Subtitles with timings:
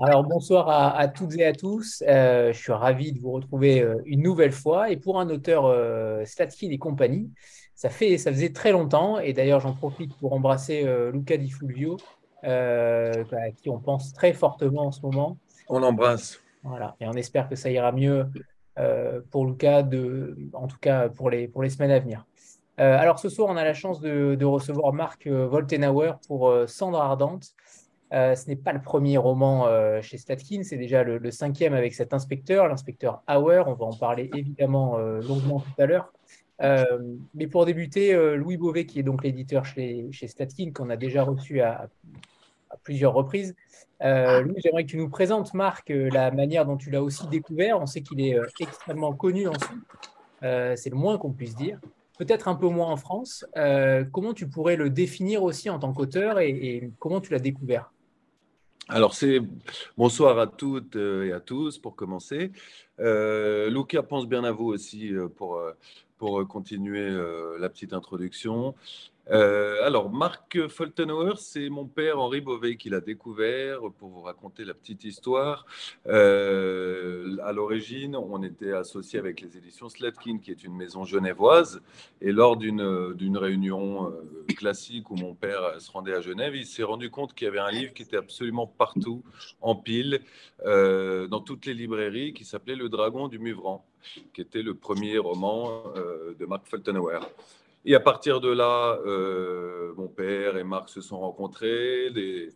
[0.00, 2.04] Alors bonsoir à, toutes et à tous.
[2.06, 4.90] Euh, je suis ravi de vous retrouver euh, une nouvelle fois.
[4.90, 7.32] Et pour un auteur euh, Statkin et compagnie,
[7.74, 9.18] ça, fait, ça faisait très longtemps.
[9.18, 11.96] Et d'ailleurs, j'en profite pour embrasser Luca Di Fulvio,
[12.44, 15.36] à qui on pense très fortement en ce moment.
[15.68, 16.40] On l'embrasse.
[16.62, 16.94] Voilà.
[17.00, 18.26] Et on espère que ça ira mieux
[19.30, 22.24] pour Luca, de, en tout cas pour les, pour les semaines à venir.
[22.76, 27.48] alors ce soir, on a la chance de, de recevoir Marc Voltenauer pour Cendre Ardente.
[28.14, 31.94] Euh, ce n'est pas le premier roman euh, chez Statkin, c'est déjà le, cinquième avec
[31.94, 33.62] cet inspecteur, l'inspecteur Auer.
[33.66, 36.12] On va en parler évidemment euh, longuement tout à l'heure.
[37.34, 41.22] mais pour débuter, Louis Beauvais, qui est donc l'éditeur chez, chez, Statkin, qu'on a déjà
[41.22, 41.88] reçu à,
[42.82, 43.54] plusieurs reprises.
[44.00, 47.80] Louis, j'aimerais que tu nous présentes, Marc, la manière dont tu l'as aussi découvert.
[47.80, 51.78] On sait qu'il est extrêmement connu en Suisse, c'est le moins qu'on puisse dire
[52.18, 53.46] peut-être un peu moins en France.
[54.10, 57.92] comment tu pourrais le définir aussi en tant qu'auteur et, comment tu l'as découvert?
[58.90, 59.40] Alors, c'est
[59.98, 62.52] bonsoir à toutes euh, et à tous pour commencer.
[63.00, 65.60] Euh, Luca pense bien à vous aussi euh, pour,
[66.16, 67.10] pour continuer
[67.58, 68.74] la petite introduction.
[69.30, 73.80] Euh, alors, Marc Foltenauer, c'est mon père Henri Beauvais qui l'a découvert.
[73.98, 75.66] Pour vous raconter la petite histoire,
[76.06, 81.82] euh, à l'origine, on était associé avec les éditions Sletkin, qui est une maison genevoise.
[82.20, 86.82] Et lors d'une réunion euh, classique où mon père se rendait à Genève, il s'est
[86.82, 89.22] rendu compte qu'il y avait un livre qui était absolument partout,
[89.60, 90.20] en pile,
[90.64, 93.84] dans toutes les librairies, qui s'appelait Le Dragon du Muvran,
[94.32, 95.84] qui était le premier roman
[96.38, 97.20] de Marc Foltenauer.
[97.84, 102.10] Et à partir de là, euh, mon père et Marc se sont rencontrés.
[102.10, 102.50] Les,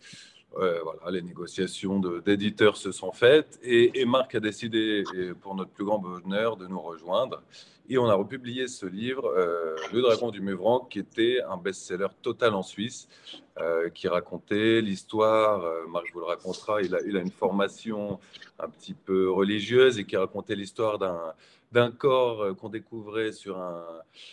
[0.55, 5.03] voilà, les négociations d'éditeurs se sont faites et, Marc a décidé,
[5.41, 7.43] pour notre plus grand bonheur, de nous rejoindre.
[7.89, 12.09] Et on a republié ce livre, euh, Le Dragon du Muvran, qui était un best-seller
[12.23, 13.09] total en Suisse,
[13.59, 15.87] euh, qui racontait l'histoire.
[15.89, 16.81] Marc vous le racontera.
[16.83, 18.21] Il a, une formation
[18.59, 21.35] un petit peu religieuse et qui racontait l'histoire d'un
[21.73, 23.59] d'un corps euh, qu'on découvrait sur,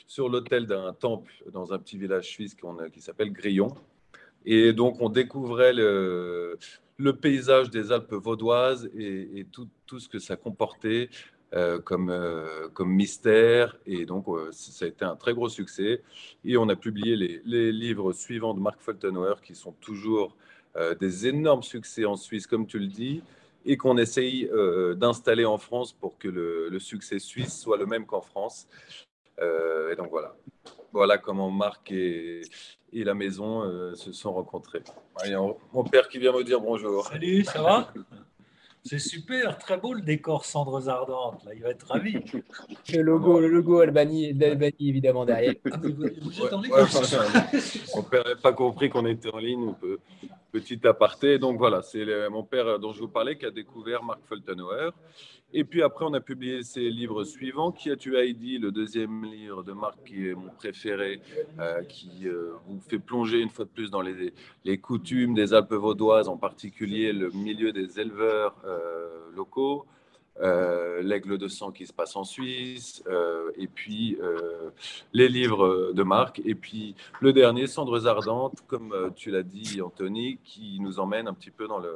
[0.07, 2.55] sur l'autel d'un temple dans un petit village suisse
[2.93, 3.73] qui s'appelle Grillon.
[4.45, 6.57] Et donc, on découvrait le,
[6.97, 11.09] le paysage des Alpes vaudoises et, tout, tout, ce que ça comportait
[11.53, 13.77] euh, comme, euh, comme mystère.
[13.85, 16.01] Et donc, ça a été un très gros succès.
[16.45, 20.35] Et on a publié les, livres suivants de Marc Foltenauer qui sont toujours
[21.01, 23.21] des énormes succès en Suisse, comme tu le dis
[23.65, 28.05] et qu'on essaye euh, d'installer en France pour que le, succès suisse soit le même
[28.05, 28.67] qu'en France.
[29.39, 30.35] Euh, et donc voilà.
[30.91, 32.41] Voilà comment Marc et,
[32.91, 34.81] la maison euh, se sont rencontrés.
[35.73, 37.05] mon père qui vient me dire bonjour.
[37.05, 37.93] Salut, ça va?
[38.83, 41.43] C'est super, très beau le décor cendres ardentes.
[41.45, 42.17] Là, il va être ravi.
[42.93, 45.53] Le logo, le logo Albanie, d'Albanie évidemment derrière.
[45.71, 46.71] Ah, vous, êtes en ligne
[48.03, 49.69] père n'avait pas compris qu'on était en ligne.
[49.69, 49.99] On peut
[50.51, 51.39] petit aparté.
[51.39, 54.91] Donc voilà, c'est mon père dont je vous parlais qui a découvert Mark Foltenauer.
[55.51, 57.71] Et puis après, on a publié ses livres suivants.
[57.71, 61.21] Qui a tué Heidi, le deuxième livre de Marc, qui est mon préféré,
[61.59, 65.73] euh, qui euh, vous fait plonger une fois de plus dans les, coutumes des Alpes
[65.73, 69.85] vaudoises, en particulier le milieu des éleveurs euh, locaux?
[70.41, 74.69] Euh, L'aigle de sang qui se passe en Suisse, euh, et puis euh,
[75.11, 80.39] les livres de Marc, et puis le dernier, Cendres ardentes, comme tu l'as dit, Anthony,
[80.43, 81.93] qui nous emmène un petit peu dans le,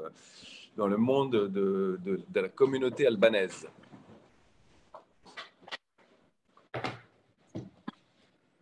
[0.76, 3.68] dans le monde de, de, la communauté albanaise.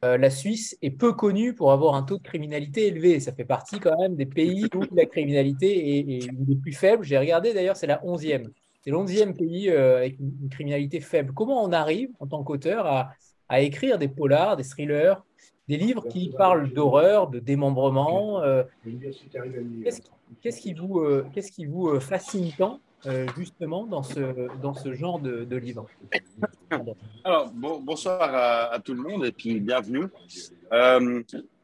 [0.03, 3.19] la Suisse est peu connue pour avoir un taux de criminalité élevé.
[3.19, 7.03] Ça fait partie quand même des pays où la criminalité est, est plus faibles.
[7.03, 8.50] J'ai regardé d'ailleurs, c'est la 11e.
[8.84, 11.33] C'est l'onzième pays euh, avec une, criminalité faible.
[11.33, 12.88] Comment on arrive, en tant qu'auteur,
[13.48, 15.24] à, écrire des polars, des thrillers,
[15.68, 18.63] des livres qui parlent d'horreur, de démembrement euh,
[20.42, 22.80] Qu'est-ce qui vous, euh, fascine tant
[23.38, 25.86] justement dans ce, genre de, de livre?
[27.24, 30.06] Alors, bonsoir à, tout le monde et puis bienvenue.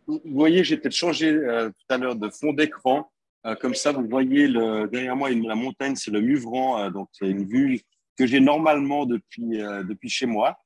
[0.07, 3.09] vous voyez, j'ai peut-être changé tout à l'heure de fond d'écran.
[3.47, 4.49] Euh, comme ça, vous voyez
[4.91, 7.81] derrière moi la montagne, c'est le Muvran, euh, donc c'est une vue
[8.17, 10.57] que j'ai normalement depuis, euh, depuis chez moi.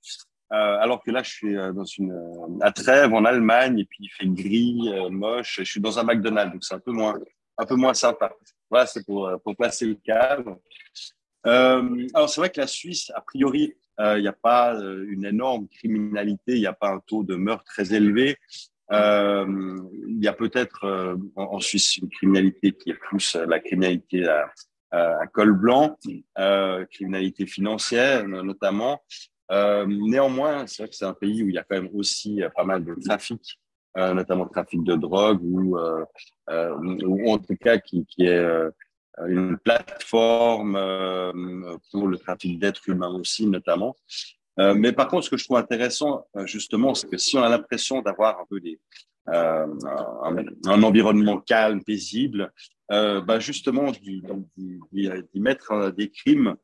[0.50, 2.13] alors que là, je suis dans une,
[2.62, 5.57] à Trèves, en Allemagne, et puis il fait gris, moche.
[5.60, 7.18] Je suis dans un McDonald's, donc c'est un peu moins,
[7.57, 8.33] un peu moins sympa.
[8.69, 10.60] Voilà, c'est pour, pour placer le cadre.
[11.44, 14.74] alors, c'est vrai que la Suisse, a priori, il n'y a pas
[15.07, 18.38] une énorme criminalité, il n'y a pas un taux de meurtre très élevé.
[18.91, 19.77] Euh,
[20.07, 24.27] il y a peut-être euh, en, Suisse une criminalité qui est plus euh, la criminalité
[24.27, 24.51] à,
[24.91, 25.97] à col blanc,
[26.91, 29.01] criminalité financière notamment.
[29.49, 32.65] néanmoins, c'est vrai que c'est un pays où il y a quand même aussi pas
[32.65, 33.57] mal de trafic,
[33.95, 38.45] notamment trafic de drogue ou, ou en tout cas qui, qui est
[39.27, 40.73] une plateforme
[41.89, 43.95] pour le trafic d'êtres humains aussi, notamment.
[44.57, 48.01] Mais par contre, ce que je trouve intéressant, justement, c'est que si on a l'impression
[48.01, 48.80] d'avoir un peu des,
[49.27, 49.69] un,
[50.65, 52.51] un, environnement calme, paisible,
[52.92, 54.21] euh, bah justement d'y
[55.36, 56.56] mettre des crimes,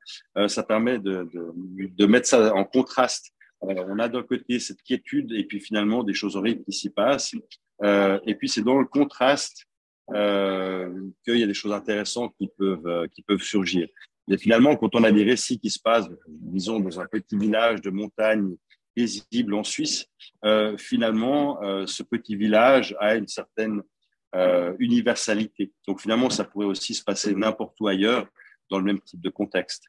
[0.47, 3.31] ça permet de, de, mettre ça en contraste.
[3.61, 7.33] on a d'un côté cette quiétude et puis finalement des choses horribles qui s'y passent.
[7.83, 9.65] Euh, et puis c'est dans le contraste
[10.13, 10.89] euh,
[11.25, 13.87] qu'il y a des choses intéressantes qui peuvent, euh, qui peuvent surgir.
[14.27, 17.81] Mais finalement, quand on a des récits qui se passent, disons, dans un petit village
[17.81, 18.55] de montagne
[18.93, 20.05] paisible en Suisse,
[20.43, 23.81] euh, finalement, euh, ce petit village a une certaine
[24.35, 25.71] euh, universalité.
[25.87, 28.27] Donc finalement, ça pourrait aussi se passer n'importe où ailleurs
[28.69, 29.85] dans le même type de contexte.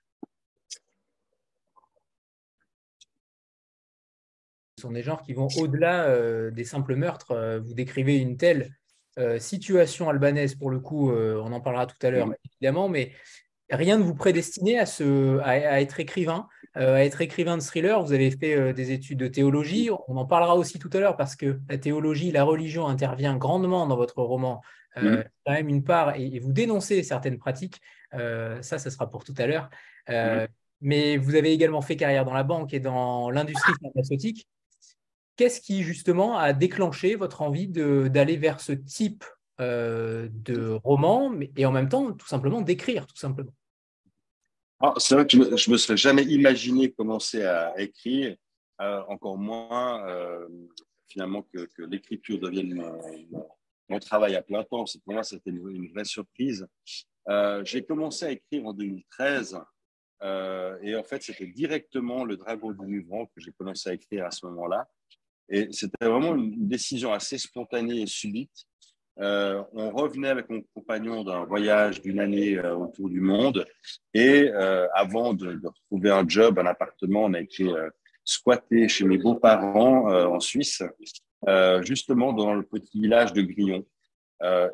[4.77, 7.59] Ce sont des genres qui vont au-delà des simples meurtres.
[7.65, 8.73] Vous décrivez une telle
[9.41, 13.13] situation albanaise, pour le coup, on en parlera tout à l'heure, évidemment, mais
[13.71, 18.03] rien ne vous prédestinait à, ce, à, être écrivain, à être écrivain de thriller.
[18.03, 19.91] Vous avez fait des études de théologie.
[20.07, 23.87] On en parlera aussi tout à l'heure parce que la théologie, la religion intervient grandement
[23.87, 24.63] dans votre roman.
[24.97, 27.81] Euh, quand même une part, et, vous dénoncez certaines pratiques.
[28.13, 29.71] ça, ça sera pour tout à l'heure.
[30.81, 34.49] Mais vous avez également fait carrière dans la banque et dans l'industrie pharmaceutique.
[35.37, 39.25] Qu'est-ce qui justement a déclenché votre envie d'aller vers ce type
[39.61, 43.53] euh, de roman et en même temps tout simplement d'écrire tout simplement?
[44.99, 48.37] C'est vrai que je ne me, serais jamais imaginé commencer à écrire,
[48.81, 50.47] euh, encore moins euh,
[51.09, 52.75] finalement que, l'écriture devienne
[53.89, 54.85] mon, travail à plein temps.
[55.05, 56.67] Pour moi, c'était une, vraie surprise.
[57.65, 59.59] J'ai commencé à écrire en 2013
[60.83, 64.31] et en fait, c'était directement Le Dragon du Muvran que j'ai commencé à écrire à
[64.31, 64.89] ce moment-là.
[65.49, 68.67] Et c'était vraiment une décision assez spontanée et subite.
[69.21, 73.67] Euh, on revenait avec mon compagnon d'un voyage d'une année euh, autour du monde.
[74.15, 77.69] Et euh, avant de, de, retrouver un job, un appartement, on a été
[78.25, 80.83] squatté chez mes beaux-parents en Suisse,
[81.83, 83.87] justement dans le petit village de Grillon.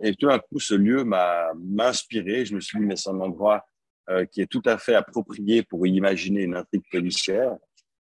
[0.02, 2.44] et tout d'un coup, ce lieu m'a inspiré.
[2.44, 3.64] Je me suis dit, mais c'est un endroit
[4.32, 7.56] qui est tout à fait approprié pour imaginer une intrigue policière.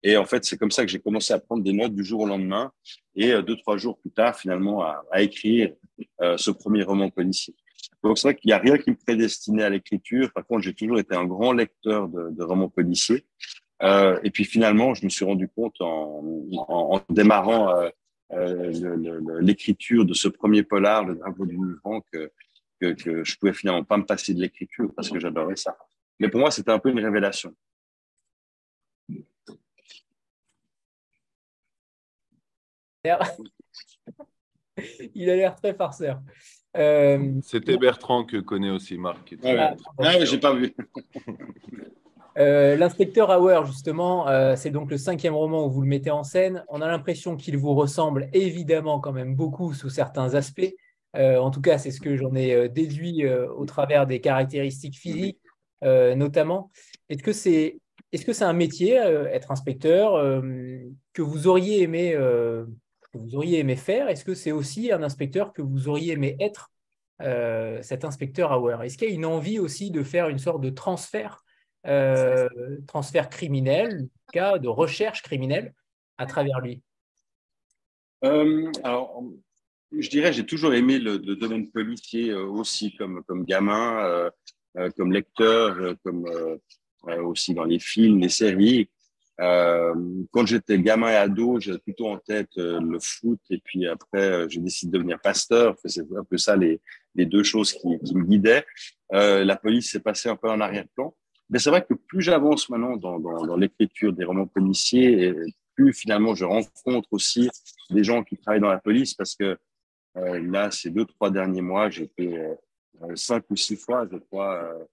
[0.03, 2.21] Et en fait, c'est comme ça que j'ai commencé à prendre des notes du jour
[2.21, 2.71] au lendemain
[3.15, 5.71] et deux, trois jours plus tard, finalement, à, à écrire
[6.19, 7.55] ce premier roman policier.
[8.03, 10.31] Donc, c'est vrai qu'il n'y a rien qui me prédestinait à l'écriture.
[10.33, 13.25] Par contre, j'ai toujours été un grand lecteur de, de romans policiers.
[13.83, 17.89] Euh, et puis, finalement, je me suis rendu compte en, démarrant euh,
[18.33, 22.31] euh l'écriture de ce premier polar, Le Drapeau du Mouvement, que,
[22.79, 25.77] que, que je pouvais finalement pas me passer de l'écriture parce que j'adorais ça.
[26.19, 27.53] Mais pour moi, c'était un peu une révélation.
[35.15, 36.19] Il a l'air très farceur.
[36.77, 39.35] Euh, C'était Bertrand que connaît aussi Marc.
[39.43, 40.75] Ah, ah, j'ai pas vu.
[42.39, 46.23] Euh, l'inspecteur Auer, justement, euh, c'est donc le cinquième roman où vous le mettez en
[46.23, 46.63] scène.
[46.69, 50.71] On a l'impression qu'il vous ressemble évidemment quand même beaucoup sous certains aspects.
[51.15, 55.39] en tout cas, c'est ce que j'en ai déduit au travers des caractéristiques physiques,
[55.81, 56.69] notamment.
[57.09, 57.79] Est-ce que c'est
[58.11, 60.21] est-ce que c'est un métier, être inspecteur,
[61.13, 62.15] que vous auriez aimé
[63.17, 66.71] vous auriez aimé faire Est-ce que c'est aussi un inspecteur que vous auriez aimé être,
[67.21, 70.61] euh, cet inspecteur Auer Est-ce qu'il y a une envie aussi de faire une sorte
[70.61, 71.43] de transfert,
[71.85, 72.47] euh,
[72.87, 75.73] transfert criminel, cas de recherche criminelle
[76.17, 76.81] à travers lui?
[78.23, 79.23] Euh, Alors,
[79.97, 84.29] je dirais, j'ai toujours aimé le, domaine policier aussi, comme, comme gamin,
[84.95, 86.27] comme lecteur, comme
[87.03, 88.89] aussi dans les films, les séries.
[89.39, 89.93] Euh,
[90.31, 94.21] quand j'étais gamin et ado, j'avais plutôt en tête euh, le foot et puis après,
[94.21, 95.75] euh, j'ai décidé de devenir pasteur.
[95.85, 96.81] C'est un peu ça les,
[97.15, 98.65] les deux choses qui, qui me guidaient.
[99.13, 101.15] Euh, la police s'est passée un peu en arrière-plan.
[101.49, 105.35] Mais c'est vrai que plus j'avance maintenant dans, dans, dans l'écriture des romans policiers, et
[105.75, 107.49] plus finalement je rencontre aussi
[107.89, 109.57] des gens qui travaillent dans la police parce que
[110.15, 112.57] là, ces deux, trois derniers mois, j'ai fait
[113.15, 114.83] cinq ou six fois, je crois, euh,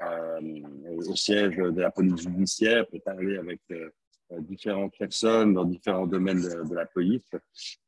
[0.00, 6.42] au siège de la police judiciaire pour parler avec euh, différentes personnes dans différents domaines
[6.42, 7.30] de, la police,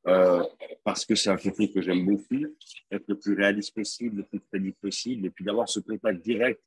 [0.07, 0.43] euh,
[0.83, 2.47] parce que c'est un côté que j'aime beaucoup,
[2.90, 6.61] être le plus réaliste possible, le plus crédible possible, et puis d'avoir ce contact direct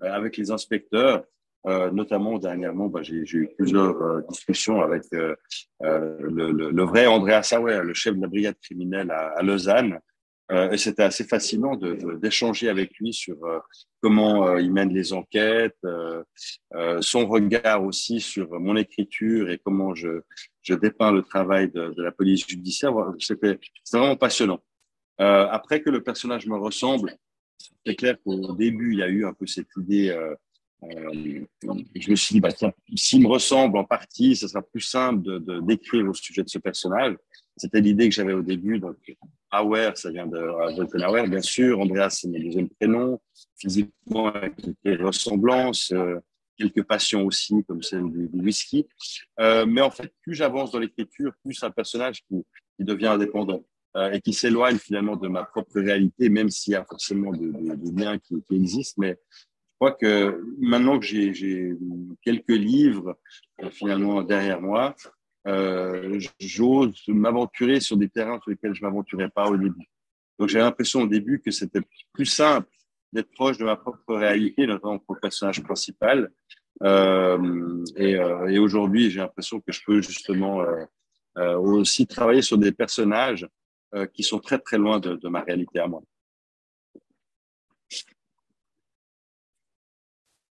[0.00, 1.24] avec les inspecteurs.
[1.66, 5.36] Euh, notamment dernièrement, bah, j'ai eu plusieurs discussions avec le,
[5.80, 10.09] le, le, vrai Andrea Sauer, le chef de la brigade criminelle à, à Lausanne, euh,
[10.72, 13.58] et c'était assez fascinant d'échanger avec lui sur euh,
[14.00, 15.78] comment euh, il mène les enquêtes,
[17.00, 20.22] son regard aussi sur mon écriture et comment je,
[20.62, 22.92] je dépeins le travail de, de la police judiciaire.
[23.18, 23.58] C'était
[23.92, 24.60] vraiment passionnant.
[25.18, 27.16] après que le personnage me ressemble,
[27.84, 30.10] c'est clair qu'au début, il y a eu un peu cette idée.
[30.10, 30.34] Euh,
[30.82, 31.44] euh,
[31.94, 32.50] je me suis dit, bah,
[32.96, 36.58] s'il me ressemble en partie, ce sera plus simple de, d'écrire au sujet de ce
[36.58, 37.16] personnage.
[37.60, 38.78] C'était l'idée que j'avais au début.
[38.78, 38.96] Donc,
[39.52, 40.38] Auer, ça vient de
[40.74, 41.78] Jonathan Auer, bien sûr.
[41.78, 43.20] Andreas, c'est mon deuxième prénom.
[43.58, 46.18] Physiquement, quelques ressemblances, euh,
[46.56, 48.86] quelques passions aussi, comme celle du, whisky.
[49.40, 52.44] Euh, mais en fait, plus j'avance dans l'écriture, plus un personnage qui,
[52.78, 53.62] devient indépendant.
[53.96, 57.90] Euh, et qui s'éloigne finalement de ma propre réalité, même s'il y a forcément des
[57.92, 58.94] liens qui, existent.
[58.98, 61.74] Mais je crois que maintenant que j'ai
[62.22, 63.18] quelques livres
[63.62, 64.94] euh, finalement derrière moi,
[65.46, 69.88] euh, j'ose m'aventurer sur des terrains sur lesquels je m'aventurais pas au début.
[70.38, 71.80] Donc j'ai l'impression au début que c'était
[72.12, 72.68] plus simple
[73.12, 76.30] d'être proche de ma propre réalité, notamment pour le personnage principal.
[76.82, 80.64] Euh, et, euh, et aujourd'hui, j'ai l'impression que je peux justement
[81.36, 83.48] aussi travailler sur des personnages
[84.12, 86.02] qui sont très très loin de, ma réalité à moi.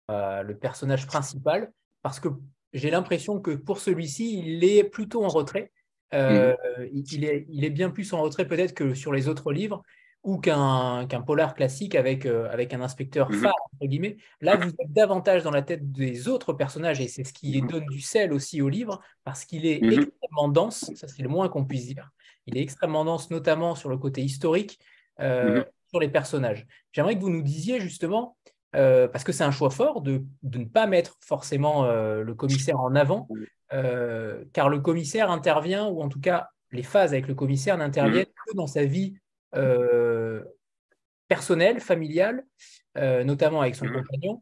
[0.09, 1.71] Le personnage principal,
[2.03, 2.29] parce que
[2.75, 5.71] j'ai l'impression que pour celui-ci, il est plutôt en retrait.
[6.13, 6.89] Euh, mhm.
[6.93, 9.81] il, est, il, est, bien plus en retrait peut-être que sur les autres livres
[10.23, 13.39] ou qu'un polar classique avec, avec un inspecteur mhm.
[13.39, 14.17] phare, entre guillemets.
[14.41, 17.67] Là, vous êtes davantage dans la tête des autres personnages et c'est ce qui mhm.
[17.67, 21.49] donne du sel aussi au livre parce qu'il est extrêmement dense, ça c'est le moins
[21.49, 22.11] qu'on puisse dire.
[22.45, 24.79] Il est extrêmement dense, notamment sur le côté historique,
[25.19, 26.67] euh, sur les personnages.
[26.91, 28.37] J'aimerais que vous nous disiez justement,
[28.75, 32.79] euh, parce que c'est un choix fort de, ne pas mettre forcément euh, le commissaire
[32.79, 33.27] en avant,
[34.53, 38.51] car le commissaire intervient, ou en tout cas les phases avec le commissaire n'interviennent mhm.
[38.51, 39.15] que dans sa vie
[41.27, 42.45] personnelle, familiale,
[42.95, 43.93] notamment avec son mhm.
[43.93, 44.41] compagnon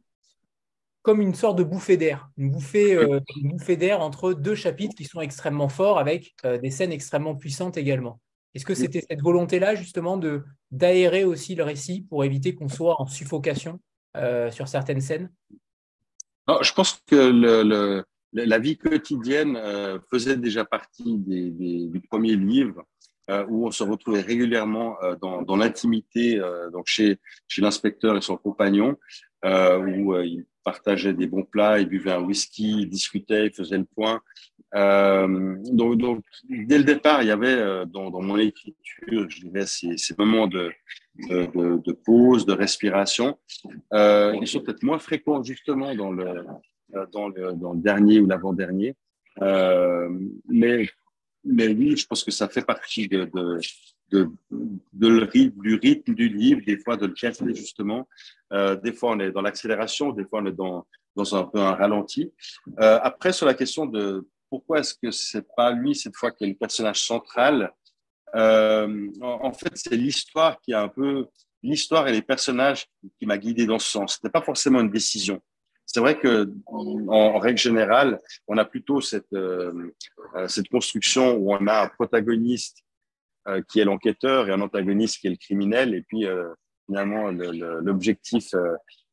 [1.03, 5.03] comme une sorte de bouffée d'air, une bouffée, euh, bouffée d'air entre deux chapitres qui
[5.03, 8.20] sont extrêmement forts avec euh, des scènes extrêmement puissantes également.
[8.56, 13.01] Est-ce que c'était cette volonté-là justement de d'aérer aussi le récit pour éviter qu'on soit
[13.01, 13.80] en suffocation?
[14.15, 15.32] Euh, sur certaines scènes
[16.62, 18.03] Je pense que
[18.34, 19.60] la vie quotidienne
[20.12, 22.84] faisait déjà partie des, du premier livre.
[23.50, 26.41] où on se retrouvait régulièrement dans, l'intimité,
[26.72, 28.98] donc chez, chez l'inspecteur et son compagnon,
[29.46, 33.86] où il partageait des bons plats, il buvait un whisky, il discutait, il faisait le
[33.86, 34.22] point.
[34.75, 40.15] Euh, donc, dès le départ, il y avait euh, dans, mon écriture, je dirais, ces,
[40.18, 40.72] moments de,
[42.06, 43.38] pause, de respiration.
[43.94, 46.46] Euh, ils sont peut-être moins fréquents justement dans le,
[46.96, 48.96] euh, dans le, dernier ou l'avant-dernier.
[49.39, 50.89] Mais,
[51.44, 53.30] mais oui, je pense que ça fait partie de,
[54.12, 58.08] de, de, le rythme, du rythme du livre, des fois de le casser justement.
[58.51, 61.74] Des fois, on est dans l'accélération, des fois, on est dans, dans un peu un
[61.74, 62.32] ralenti.
[62.77, 66.48] Après, sur la question de pourquoi est-ce que c'est pas lui cette fois qui est
[66.48, 67.74] le personnage central,
[68.36, 71.25] euh, en, fait, c'est l'histoire qui a un peu
[71.63, 72.86] l'histoire et les personnages
[73.17, 74.13] qui m'a guidé dans ce sens.
[74.13, 75.41] C'était pas forcément une décision.
[75.88, 79.91] C'est vrai que en, règle générale, on a plutôt cette euh,
[80.36, 82.77] euh, cette construction où on a un protagoniste
[83.67, 85.95] qui est l'enquêteur et un antagoniste qui est le criminel.
[85.95, 86.25] Et puis,
[86.86, 88.55] finalement, l'objectif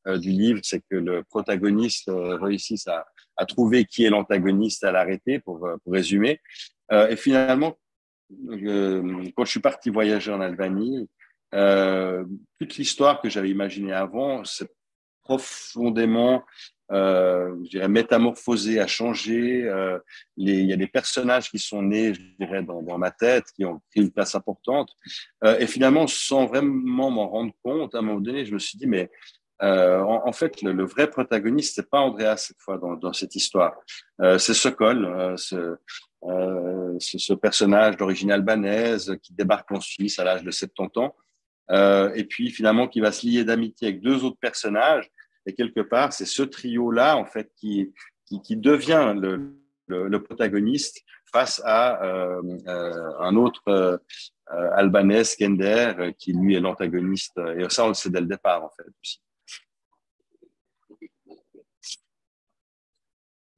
[0.06, 3.04] du livre, c'est que le protagoniste réussisse à,
[3.40, 6.40] à, trouver qui est l'antagoniste, à l'arrêter, pour, pour résumer.
[6.92, 7.78] et finalement,
[9.36, 11.08] quand je suis parti voyager en Albanie,
[11.52, 14.68] toute l'histoire que j'avais imaginée avant, c'est
[15.22, 16.44] profondément
[16.92, 19.64] euh, je dirais, métamorphosé, a changé.
[19.64, 19.98] Euh,
[20.36, 23.80] il y a des personnages qui sont nés, je dirais, dans, ma tête, qui ont
[23.90, 24.90] pris une place importante.
[25.44, 28.76] Euh, et finalement, sans vraiment m'en rendre compte, à un moment donné, je me suis
[28.76, 29.10] dit, mais
[29.62, 33.12] euh, en, en, fait, le, le, vrai protagoniste, c'est pas Andrea cette fois dans, dans
[33.12, 33.74] cette histoire.
[34.20, 35.76] Euh, c'est Sokol, euh, ce,
[36.98, 41.14] ce, personnage d'origine albanaise qui débarque en Suisse à l'âge de 70 ans.
[42.14, 45.10] et puis finalement qui va se lier d'amitié avec deux autres personnages
[45.46, 47.92] et quelque part, c'est ce trio-là, en fait, qui,
[48.44, 51.02] qui, devient le, le, protagoniste
[51.32, 53.96] face à euh, euh, un autre euh,
[54.46, 57.38] albanais, Skender, qui lui est l'antagoniste.
[57.56, 59.20] Et ça, on le sait dès le départ, en fait, aussi.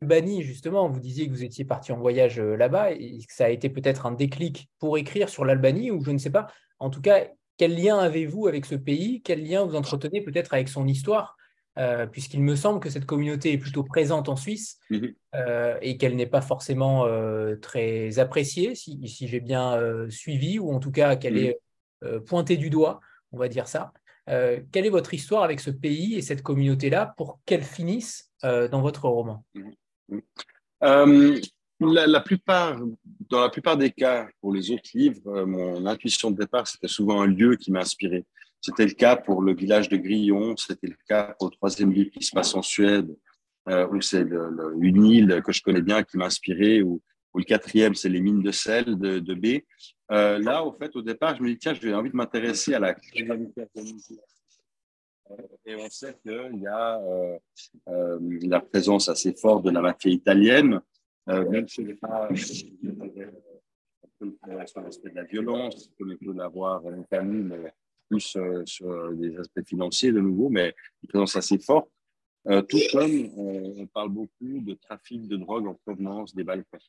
[0.02, 3.48] Albanie, justement, vous disiez que vous étiez parti en voyage là-bas et que ça a
[3.48, 6.48] été peut-être un déclic pour écrire sur l'Albanie, ou je ne sais pas.
[6.78, 9.22] En tout cas, quel lien avez-vous avec ce pays?
[9.22, 11.36] Quel lien vous entretenez peut-être avec son histoire?
[11.78, 15.14] Euh, puisqu'il me semble que cette communauté est plutôt présente en Suisse mhm.
[15.34, 19.78] euh, et qu'elle n'est pas forcément euh, très appréciée, si, j'ai bien
[20.10, 21.44] suivi, ou en tout cas qu'elle mhm.
[21.44, 23.92] est pointée du doigt, on va dire ça.
[24.26, 27.14] quelle est votre histoire avec ce pays et cette communauté-là?
[27.16, 29.44] Pour qu'elle finisse dans votre roman?
[30.08, 31.40] Mhm.
[31.80, 32.80] la, plupart,
[33.28, 37.22] Dans la plupart des cas, pour les autres livres, mon intuition de départ, c'était souvent
[37.22, 38.24] un lieu qui m'a inspiré.
[38.62, 42.10] C'était le cas pour le village de Grillon, c'était le cas pour le troisième livre
[42.10, 43.12] qui se passe en Suède,
[43.68, 44.24] euh, où c'est
[44.80, 47.02] une île que je connais bien qui m'a inspiré, ou,
[47.34, 49.62] le quatrième, c'est les mines de sel de, B.
[50.10, 52.78] Euh, là, au fait, au départ, je me dis, tiens, j'ai envie de m'intéresser à
[52.78, 53.46] la euh,
[55.64, 57.38] et on sait qu'il y a euh,
[57.88, 60.80] euh, la présence assez forte de la mafia italienne,
[61.28, 62.28] euh, même si ce n'est pas
[64.66, 67.72] sur l'aspect de la violence, comme on peut l'avoir en Italie, mais
[68.08, 71.88] plus euh, sur des aspects financiers de nouveau, mais une présence assez forte.
[72.48, 76.80] Euh, tout comme on parle beaucoup de trafic de drogue en provenance des Balkans.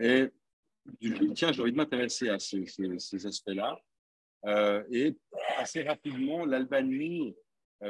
[0.00, 0.28] et
[1.34, 3.78] tiens, j'ai envie de m'intéresser à ces, aspects-là.
[4.90, 5.14] et
[5.58, 7.41] assez rapidement, l'Albanie euh,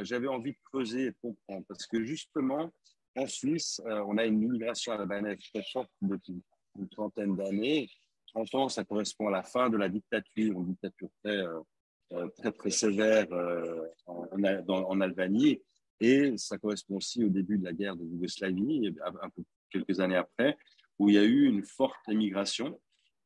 [0.02, 1.64] j'avais envie de creuser et de comprendre.
[1.68, 2.72] Parce que justement,
[3.16, 6.42] en Suisse, euh, on a une immigration albanaise très forte depuis
[6.78, 7.88] une trentaine d'années.
[8.28, 12.52] 30 ans, ça correspond à la fin de la dictature, une dictature très, euh, très,
[12.52, 13.26] très sévère
[14.06, 15.60] en, Albanie.
[16.00, 18.94] Et ça correspond aussi au début de la guerre de Yougoslavie,
[19.70, 20.56] quelques années après,
[20.98, 22.80] où il y a eu une forte immigration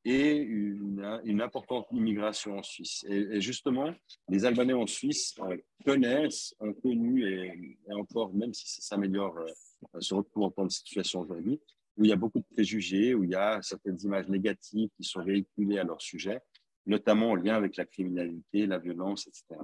[0.06, 3.04] et une, une, importante immigration en Suisse.
[3.08, 3.92] Et, justement,
[4.28, 10.00] les Albanais en Suisse euh, connaissent, ont connu, et, encore, même si ça s'améliore, euh,
[10.00, 11.60] se retrouvent en temps de situation aujourd'hui,
[11.96, 15.02] où il y a beaucoup de préjugés, où il y a certaines images négatives qui
[15.02, 16.38] sont véhiculées à leur sujet,
[16.86, 19.60] notamment en lien avec la criminalité, la violence, etc.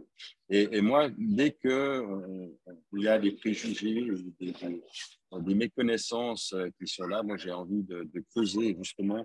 [0.48, 2.48] Et, moi, dès qu'il euh,
[2.94, 4.08] il y a des préjugés,
[4.40, 4.52] des,
[5.40, 9.24] des, méconnaissances qui sont là, moi j'ai envie de, creuser justement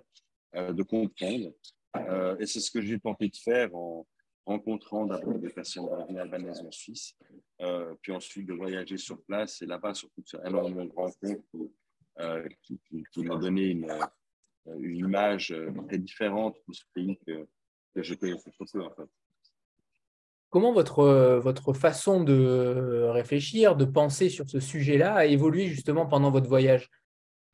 [0.54, 1.52] de comprendre.
[1.96, 4.06] Euh, et c'est ce que j'ai tenté de faire en
[4.46, 7.14] rencontrant d'abord des personnes albanaises en Suisse,
[7.60, 9.62] euh, puis ensuite de voyager sur place.
[9.62, 11.42] Et là-bas, surtout, énormément de rencontres
[12.62, 12.80] qui,
[13.12, 13.88] qui, m'ont donné une,
[14.80, 15.54] image
[15.86, 17.46] très différente de ce pays que,
[17.94, 19.06] que je connaissais trop peu.
[20.50, 26.30] Comment votre, votre façon de réfléchir, de penser sur ce sujet-là a évolué justement pendant
[26.30, 26.90] votre voyage?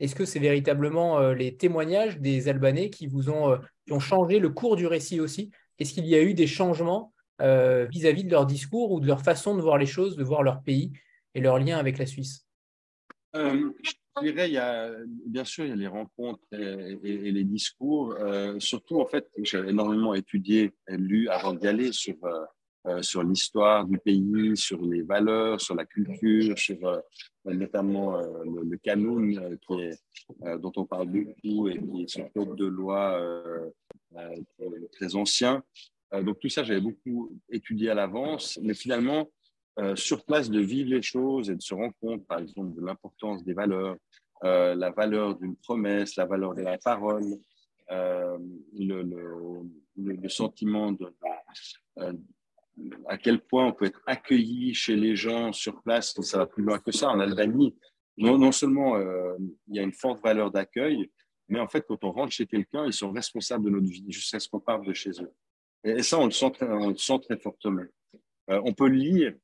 [0.01, 4.01] Est-ce que c'est véritablement euh, les témoignages des Albanais qui vous ont, euh, qui ont
[4.01, 5.51] changé le cours du récit aussi?
[5.79, 9.23] Est-ce qu'il y a eu des changements euh, vis-à-vis de leur discours ou de leur
[9.23, 10.93] façon de voir les choses, de voir leur pays
[11.35, 12.47] et leur lien avec la Suisse?
[13.35, 14.93] Je dirais, il y a,
[15.27, 18.17] bien sûr, il y a les rencontres et, les discours.
[18.61, 22.15] surtout, en fait, j'ai énormément étudié et lu avant d'y aller sur
[22.87, 27.01] euh, sur l'histoire du pays, sur les valeurs, sur la culture, sur euh,
[27.47, 29.99] notamment euh, le, le Canoun, qui est,
[30.59, 33.18] dont on parle beaucoup et qui est un code de loi
[34.92, 35.64] très ancien.
[36.12, 39.31] donc tout ça, j'avais beaucoup étudié à l'avance, mais finalement,
[39.94, 43.44] sur place, de vivre les choses et de se rendre compte, par exemple, de l'importance
[43.44, 43.97] des valeurs,
[44.42, 47.25] la valeur d'une promesse, la valeur de la parole,
[47.90, 48.38] le,
[50.29, 51.12] sentiment de,
[53.07, 56.63] à quel point on peut être accueilli chez les gens sur place, ça va plus
[56.63, 57.09] loin que ça.
[57.09, 57.75] En Albanie,
[58.17, 59.37] non, non seulement euh,
[59.69, 61.11] il y a une forte valeur d'accueil,
[61.49, 64.41] mais en fait, quand on rentre chez quelqu'un, ils sont responsables de notre vie jusqu'à
[64.41, 65.33] ce qu'on parte de chez eux.
[65.85, 67.83] Et, ça, on le sent très, fortement.
[68.51, 69.35] Euh, on peut le lire,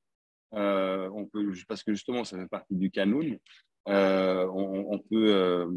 [0.55, 3.21] euh, on peut, parce que justement, ça fait partie du canon.
[3.87, 5.69] On, on, peut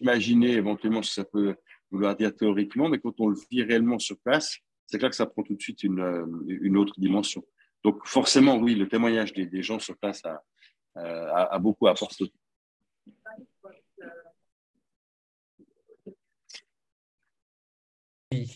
[0.00, 1.56] imaginer éventuellement ce que ça peut
[1.90, 5.26] vouloir dire théoriquement, mais quand on le vit réellement sur place, c'est clair que ça
[5.26, 7.44] prend tout de suite une, euh, une, autre dimension.
[7.84, 10.42] Donc forcément, oui, le témoignage des, des gens sur place a,
[10.96, 12.32] euh, a, a beaucoup apporté.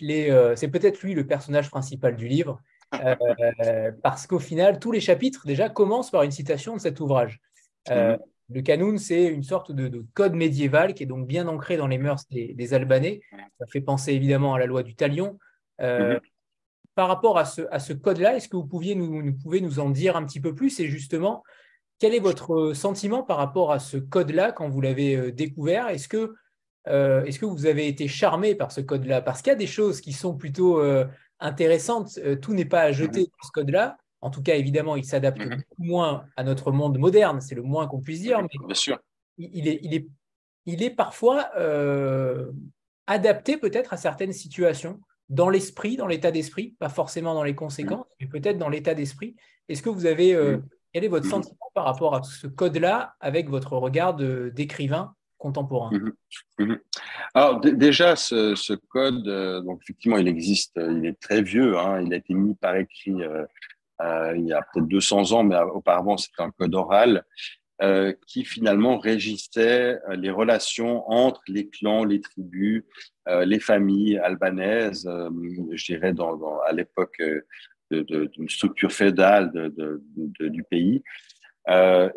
[0.02, 2.60] Euh, c'est peut-être lui le personnage principal du livre,
[2.94, 7.40] euh, parce qu'au final, tous les chapitres déjà commencent par une citation de cet ouvrage.
[7.90, 8.18] Euh, mhm.
[8.50, 11.86] Le Canoun, c'est une sorte de, de, code médiéval qui est donc bien ancré dans
[11.86, 13.20] les mœurs des, des Albanais.
[13.58, 15.38] Ça fait penser évidemment à la loi du Talion,
[15.82, 16.20] euh, mhm.
[16.94, 19.80] Par rapport à ce, à ce code-là, est-ce que vous, pouviez nous, nous, pouvez nous
[19.80, 21.42] en dire un petit peu plus Et justement,
[21.98, 25.88] quel est votre sentiment par rapport à ce code-là quand vous l'avez euh, découvert?
[25.88, 26.34] Est-ce que,
[26.88, 29.22] euh, est que vous avez été charmé par ce code-là?
[29.22, 31.06] Parce qu'il y a des choses qui sont plutôt euh,
[31.40, 32.18] intéressantes.
[32.18, 33.26] Euh, tout n'est pas à jeter mhm.
[33.26, 33.96] dans ce code-là.
[34.20, 37.40] En tout cas, évidemment, il s'adapte beaucoup moins à notre monde moderne.
[37.40, 38.42] C'est le moins qu'on puisse dire.
[38.42, 38.98] Mais Bien sûr.
[39.38, 40.06] Il, est, il, est,
[40.66, 41.50] il est parfois
[43.06, 45.00] adapté peut-être à certaines situations
[45.32, 49.34] dans l'esprit, dans l'état d'esprit, pas forcément dans les conséquences, mais peut-être dans l'état d'esprit.
[49.68, 50.58] Est-ce que vous avez, euh,
[50.92, 55.90] quel est votre sentiment par rapport à ce code-là avec votre regard d'écrivain contemporain?
[57.34, 62.02] Alors déjà, ce, code, euh, donc effectivement, il existe, euh, il est très vieux, hein,
[62.02, 63.16] il a été mis par écrit
[64.34, 67.24] il y a peut-être 200 ans, mais auparavant c'était un code oral.
[67.82, 72.84] Euh, qui finalement régissait euh, les relations entre les clans, les tribus,
[73.26, 75.08] euh, les familles albanaises,
[75.72, 77.20] je dirais dans, à l'époque
[77.90, 79.72] d'une structure féodale
[80.38, 81.02] du pays.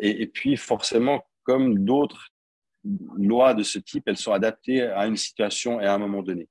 [0.00, 2.28] et, puis, forcément, comme d'autres
[3.16, 6.48] lois de ce type, elles sont adaptées à une situation et à un moment donné.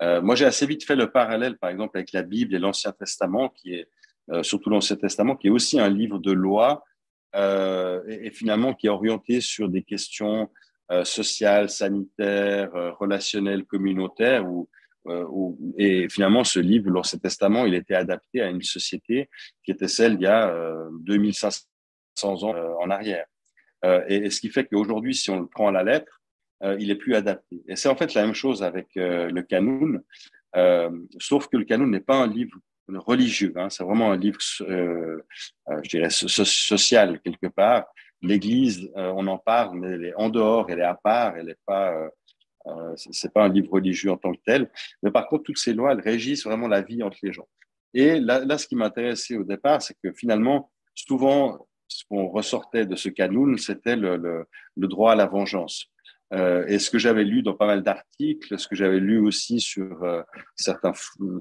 [0.00, 3.48] Moi, j'ai assez vite fait le parallèle, par exemple, avec la Bible et l'Ancien Testament,
[3.48, 3.88] qui est
[4.42, 6.84] surtout l'Ancien Testament, qui est aussi un livre de loi
[7.34, 10.50] euh, et, finalement qui est orienté sur des questions
[11.02, 12.70] sociales, sanitaires,
[13.00, 14.44] relationnelles, communautaires.
[15.78, 19.30] et finalement, ce livre, l'Ancien Testament, il était adapté à une société
[19.64, 20.54] qui était celle d'il y a
[21.00, 21.64] 2500
[22.22, 23.24] ans en arrière.
[24.08, 26.20] et, ce qui fait qu'aujourd'hui, si on le prend à la lettre,
[26.64, 27.62] euh, il est plus adapté.
[27.68, 30.00] Et c'est en fait la même chose avec euh, le Canon,
[30.56, 32.56] euh, sauf que le Canon n'est pas un livre
[32.88, 37.86] religieux, hein, c'est vraiment un livre, je dirais, social quelque part.
[38.22, 41.56] L'Église, on en parle, mais elle est en dehors, elle est à part, elle n'est
[41.66, 41.94] pas,
[42.96, 44.70] c'est pas un livre religieux en tant que tel.
[45.02, 47.48] Mais par contre, toutes ces lois, elles régissent vraiment la vie entre les gens.
[47.94, 52.86] Et là, là ce qui m'intéressait au départ, c'est que finalement, souvent, ce qu'on ressortait
[52.86, 55.86] de ce canon, c'était le, le, le, droit à la vengeance.
[56.32, 59.60] Euh, et ce que j'avais lu dans pas mal d'articles, ce que j'avais lu aussi
[59.60, 60.22] sur euh,
[60.56, 60.92] certains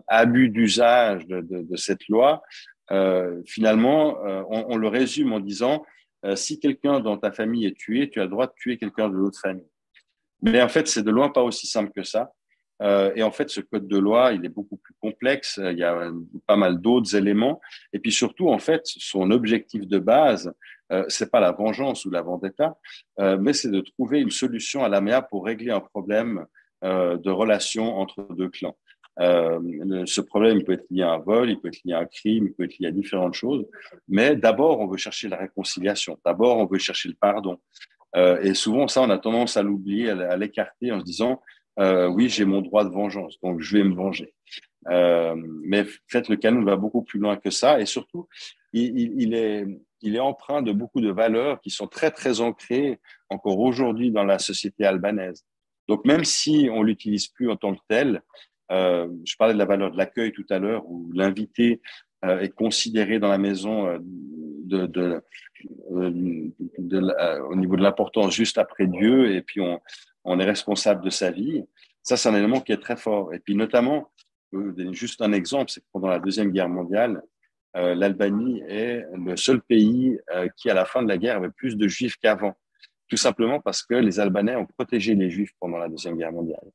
[0.08, 2.44] abus d'usage de, cette loi,
[2.92, 4.20] euh, finalement,
[4.50, 5.86] on, on, le résume en disant
[6.36, 9.16] si quelqu'un dans ta famille est tué, tu as le droit de tuer quelqu'un de
[9.16, 9.68] l'autre famille.
[10.42, 12.32] Mais en fait, c'est de loin pas aussi simple que ça.
[12.82, 15.60] Et en fait, ce code de loi, il est beaucoup plus complexe.
[15.64, 16.12] Il y a
[16.48, 17.62] pas mal d'autres éléments.
[17.94, 20.54] Et puis surtout, en fait, son objectif de base,
[20.92, 22.78] euh, c'est pas la vengeance ou la vendetta,
[23.20, 26.46] euh, mais c'est de trouver une solution à l'amiable pour régler un problème
[26.84, 28.78] euh, de relation entre deux clans.
[29.20, 32.06] Euh, ce problème peut être lié à un vol, il peut être lié à un
[32.06, 33.66] crime, il peut être lié à différentes choses,
[34.08, 37.60] mais d'abord on veut chercher la réconciliation, d'abord on veut chercher le pardon.
[38.16, 41.42] Euh, et souvent ça on a tendance à l'oublier, à l'écarter en se disant
[41.80, 44.34] euh, oui j'ai mon droit de vengeance, donc je vais me venger.
[44.90, 48.28] Euh, mais fait le canon va beaucoup plus loin que ça et surtout
[48.74, 49.66] il, est
[50.04, 54.26] il est empreint de beaucoup de valeurs qui sont très, très ancrées encore aujourd'hui dans
[54.26, 55.46] la société albanaise.
[55.88, 58.22] Donc, même si on l'utilise plus en tant que tel,
[58.72, 61.82] euh, je parlais de la valeur de l'accueil tout à l'heure, où l'invité
[62.26, 65.22] euh, est considéré dans la maison euh, de, de,
[65.92, 66.12] euh,
[66.78, 69.80] de, au niveau de l'importance juste après Dieu, et puis on,
[70.24, 71.64] on est responsable de sa vie.
[72.02, 73.34] Ça, c'est un élément qui est très fort.
[73.34, 74.12] Et puis, notamment,
[74.92, 77.22] juste un exemple, c'est que pendant la Deuxième Guerre mondiale,
[77.76, 81.50] euh, l'Albanie est le seul pays euh, qui, à la fin de la guerre, avait
[81.50, 82.54] plus de juifs qu'avant.
[83.10, 86.72] Tout simplement parce que les Albanais ont protégé les juifs pendant la Deuxième Guerre mondiale.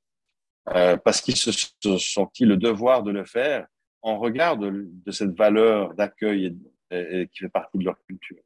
[0.75, 3.67] Euh, parce qu'ils se sont sentis le devoir de le faire
[4.03, 6.57] en regard de, cette valeur d'accueil
[6.91, 8.39] qui fait partie de leur culture.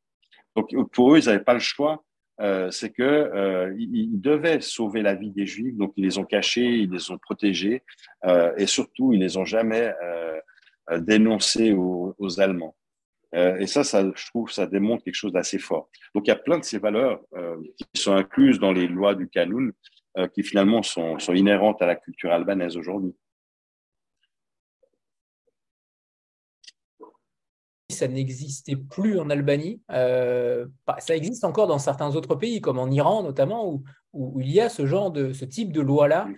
[0.56, 2.02] Donc pour eux, ils n'avaient pas le choix.
[2.38, 6.90] C'est que ils, devaient sauver la vie des Juifs, donc ils les ont cachés, ils
[6.90, 7.82] les ont protégés,
[8.56, 9.92] et surtout ils les ont jamais
[10.98, 12.74] dénoncer aux, Allemands.
[13.34, 15.88] Euh, et ça, je trouve, ça démontre quelque chose d'assez fort.
[16.14, 19.14] Donc, il y a plein de ces valeurs euh, qui sont incluses dans les lois
[19.14, 19.72] du Kanoun,
[20.18, 23.14] euh, qui finalement sont, inhérentes à la culture albanaise aujourd'hui.
[28.02, 29.80] Ça n'existait plus en Albanie.
[29.88, 34.60] ça existe encore dans certains autres pays, comme en Iran notamment, où, où il y
[34.60, 36.28] a ce genre de ce type de loi-là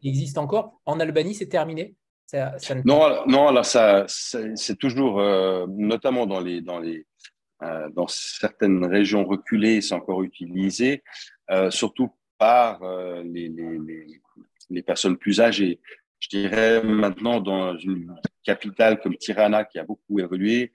[0.00, 0.80] qui existe encore.
[0.86, 1.94] En Albanie, c'est terminé.
[2.84, 7.06] Non, non, alors ça, c'est toujours, euh, notamment dans les, dans les,
[7.62, 11.04] euh, dans certaines régions reculées, c'est encore utilisé,
[11.50, 12.80] euh, surtout par
[13.24, 14.20] les, les,
[14.68, 15.80] les, personnes plus âgées.
[16.18, 18.14] Je dirais maintenant dans une
[18.46, 20.72] capitale comme Tirana qui a beaucoup évolué,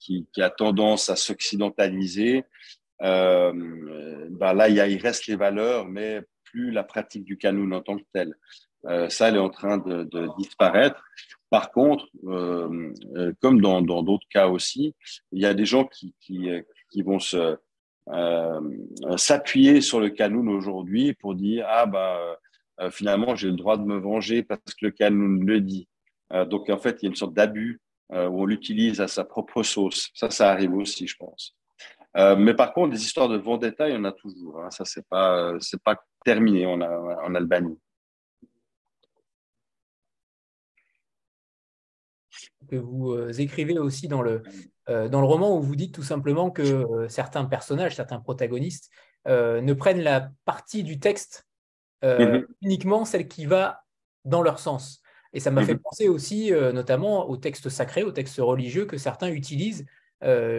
[0.00, 2.44] qui, qui, a tendance à s'occidentaliser.
[3.00, 3.52] Ben
[4.54, 8.34] là, il, reste les valeurs, mais plus la pratique du canon en tant que tel.
[8.86, 11.02] Euh, ça, elle est en train de, disparaître.
[11.50, 14.94] Par contre, euh, euh comme dans d'autres cas aussi,
[15.32, 16.14] il y a des gens qui,
[17.04, 17.18] vont
[18.08, 22.38] euh, s'appuyer sur le canon aujourd'hui pour dire ah bah
[22.80, 25.88] euh, finalement j'ai le droit de me venger parce que le canon le dit.
[26.30, 29.62] Donc en fait, il y a une sorte d'abus où on l'utilise à sa propre
[29.62, 30.10] sauce.
[30.14, 31.56] Ça, ça arrive aussi, je pense.
[32.14, 34.60] mais par contre, des histoires de vendetta, il y en a toujours.
[34.60, 34.70] Hein.
[34.70, 37.78] Ça, c'est pas, c'est pas terminé en, en Albanie.
[42.68, 44.42] que vous euh, écrivez aussi dans le,
[44.88, 48.90] euh, dans le roman où vous dites tout simplement que euh, certains personnages, certains protagonistes
[49.26, 51.46] ne prennent la partie du texte
[52.02, 52.46] mhm.
[52.62, 53.82] uniquement celle qui va
[54.24, 55.02] dans leur sens.
[55.32, 55.80] Et ça m'a fait mhm.
[55.80, 59.84] penser aussi notamment au texte sacré, au texte religieux que certains utilisent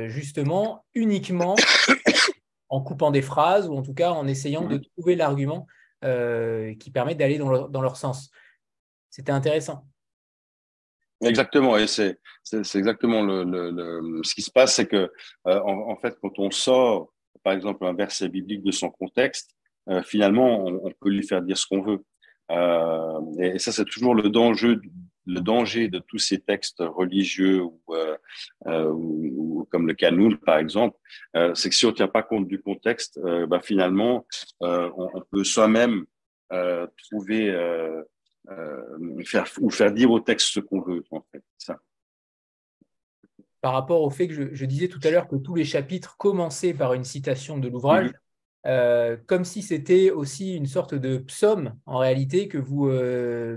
[0.08, 1.56] justement uniquement
[2.70, 4.84] en coupant des phrases ou en tout cas en essayant de mhm.
[4.98, 5.66] trouver l'argument
[6.02, 8.30] qui permet d'aller dans, dans, leur sens.
[9.10, 9.86] C'était intéressant.
[11.22, 12.18] Exactement, et c'est
[12.76, 15.12] exactement le, ce qui se passe, c'est que
[15.46, 19.52] en, fait, quand on sort, par exemple, un verset biblique de son contexte,
[20.04, 22.04] finalement, on, peut lui faire dire ce qu'on veut.
[22.50, 24.78] Et ça, c'est toujours le danger,
[25.30, 28.18] le danger de tous ces textes religieux ou, euh,
[28.68, 30.98] euh, ou comme le Canoun, par exemple,
[31.36, 34.26] euh, c'est que si on ne tient pas compte du contexte, bah, finalement,
[34.60, 36.06] on, on, peut soi-même
[36.98, 37.52] trouver
[39.26, 41.44] faire, ou faire dire au texte ce qu'on veut, en fait.
[41.58, 41.78] Ça.
[43.62, 46.18] Par rapport au fait que je, je disais tout à l'heure que tous les chapitres
[46.18, 48.12] commençaient par une citation de l'ouvrage,
[48.66, 49.26] mm-hmm.
[49.26, 52.90] comme si c'était aussi une sorte de psaume en réalité que vous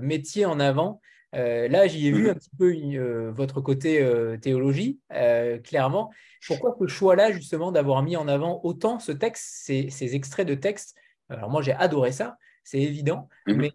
[0.01, 1.01] mettiez en avant
[1.35, 2.31] euh, là, j'y ai vu mhm.
[2.31, 5.01] un petit peu euh, votre côté euh, théologie,
[5.65, 6.11] clairement.
[6.47, 10.97] Pourquoi ce choix-là, justement, d'avoir mis en avant autant ce texte, ces, extraits de texte?
[11.29, 13.69] Alors moi, j'ai adoré ça, c'est évident, mhm.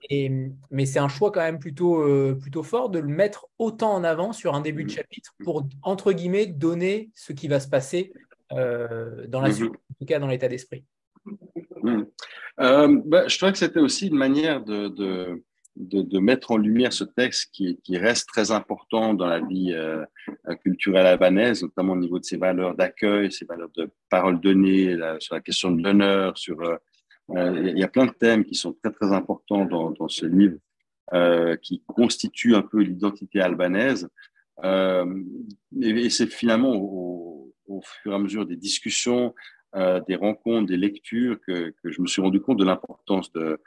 [0.71, 4.33] mais, c'est un choix quand même plutôt, plutôt fort de le mettre autant en avant
[4.33, 4.95] sur un début de mhm.
[4.97, 8.11] chapitre pour, entre guillemets, donner ce qui va se passer
[8.51, 10.83] dans la suite, en tout cas dans l'état d'esprit.
[12.57, 15.41] Bah, je trois que c'était aussi une manière de
[15.77, 20.05] de, mettre en lumière ce texte qui, reste très important dans la vie euh,
[20.63, 25.35] culturelle albanaise, notamment au niveau de ses valeurs d'accueil, ses valeurs de parole donnée, sur
[25.35, 26.77] la question de l'honneur, euh,
[27.35, 30.57] euh, il y a plein de thèmes qui sont très très importants dans, ce livre,
[31.61, 34.09] qui constituent un peu l'identité albanaise.
[34.63, 39.35] et, c'est finalement au, fur et à mesure des discussions,
[39.75, 43.59] des rencontres, des lectures que, je me suis rendu compte de l'importance de,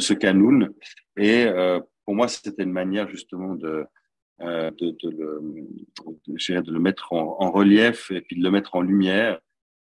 [0.00, 0.72] ce canoun.
[1.16, 3.84] Et euh, pour moi, c'était une manière justement de,
[4.40, 5.40] euh, de, le,
[6.26, 9.40] de, le mettre en, relief et puis de le mettre en lumière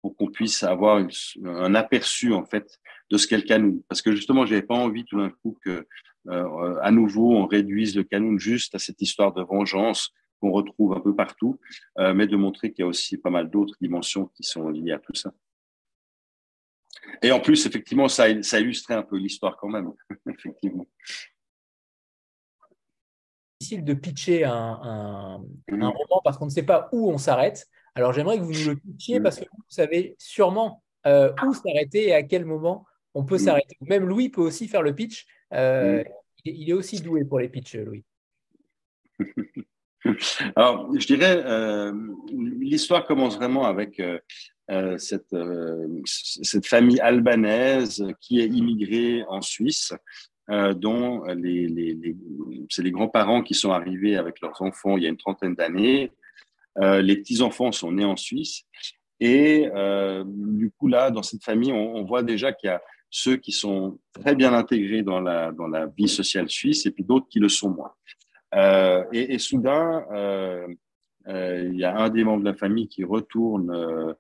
[0.02, 1.04] pour qu'on puisse avoir
[1.44, 3.82] un aperçu en fait de ce qu'est le canoun.
[3.88, 5.86] Parce que justement, j'avais pas envie tout d'un coup que
[6.28, 10.94] euh, à nouveau on réduise le canoun juste à cette histoire de vengeance qu'on retrouve
[10.94, 11.58] un peu partout,
[11.98, 15.00] mais de montrer qu'il y a aussi pas mal d'autres dimensions qui sont liées à
[15.00, 15.32] tout ça.
[17.21, 19.91] Et en plus, effectivement, ça, ça illustrait un peu l'histoire quand même,
[20.30, 20.86] effectivement.
[23.60, 25.84] difficile de pitcher un, mm.
[25.84, 27.67] roman parce qu'on ne sait pas où on s'arrête.
[27.95, 29.23] Alors j'aimerais que vous nous le pitchiez mm.
[29.23, 33.39] parce que vous savez sûrement euh, où s'arrêter et à quel moment on peut mm.
[33.39, 33.78] s'arrêter.
[33.82, 35.25] Même Louis peut aussi faire le pitch.
[35.54, 36.04] Euh,
[36.43, 38.04] il, est aussi doué pour les pitchs, Louis.
[40.56, 41.91] Alors, je dirais, euh,
[42.32, 43.99] l'histoire commence vraiment avec
[44.71, 49.93] euh, cette, euh, cette famille albanaise qui est immigrée en Suisse,
[50.49, 51.95] euh, dont les,
[52.71, 56.12] c'est les grands-parents qui sont arrivés avec leurs enfants il y a une trentaine d'années.
[56.82, 58.63] les petits-enfants sont nés en Suisse.
[59.19, 59.69] Et
[60.25, 63.99] du coup, là, dans cette famille, on, voit déjà qu'il y a ceux qui sont
[64.13, 67.49] très bien intégrés dans la, dans la vie sociale suisse et puis d'autres qui le
[67.49, 67.93] sont moins.
[69.13, 70.06] et, soudain,
[71.27, 74.15] il y a un des membres de la famille qui retourne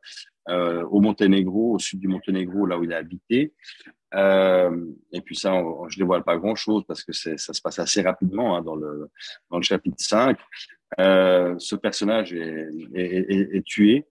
[0.49, 3.53] euh, au Monténégro, au sud du Monténégro, là où il a habité.
[4.13, 5.51] Euh, et puis ça,
[5.89, 9.09] je ne dévoile pas grand-chose parce que ça se passe assez rapidement hein, dans, le,
[9.49, 10.37] dans le chapitre 5.
[10.99, 14.05] Euh, ce personnage est, est, est, tué.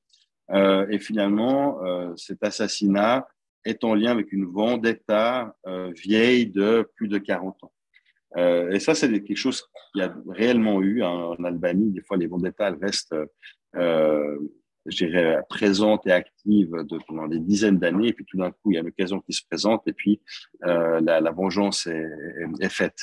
[0.50, 3.26] Euh, et finalement, euh, cet assassinat
[3.64, 7.72] est en lien avec une vendetta euh, vieille de plus de 40 ans.
[8.36, 11.92] Et ça, c'est quelque chose qu'il y a réellement eu hein, en Albanie.
[11.92, 13.14] Des fois, les vendettas restent
[14.86, 18.70] je dirais, présente et active de, pendant des dizaines d'années, et puis tout d'un coup,
[18.70, 20.20] il y a une occasion qui se présente, et puis
[20.64, 22.06] euh, la, la, vengeance est,
[22.60, 22.98] est, faite.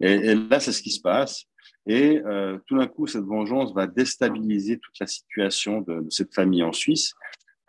[0.00, 1.44] Et, et là, c'est ce qui se passe.
[1.86, 6.34] Et euh, tout d'un coup, cette vengeance va déstabiliser toute la situation de, de cette
[6.34, 7.14] famille en Suisse.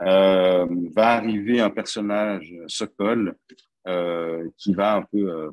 [0.02, 3.36] Euh, va arriver un personnage, Sokol,
[3.88, 5.52] euh, qui va un peu, euh,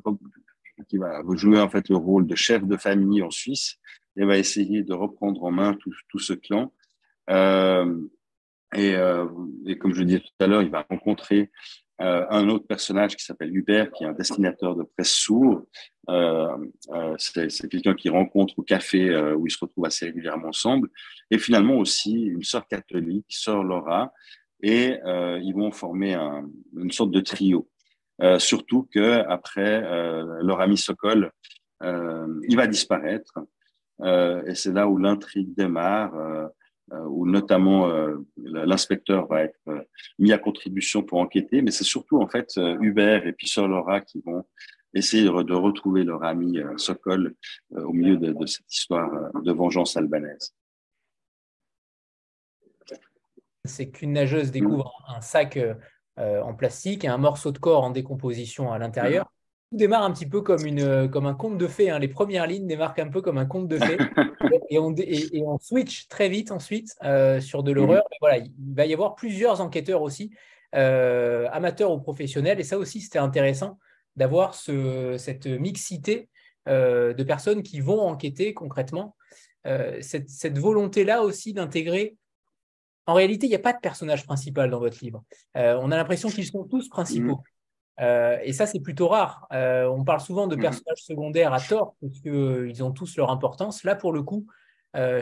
[0.87, 3.77] qui va jouer en fait le rôle de chef de famille en Suisse
[4.15, 6.73] et va essayer de reprendre en main tout, tout ce clan.
[7.29, 8.01] Euh,
[8.75, 9.25] et, euh,
[9.65, 11.51] et, comme je le disais tout à l'heure, il va rencontrer
[12.01, 15.65] euh, un autre personnage qui s'appelle Hubert, qui est un destinateur de presse sourd.
[16.09, 16.55] Euh,
[16.89, 20.89] euh, c'est quelqu'un qui rencontre au café euh, où ils se retrouvent assez régulièrement ensemble.
[21.31, 24.13] Et finalement aussi une sœur catholique, sœur Laura,
[24.61, 27.69] et ils vont former un, une sorte de trio.
[28.39, 29.81] Surtout que après
[30.41, 31.31] leur ami Sokol,
[31.81, 33.39] il va disparaître.
[34.03, 36.51] et c'est là où l'intrigue démarre.
[36.93, 39.81] Euh, où notamment euh, l'inspecteur va être euh,
[40.19, 43.67] mis à contribution pour enquêter, mais c'est surtout en fait Hubert et puis Sir
[44.07, 44.45] qui vont
[44.93, 47.35] essayer de, retrouver leur ami Sokol
[47.71, 50.55] au milieu de, cette histoire de vengeance albanaise.
[53.65, 55.59] C'est qu'une nageuse découvre un sac
[56.17, 59.25] en plastique et un morceau de corps en décomposition à l'intérieur.
[59.25, 59.37] tout
[59.71, 61.89] démarre un petit peu comme, une, comme un conte de fées.
[61.89, 61.99] Hein.
[61.99, 63.97] Les premières lignes démarquent un peu comme un conte de fées.
[64.69, 68.03] et, on, et, on switch très vite ensuite euh, sur de l'horreur.
[68.03, 68.17] Mhm.
[68.21, 70.31] Voilà, il va y avoir plusieurs enquêteurs aussi,
[70.75, 72.59] euh, amateurs ou professionnels.
[72.59, 73.77] Et ça aussi, c'était intéressant
[74.15, 76.29] d'avoir ce, cette mixité
[76.67, 79.15] euh, de personnes qui vont enquêter concrètement.
[79.99, 82.15] cette, cette volonté-là aussi d'intégrer.
[83.07, 85.23] En réalité, il n'y a pas de personnage principal dans votre livre.
[85.55, 87.37] on a l'impression qu'ils sont tous principaux.
[87.37, 87.43] Mhm.
[87.99, 89.47] Euh, et ça, c'est plutôt rare.
[89.51, 90.61] Euh, on parle souvent de mmh.
[90.61, 93.83] personnages secondaires à tort, parce qu'ils euh, ont tous leur importance.
[93.83, 94.47] Là, pour le coup,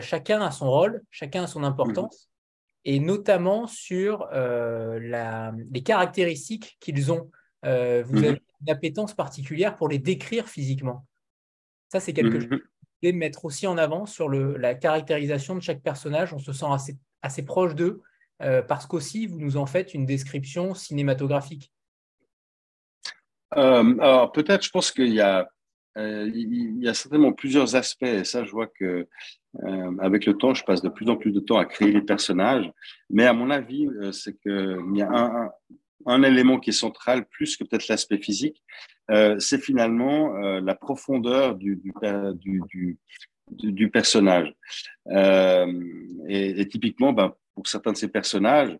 [0.00, 2.88] chacun a son rôle, chacun a son importance, mmh.
[2.88, 7.30] et notamment sur les caractéristiques qu'ils ont.
[7.62, 8.24] vous mmh.
[8.24, 11.06] avez une appétence particulière pour les décrire physiquement.
[11.92, 12.60] Ça, c'est quelque chose
[13.02, 16.32] de mettre aussi en avant sur la caractérisation de chaque personnage.
[16.32, 18.02] On se sent assez, assez proche d'eux,
[18.38, 21.72] parce qu'aussi, vous nous en faites une description cinématographique.
[23.56, 25.48] Euh, alors peut-être, je pense qu'il y a
[25.96, 28.02] euh, y a certainement plusieurs aspects.
[28.02, 29.06] Et ça, je vois que
[29.64, 32.02] euh, avec le temps, je passe de plus en plus de temps à créer les
[32.02, 32.70] personnages.
[33.08, 35.50] Mais à mon avis, euh, c'est qu'il y a un,
[36.04, 38.62] un, élément qui est central, plus que peut-être l'aspect physique,
[39.10, 42.98] euh, c'est finalement la profondeur du, du,
[43.50, 44.52] du personnage.
[45.10, 48.76] Et, et, typiquement, ben, pour certains de ces personnages,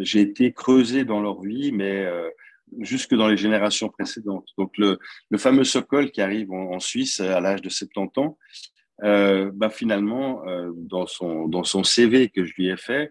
[0.00, 2.06] j'ai été creusé dans leur vie, mais
[2.78, 4.48] jusque dans les générations précédentes.
[4.56, 4.98] Donc le,
[5.30, 8.38] le fameux Sokol qui arrive en, Suisse à l'âge de 70 ans,
[9.02, 13.10] euh, bah finalement, euh, dans, son, dans son CV que je lui ai fait,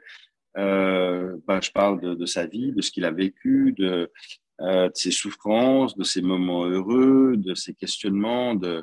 [0.57, 4.11] euh, bah, je parle de, sa vie, de ce qu'il a vécu, de,
[4.61, 8.81] euh, de, ses souffrances, de ses moments heureux, de ses questionnements, de, euh,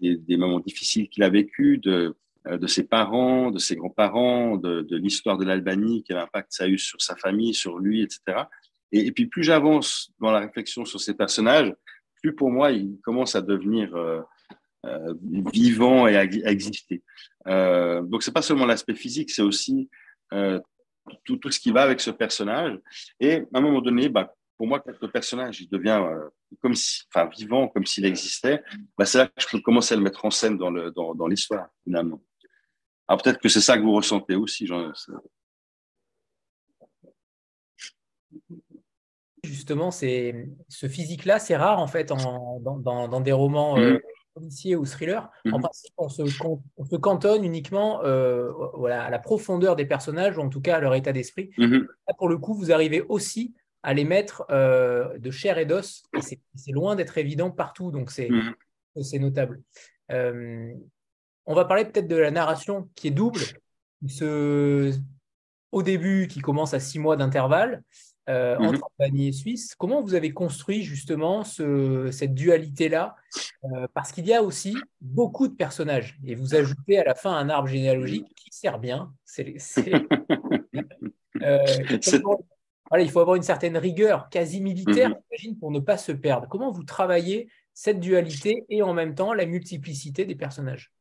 [0.00, 2.16] des, des, moments difficiles qu'il a vécu, de,
[2.48, 6.66] euh, de ses parents, de ses grands-parents, de, l'histoire de l'Albanie, quel impact ça a
[6.66, 8.46] eu sur sa famille, sur lui, etc.
[8.90, 11.72] Et, puis plus j'avance dans la réflexion sur ces personnages,
[12.20, 14.20] plus pour moi ils commencent à devenir euh,
[14.86, 15.14] euh,
[15.52, 17.04] vivants et à, exister.
[17.46, 19.88] Euh, donc c'est pas seulement l'aspect physique, c'est aussi
[20.32, 20.58] euh,
[21.24, 22.76] tout, tout, ce qui va avec ce personnage.
[23.20, 26.28] Et à un moment donné, bah, pour moi, quand le personnage il devient euh,
[26.60, 28.62] comme si, enfin, vivant, comme s'il existait,
[28.96, 31.16] bah, c'est là que je peux commencer à le mettre en scène dans, le, dans,
[31.16, 32.22] dans l'histoire, finalement.
[33.08, 34.68] Alors peut-être que c'est ça que vous ressentez aussi.
[34.68, 34.92] Genre,
[39.42, 44.00] justement, c'est ce physique-là, c'est rare en fait en, dans, des romans euh, mhm.
[44.34, 45.28] policiers ou thrillers.
[45.50, 45.62] En mhm.
[45.62, 50.60] principe, on se, cantonne uniquement euh, voilà, à la profondeur des personnages, ou en tout
[50.60, 51.50] cas à leur état d'esprit.
[51.58, 51.88] Mhm.
[52.06, 56.04] Là, pour le coup, vous arrivez aussi à les mettre euh, de chair et d'os,
[56.16, 58.28] et c'est loin d'être évident partout, donc c'est
[59.18, 59.60] notable.
[60.10, 63.40] on va parler peut-être de la narration qui est double.
[64.08, 64.92] Ce,
[65.70, 67.82] au début, qui commence à six mois d'intervalle,
[68.28, 68.66] euh, mhm.
[68.66, 69.74] entre Albanie et Suisse.
[69.74, 73.16] Comment vous avez construit justement ce, cette dualité-là?
[73.64, 77.32] Euh, Parce qu'il y a aussi beaucoup de personnages et vous ajoutez à la fin
[77.32, 79.12] un arbre généalogique qui sert bien.
[79.24, 79.56] C'est,
[81.42, 81.58] euh,
[82.92, 86.46] voilà, il faut avoir une certaine rigueur quasi militaire, j'imagine, pour ne pas se perdre.
[86.46, 90.92] Comment vous travaillez cette dualité et en même temps la multiplicité des personnages?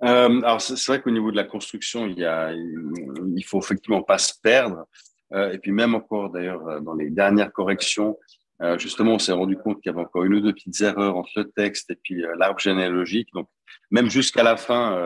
[0.00, 4.18] Alors c'est, vrai qu'au niveau de la construction, il y a, il faut effectivement pas
[4.18, 4.88] se perdre.
[5.32, 8.18] Euh, et puis même encore d'ailleurs euh, dans les dernières corrections,
[8.60, 11.16] euh, justement, on s'est rendu compte qu'il y avait encore une ou deux petites erreurs
[11.16, 13.28] entre le texte et puis l'arbre généalogique.
[13.34, 13.48] Donc
[13.92, 14.98] même jusqu'à la fin,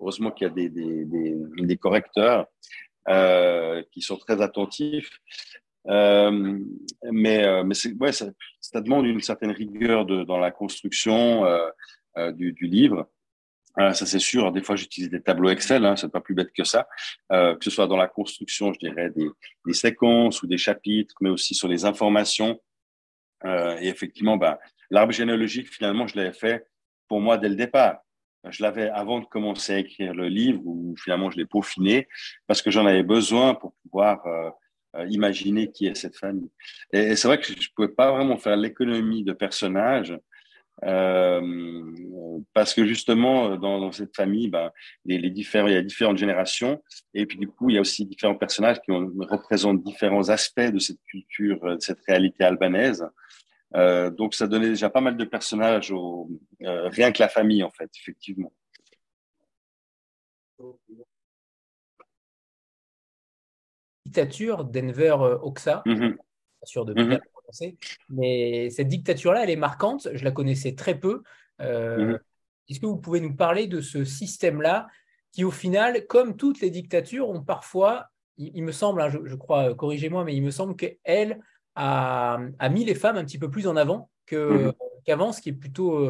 [0.00, 2.48] heureusement qu'il y a des, des, des, des correcteurs
[3.06, 5.10] qui sont très attentifs.
[5.88, 6.58] Euh,
[7.12, 7.62] mais euh,
[8.00, 8.30] ouais, ça,
[8.80, 13.08] demande une certaine rigueur dans la construction euh, du, du, livre.
[13.78, 14.52] Euh, ça c'est sûr.
[14.52, 15.84] Des fois, j'utilise des tableaux Excel.
[15.84, 16.88] Hein, c'est pas plus bête que ça.
[17.32, 21.30] Euh, que ce soit dans la construction, je dirais des, séquences ou des chapitres, mais
[21.30, 22.60] aussi sur les informations.
[23.44, 24.58] Euh, et effectivement, bah,
[24.90, 26.66] l'arbre généalogique, finalement, je l'avais fait
[27.08, 27.98] pour moi dès le départ.
[28.50, 32.08] Je l'avais avant de commencer à écrire le livre, où finalement je l'ai peaufiné,
[32.46, 34.50] parce que j'en avais besoin pour pouvoir euh,
[34.96, 36.50] euh, imaginer qui est cette famille.
[36.92, 40.16] Et, c'est vrai que je ne pouvais pas vraiment faire l'économie de personnages
[40.82, 41.82] euh,
[42.52, 44.70] parce que justement, dans, cette famille, ben,
[45.04, 46.82] il y a différentes générations,
[47.14, 50.78] et puis du coup, il y a aussi différents personnages qui représentent différents aspects de
[50.78, 53.06] cette culture, de cette réalité albanaise.
[53.74, 56.28] Euh, donc, ça donnait déjà pas mal de personnages, au,
[56.62, 58.52] euh, rien que la famille, en fait, effectivement.
[64.06, 66.16] Dictature Denver Oxa, mm-hmm.
[66.62, 67.20] sûr de mm-hmm.
[68.08, 70.08] Mais cette dictature-là, elle est marquante.
[70.12, 71.22] Je la connaissais très peu.
[71.60, 72.18] Euh, mhm.
[72.68, 74.88] Est-ce que vous pouvez nous parler de ce système-là
[75.32, 78.06] qui, au final, comme toutes les dictatures, ont parfois,
[78.36, 81.40] il, me semble, hein, je, crois, euh, corrigez-moi, mais il me semble qu'elles
[81.74, 82.38] a,
[82.70, 84.72] mis les femmes un petit peu plus en avant mhm.
[85.04, 86.08] qu'avant, ce qui est plutôt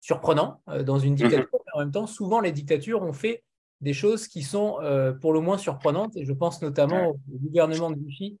[0.00, 1.48] surprenant dans une dictature.
[1.52, 1.72] Mhm.
[1.74, 3.44] En même temps, souvent, les dictatures ont fait
[3.80, 4.78] des choses qui sont
[5.20, 6.16] pour le moins surprenantes.
[6.16, 8.38] Et je pense notamment au gouvernement de Vichy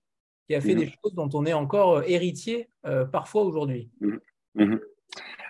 [0.48, 2.68] qui a fait des choses dont on est encore héritier
[3.12, 3.90] parfois aujourd'hui.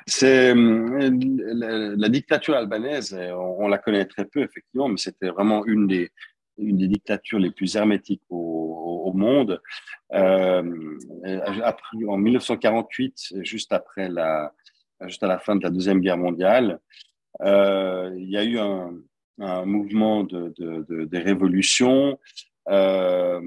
[0.09, 5.67] C'est euh, la, dictature albanaise, euh, on, la connaît très peu effectivement, mais c'était vraiment
[5.67, 6.11] une des,
[6.59, 9.61] une des dictatures les plus hermétiques au, monde.
[10.13, 10.99] Euh,
[12.07, 14.53] en 1948, juste après la,
[15.07, 16.79] juste à la fin de la deuxième guerre mondiale,
[17.41, 18.93] euh, il y a eu un,
[19.65, 22.19] mouvement de, de, de, de révolution
[22.69, 23.41] euh,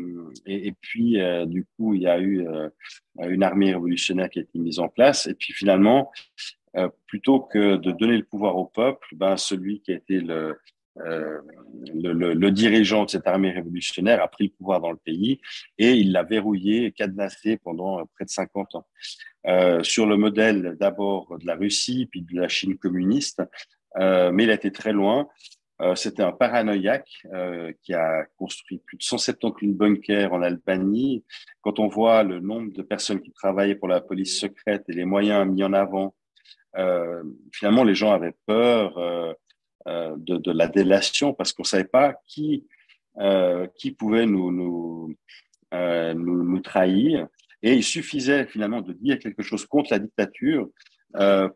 [0.45, 2.47] et, et, puis, du coup, il y a eu
[3.19, 5.27] une armée révolutionnaire qui a été mise en place.
[5.27, 6.11] Et puis, finalement,
[7.05, 10.57] plutôt que de donner le pouvoir au peuple, ben, celui qui a été le,
[11.05, 15.39] le, le, dirigeant de cette armée révolutionnaire a pris le pouvoir dans le pays
[15.77, 18.87] et il l'a verrouillé, cadenassé pendant près de 50 ans.
[19.47, 23.41] Euh, sur le modèle d'abord de la Russie, puis de la Chine communiste,
[23.97, 25.27] euh, mais il a été très loin.
[25.81, 31.23] Euh, c'était un paranoïaque euh, qui a construit plus de 170 000 bunkers en Albanie.
[31.61, 35.05] Quand on voit le nombre de personnes qui travaillaient pour la police secrète et les
[35.05, 36.13] moyens mis en avant,
[36.77, 39.35] euh, finalement, les gens avaient peur
[39.87, 42.67] de, de, la délation parce qu'on ne savait pas qui,
[43.75, 45.15] qui pouvait nous, nous,
[45.71, 47.27] nous, nous, trahir.
[47.63, 50.69] Et il suffisait finalement de dire quelque chose contre la dictature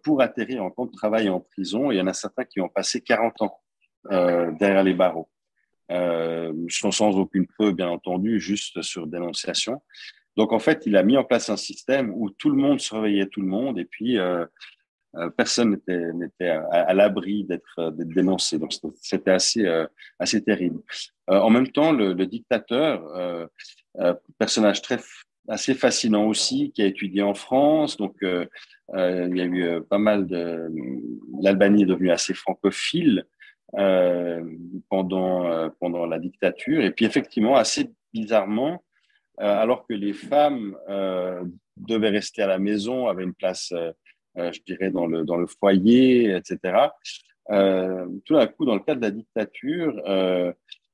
[0.03, 1.91] pour atterrir en camp de travail en prison.
[1.91, 3.59] il y en a certains qui ont passé 40 ans
[4.11, 5.29] euh, derrière les barreaux.
[5.91, 9.81] Euh, sans aucune preuve, bien entendu, juste sur dénonciation.
[10.37, 13.27] Donc, en fait, il a mis en place un système où tout le monde surveillait
[13.27, 14.45] tout le monde et puis euh, euh
[15.37, 18.59] personne n'était à, l'abri d'être dénoncé.
[18.59, 19.87] Donc, c'était assez, euh,
[20.19, 20.81] assez terrible.
[21.29, 23.49] Euh, en même temps, le, le dictateur,
[24.37, 24.99] personnage très
[25.47, 27.97] assez fascinant aussi, qui a étudié en France.
[27.97, 28.47] Donc, il
[29.37, 30.69] y a eu pas mal de...
[31.41, 33.25] L'Albanie est devenue assez francophile.
[33.77, 34.41] Euh,
[34.89, 36.81] pendant, euh, pendant la dictature.
[36.81, 38.85] Et puis effectivement, assez bizarrement,
[39.41, 40.77] euh, alors que les femmes
[41.75, 43.73] devaient rester à la maison, avaient une place,
[44.37, 46.77] je dirais, dans le, dans le foyer, etc.,
[47.47, 50.01] tout d'un coup, dans le cadre de la dictature,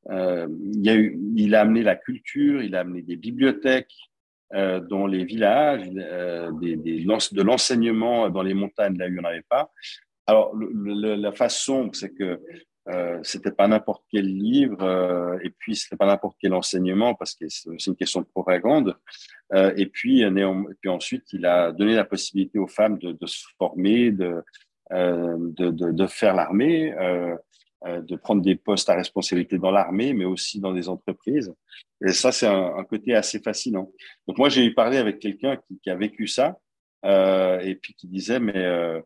[0.10, 4.12] il, y a eu, il a amené la culture, il a amené des bibliothèques,
[4.54, 9.24] euh, dans les villages, euh, de l'enseignement dans les montagnes, là où il n'y en
[9.24, 9.72] avait pas.
[10.28, 12.42] Alors, le, la façon, c'est que
[12.90, 17.36] euh, c'était pas n'importe quel livre euh, et puis c'était pas n'importe quel enseignement parce
[17.36, 18.98] que c'est une question de propagande.
[19.54, 20.32] Euh, et puis et
[20.80, 24.44] puis ensuite il a donné la possibilité aux femmes de, de se former de,
[24.94, 27.36] euh, de, de, de faire l'armée euh,
[27.86, 31.54] euh, de prendre des postes à responsabilité dans l'armée mais aussi dans des entreprises.
[32.06, 33.92] Et ça c'est un, un, côté assez fascinant.
[34.28, 36.58] Donc moi j'ai parlé avec quelqu'un qui, qui, a vécu ça
[37.04, 39.02] et puis qui disait mais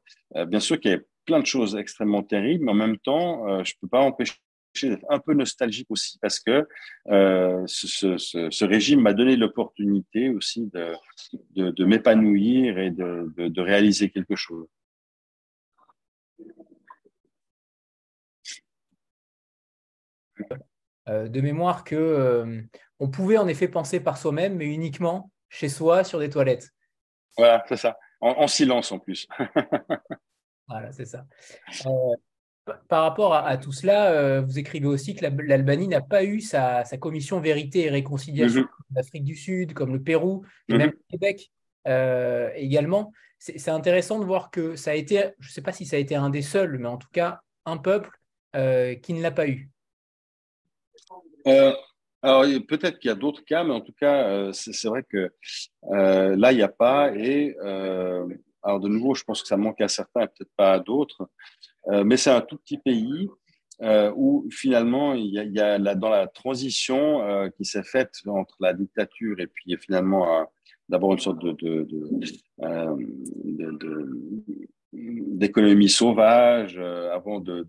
[0.47, 3.63] bien sûr qu'il y avait plein de choses extrêmement terribles, mais en même temps, euh,
[3.63, 4.35] je ne peux pas empêcher
[4.83, 6.67] d'être un peu nostalgique aussi parce que
[7.07, 10.93] euh, ce, ce, ce, régime m'a donné l'opportunité aussi de,
[11.55, 14.67] de, de m'épanouir et de, de, réaliser quelque chose.
[21.07, 22.61] Euh, de mémoire que euh,
[22.99, 26.71] on pouvait en effet penser par soi-même, mais uniquement chez soi sur des toilettes.
[27.37, 27.97] Voilà, c'est ça.
[28.19, 29.27] En, en silence en plus.
[30.67, 31.25] Voilà, c'est ça.
[31.85, 32.15] Euh,
[32.87, 36.83] par rapport à, tout cela, euh, vous écrivez aussi que l'Albanie n'a pas eu sa,
[36.99, 41.51] commission vérité et réconciliation mm l'Afrique du Sud, comme le Pérou, et même le Québec
[41.87, 43.11] euh, également.
[43.39, 45.99] C'est intéressant de voir que ça a été, je ne sais pas si ça a
[45.99, 48.09] été un des seuls, mais en tout cas un peuple
[48.53, 49.69] qui ne l'a pas eu.
[52.21, 55.29] alors peut-être qu'il y a d'autres cas, mais en tout cas, c'est vrai que
[55.89, 57.13] là, il n'y a pas.
[57.15, 57.55] Et
[58.65, 61.29] alors de nouveau, je pense que ça manque à certains et peut-être pas à d'autres,
[61.87, 63.29] euh, mais c'est un tout petit pays
[63.81, 68.73] euh, où finalement il y a, dans la transition euh, qui s'est faite entre la
[68.73, 70.49] dictature et puis finalement
[70.89, 71.37] d'abord une sorte
[74.93, 77.67] d'économie sauvage avant de,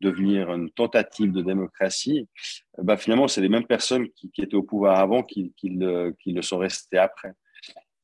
[0.00, 2.28] devenir une tentative de démocratie,
[2.78, 6.14] bah, finalement, c'est les mêmes personnes qui, qui, étaient au pouvoir avant qui, qui, le,
[6.22, 7.32] qui le sont restées après.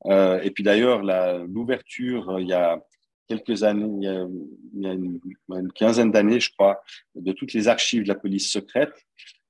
[0.09, 1.03] Euh, et puis d'ailleurs,
[1.47, 2.81] l'ouverture, euh, il y a
[3.29, 6.81] quelques années, il y a, a une, quinzaine d'années, je crois,
[7.15, 8.95] de toutes les archives de la police secrète.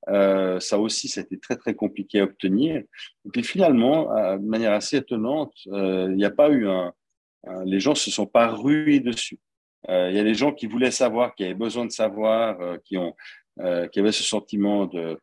[0.08, 2.76] Euh, ça aussi, c'était très très compliqué à obtenir.
[2.76, 4.04] Et puis finalement,
[4.38, 6.94] de manière assez étonnante, il n'y a pas eu un,
[7.64, 9.38] les gens se sont pas rués dessus.
[9.88, 13.14] Il y a des gens qui voulaient savoir, qui avaient besoin de savoir, qui ont,
[13.92, 15.18] qui avaient ce sentiment de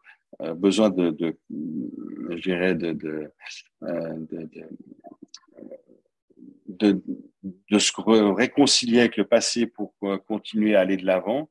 [0.55, 3.31] besoin de, de, je dirais, de,
[6.80, 7.01] de,
[7.78, 7.91] se
[8.36, 9.93] réconcilier avec le passé pour
[10.28, 11.49] continuer à aller de l'avant.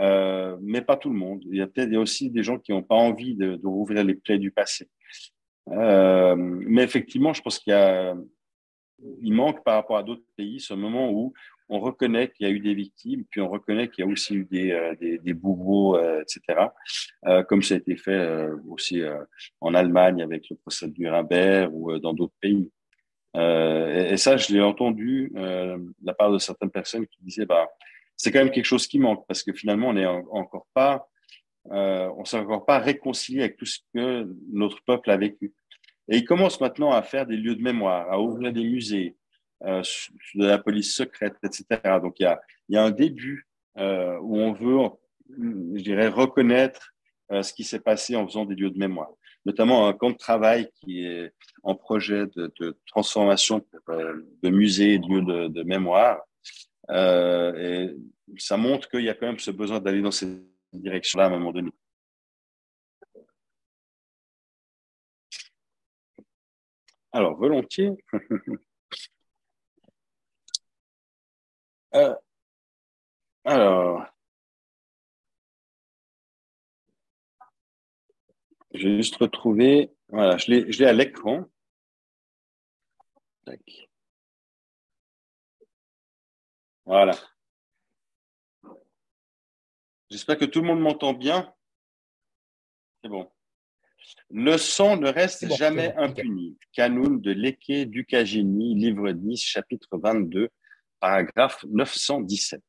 [0.00, 1.42] Euh, mais pas tout le monde.
[1.50, 4.38] Il y a peut-être aussi des gens qui n'ont pas envie de, rouvrir les plaies
[4.38, 4.88] du passé.
[5.72, 7.74] Euh, mais effectivement, je pense qu'il
[9.34, 11.32] manque par rapport à d'autres pays ce moment où
[11.68, 14.34] on reconnaît qu'il y a eu des victimes, puis on reconnaît qu'il y a aussi
[14.34, 16.68] eu des, euh, des, bourreaux, euh, etc.,
[17.26, 19.02] euh, comme ça a été fait euh, aussi
[19.60, 22.70] en Allemagne avec le procès de Nuremberg ou dans d'autres pays.
[23.34, 27.68] Et, et, ça, je l'ai entendu de la part de certaines personnes qui disaient, bah,
[28.18, 31.08] c'est quand même quelque chose qui manque parce que finalement, on n'est encore pas,
[31.70, 35.54] euh, on s'est encore pas réconcilié avec tout ce que notre peuple a vécu.
[36.08, 39.16] Et il commence maintenant à faire des lieux de mémoire, à ouvrir des musées,
[39.64, 39.82] euh,
[40.34, 41.64] de la police secrète, etc.
[42.02, 44.88] Donc il y a, il y a un début euh, où on veut,
[45.30, 46.92] je dirais, reconnaître
[47.30, 49.10] euh, ce qui s'est passé en faisant des lieux de mémoire,
[49.48, 51.32] notamment un camp de travail qui est
[51.62, 53.64] en projet de, transformation
[54.42, 56.18] de musées et de lieux de, de mémoire
[56.90, 57.96] euh, et
[58.38, 60.42] ça montre qu'il y a quand même ce besoin d'aller dans cette
[60.72, 61.70] direction-là à un moment donné.
[67.12, 67.90] Alors, volontiers.
[71.94, 72.14] euh,
[73.44, 74.06] alors,
[78.78, 79.92] je vais juste retrouver.
[80.08, 81.44] Voilà, je l'ai à l'écran.
[86.84, 87.18] Voilà.
[90.10, 91.52] J'espère que tout le monde m'entend bien.
[93.02, 93.30] C'est bon.
[94.30, 96.56] Le sang ne reste jamais impuni.
[96.72, 100.48] Canoun de Léké Ducagénie, livre 10, chapitre 22,
[100.98, 102.62] paragraphe 917.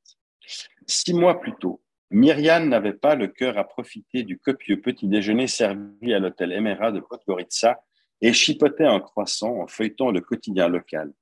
[0.86, 1.82] Six mois plus tôt,
[2.12, 6.92] Myriam n'avait pas le cœur à profiter du copieux petit déjeuner servi à l'hôtel Emera
[6.92, 7.80] de Podgorica
[8.22, 11.14] et chipotait un croissant en feuilletant le quotidien local.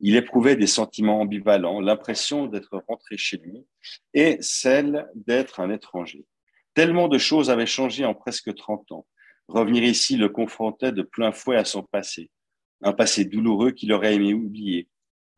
[0.00, 3.66] Il éprouvait des sentiments ambivalents, l'impression d'être rentré chez lui
[4.14, 6.24] et celle d'être un étranger.
[6.72, 9.06] Tellement de choses avaient changé en presque 30 ans.
[9.46, 12.30] Revenir ici le confrontait de plein fouet à son passé,
[12.80, 14.88] un passé douloureux qu'il aurait aimé oublier.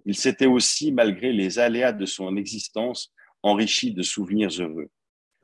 [0.05, 3.13] Il s'était aussi, malgré les aléas de son existence,
[3.43, 4.91] enrichi de souvenirs heureux.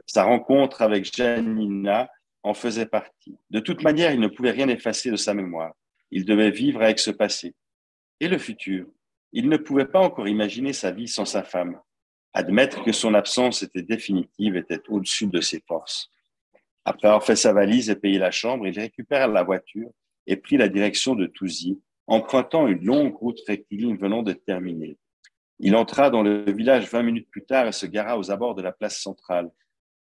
[0.07, 2.09] Sa rencontre avec Janina
[2.43, 3.37] en faisait partie.
[3.51, 5.75] De toute manière, il ne pouvait rien effacer de sa mémoire.
[6.11, 7.55] Il devait vivre avec ce passé.
[8.21, 8.87] Et le futur
[9.33, 11.81] il ne pouvait pas encore imaginer sa vie sans sa femme.
[12.33, 16.11] Admettre que son absence était définitive était au-dessus de ses forces.
[16.85, 19.91] Après avoir fait sa valise et payé la chambre, il récupéra la voiture
[20.27, 24.97] et prit la direction de Touzy, empruntant une longue route rectiligne venant de terminer.
[25.61, 28.63] Il entra dans le village vingt minutes plus tard et se gara aux abords de
[28.63, 29.51] la place centrale.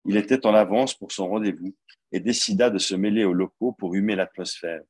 [0.04, 1.74] Il était en avance pour son rendez-vous
[2.12, 4.80] et décida de se mêler aux locaux pour humer l'atmosphère.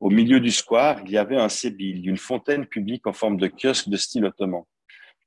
[0.00, 3.48] Au milieu du square, il y avait un sébil, une fontaine publique en forme de
[3.48, 4.62] kiosque de style ottoman.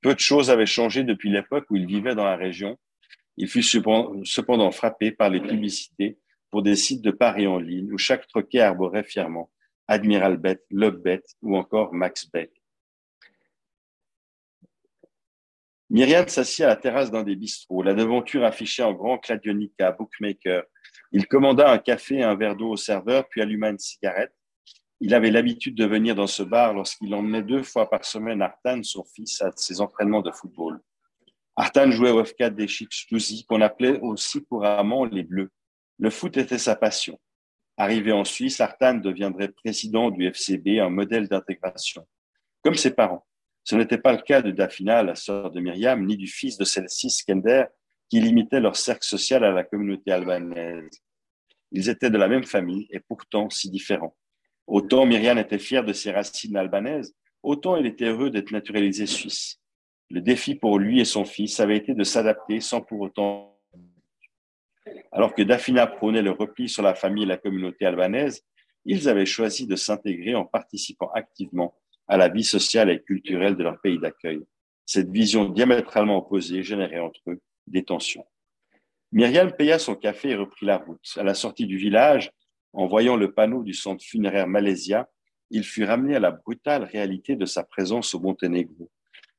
[0.02, 2.78] Peu de choses avaient changé depuis l'époque où il vivait dans la région.
[3.36, 6.18] Il fut cependant frappé par les publicités
[6.50, 9.52] pour des sites de paris en ligne où chaque troquet arborait fièrement
[9.88, 12.61] Admiral Bet, Bet ou encore Max Beck.
[15.92, 20.64] Myriam s'assit à la terrasse d'un des bistrots, la devanture affichée en grand Cladionica, bookmaker.
[21.12, 24.34] Il commanda un café et un verre d'eau au serveur, puis alluma une cigarette.
[25.02, 28.82] Il avait l'habitude de venir dans ce bar lorsqu'il emmenait deux fois par semaine Artan,
[28.84, 30.80] son fils, à ses entraînements de football.
[31.58, 32.68] Artan jouait au F4 des
[33.10, 35.52] Touzy, qu'on appelait aussi couramment les Bleus.
[36.00, 37.20] Le foot était sa passion.
[37.76, 42.08] Arrivé en Suisse, Artan deviendrait président du FCB, un modèle d'intégration.
[42.64, 43.26] Comme ses parents.
[43.64, 46.64] Ce n'était pas le cas de Daphina, la sœur de Myriam, ni du fils de
[46.64, 47.66] celle-ci, Skender,
[48.10, 51.02] qui limitait leur cercle social à la communauté albanaise.
[51.72, 54.16] Ils étaient de la même famille et pourtant si différents.
[54.68, 59.60] Autant Myriam était fière de ses racines albanaises, autant il était heureux d'être naturalisé suisse.
[60.10, 63.58] Le défi pour lui et son fils avait été de s'adapter sans pour autant.
[65.12, 68.44] Alors que Daphina prônait le repli sur la famille et la communauté albanaise,
[68.84, 71.76] ils avaient choisi de s'intégrer en participant activement
[72.08, 74.42] à la vie sociale et culturelle de leur pays d'accueil.
[74.86, 78.26] Cette vision diamétralement opposée générait entre eux des tensions.
[79.12, 81.14] Myriam paya son café et reprit la route.
[81.18, 82.32] À la sortie du village,
[82.74, 85.10] en voyant le panneau du centre funéraire Malaysia,
[85.50, 88.90] il fut ramené à la brutale réalité de sa présence au Monténégro.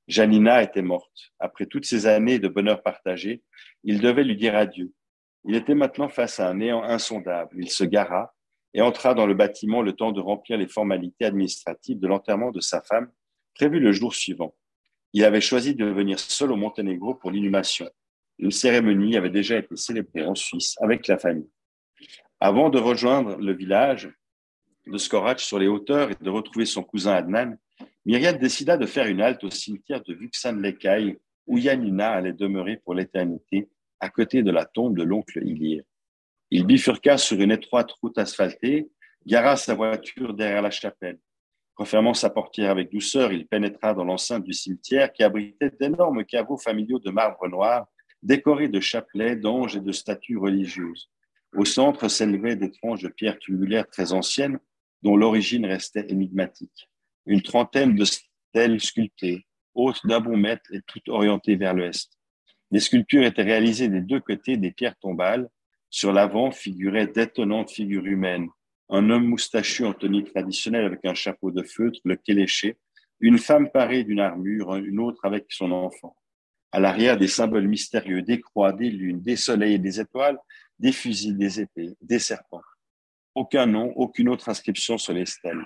[0.08, 1.32] Janina était morte.
[1.38, 3.42] Après toutes ces années de bonheur partagé,
[3.82, 4.92] il devait lui dire adieu.
[5.44, 7.56] Il était maintenant face à un néant insondable.
[7.58, 8.34] Il se gara
[8.74, 12.60] et entra dans le bâtiment le temps de remplir les formalités administratives de l'enterrement de
[12.60, 13.10] sa femme,
[13.54, 14.54] prévu le jour suivant.
[15.12, 17.88] Il avait choisi de venir seul au Monténégro pour l'inhumation.
[18.38, 21.50] Une cérémonie avait déjà été célébrée en Suisse avec la famille.
[22.40, 24.10] Avant de rejoindre le village
[24.86, 27.56] de Skorach sur les hauteurs et de retrouver son cousin Adnan,
[28.04, 32.78] Myriam décida de faire une halte au cimetière de Vuxan Lekai, où Yanina allait demeurer
[32.78, 33.68] pour l'éternité,
[34.00, 35.84] à côté de la tombe de l'oncle Ilir.
[36.54, 38.90] Il bifurqua sur une étroite route asphaltée,
[39.24, 41.18] gara sa voiture derrière la chapelle.
[41.76, 46.58] Refermant sa portière avec douceur, il pénétra dans l'enceinte du cimetière qui abritait d'énormes caveaux
[46.58, 47.86] familiaux de marbre noir,
[48.22, 51.08] décorés de chapelets, d'anges et de statues religieuses.
[51.56, 54.58] Au centre s'élevaient d'étranges pierres tumulaires très anciennes,
[55.00, 56.90] dont l'origine restait énigmatique.
[57.24, 62.12] Une trentaine de stèles sculptées, hautes d'un bon mètre et toutes orientées vers l'ouest.
[62.70, 65.48] Les sculptures étaient réalisées des deux côtés des pierres tombales.
[65.94, 68.48] Sur l'avant figuraient d'étonnantes figures humaines.
[68.88, 72.78] Un homme moustachu en tenue traditionnelle avec un chapeau de feutre, le kéléché,
[73.20, 76.16] une femme parée d'une armure, une autre avec son enfant.
[76.72, 80.38] À l'arrière, des symboles mystérieux, des croix, des lunes, des soleils et des étoiles,
[80.78, 82.62] des fusils, des épées, des serpents.
[83.34, 85.62] Aucun nom, aucune autre inscription sur les stèles.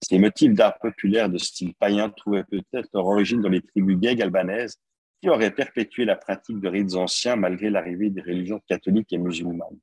[0.00, 4.22] Ces motifs d'art populaire de style païen trouvaient peut-être leur origine dans les tribus gays
[4.22, 4.80] albanaises
[5.26, 9.80] qui auraient perpétué la pratique de rites anciens malgré l'arrivée des religions catholiques et musulmanes.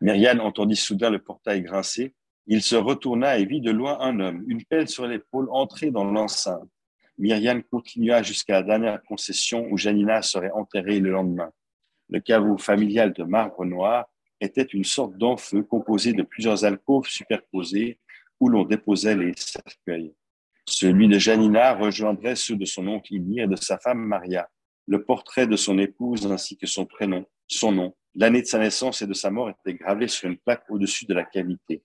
[0.00, 2.14] Myriam entendit soudain le portail grincer.
[2.46, 6.04] Il se retourna et vit de loin un homme, une pelle sur l'épaule, entrer dans
[6.04, 6.66] l'enceinte.
[7.18, 11.50] Myriam continua jusqu'à la dernière concession où Janina serait enterrée le lendemain.
[12.08, 14.06] Le caveau familial de marbre noir
[14.40, 17.98] était une sorte d'enfeu composé de plusieurs alcôves superposées
[18.40, 20.14] où l'on déposait les cercueils.
[20.70, 24.50] Celui de Janina rejoindrait ceux de son oncle Ilir et de sa femme Maria.
[24.86, 29.00] Le portrait de son épouse ainsi que son prénom, son nom, l'année de sa naissance
[29.00, 31.82] et de sa mort étaient gravés sur une plaque au-dessus de la cavité.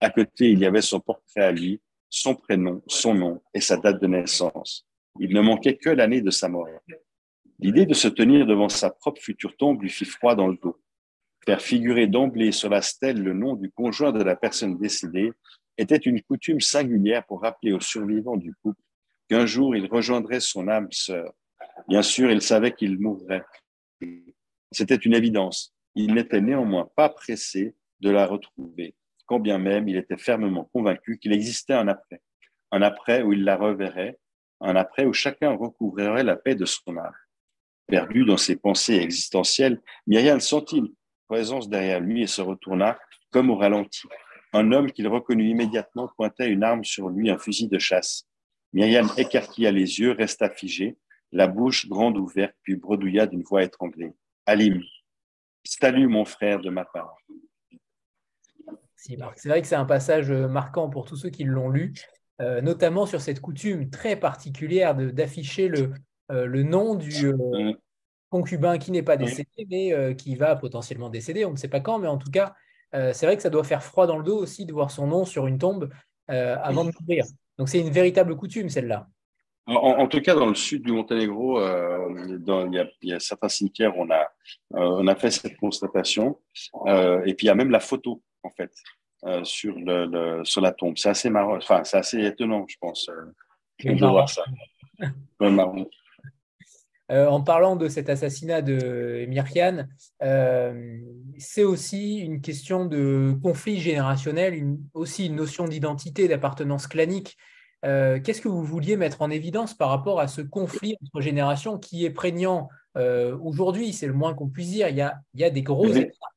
[0.00, 3.76] À côté, il y avait son portrait à lui, son prénom, son nom et sa
[3.76, 4.86] date de naissance.
[5.20, 6.68] Il ne manquait que l'année de sa mort.
[7.58, 10.80] L'idée de se tenir devant sa propre future tombe lui fit froid dans le dos.
[11.44, 15.32] Faire figurer d'emblée sur la stèle le nom du conjoint de la personne décédée
[15.78, 18.80] était une coutume singulière pour rappeler aux survivants du couple
[19.28, 21.32] qu'un jour il rejoindrait son âme sœur.
[21.88, 23.44] Bien sûr, il savait qu'il mourrait.
[24.70, 25.74] C'était une évidence.
[25.94, 28.94] Il n'était néanmoins pas pressé de la retrouver,
[29.26, 32.20] quand bien même il était fermement convaincu qu'il existait un après.
[32.70, 34.18] Un après où il la reverrait,
[34.60, 37.12] un après où chacun recouvrerait la paix de son âme.
[37.86, 40.94] Perdu dans ses pensées existentielles, Myriam sentit une
[41.28, 42.98] présence derrière lui et se retourna
[43.30, 44.08] comme au ralenti.
[44.52, 48.26] Un homme qu'il reconnut immédiatement pointait une arme sur lui, un fusil de chasse.
[48.72, 50.96] Myriam écarquilla les yeux, resta figée,
[51.30, 54.12] la bouche grande ouverte, puis bredouilla d'une voix étranglée.
[54.46, 54.82] Alim,
[55.64, 57.16] salut mon frère de ma part.
[58.96, 61.92] C'est vrai que c'est un passage marquant pour tous ceux qui l'ont lu,
[62.40, 65.92] euh, notamment sur cette coutume très particulière d'afficher le,
[66.30, 67.72] euh, le nom du euh,
[68.30, 71.44] concubin qui n'est pas décédé, mais qui va potentiellement décéder.
[71.44, 72.54] On ne sait pas quand, mais en tout cas,
[72.94, 75.06] euh, c'est vrai que ça doit faire froid dans le dos aussi de voir son
[75.06, 75.90] nom sur une tombe
[76.30, 77.24] euh, avant de mourir.
[77.58, 79.08] Donc c'est une véritable coutume, celle-là.
[79.66, 84.02] En, tout cas, dans le sud du Monténégro, euh, il, y a, certains cimetières où
[84.02, 84.28] on a,
[84.72, 86.40] on a fait cette constatation.
[87.24, 88.72] et puis il y a même la photo, en fait,
[89.44, 90.98] sur, le, sur la tombe.
[90.98, 93.08] C'est assez marrant, enfin, c'est assez étonnant, je pense,
[93.84, 94.42] de voir ça.
[97.12, 99.86] Euh, en parlant de cet assassinat de Myriam,
[100.22, 100.98] euh,
[101.36, 107.36] c'est aussi une question de conflit générationnel, aussi une notion d'identité, d'appartenance clanique.
[107.84, 111.78] Euh, qu'est-ce que vous vouliez mettre en évidence par rapport à ce conflit entre générations
[111.78, 112.68] qui est prégnant
[113.42, 113.92] aujourd'hui?
[113.92, 114.88] C'est le moins qu'on puisse dire.
[114.88, 115.88] Il y a, il y a des gros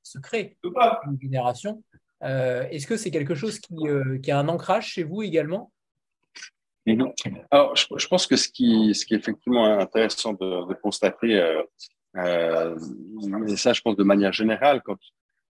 [0.03, 1.83] secrets une génération.
[2.21, 5.71] Est-ce que c'est quelque chose qui a un ancrage chez vous également?
[7.51, 11.63] Alors, je, pense que ce qui, ce qui est effectivement intéressant de, de constater, euh,
[12.17, 12.77] euh,
[13.47, 14.97] et ça, je pense de manière générale, quand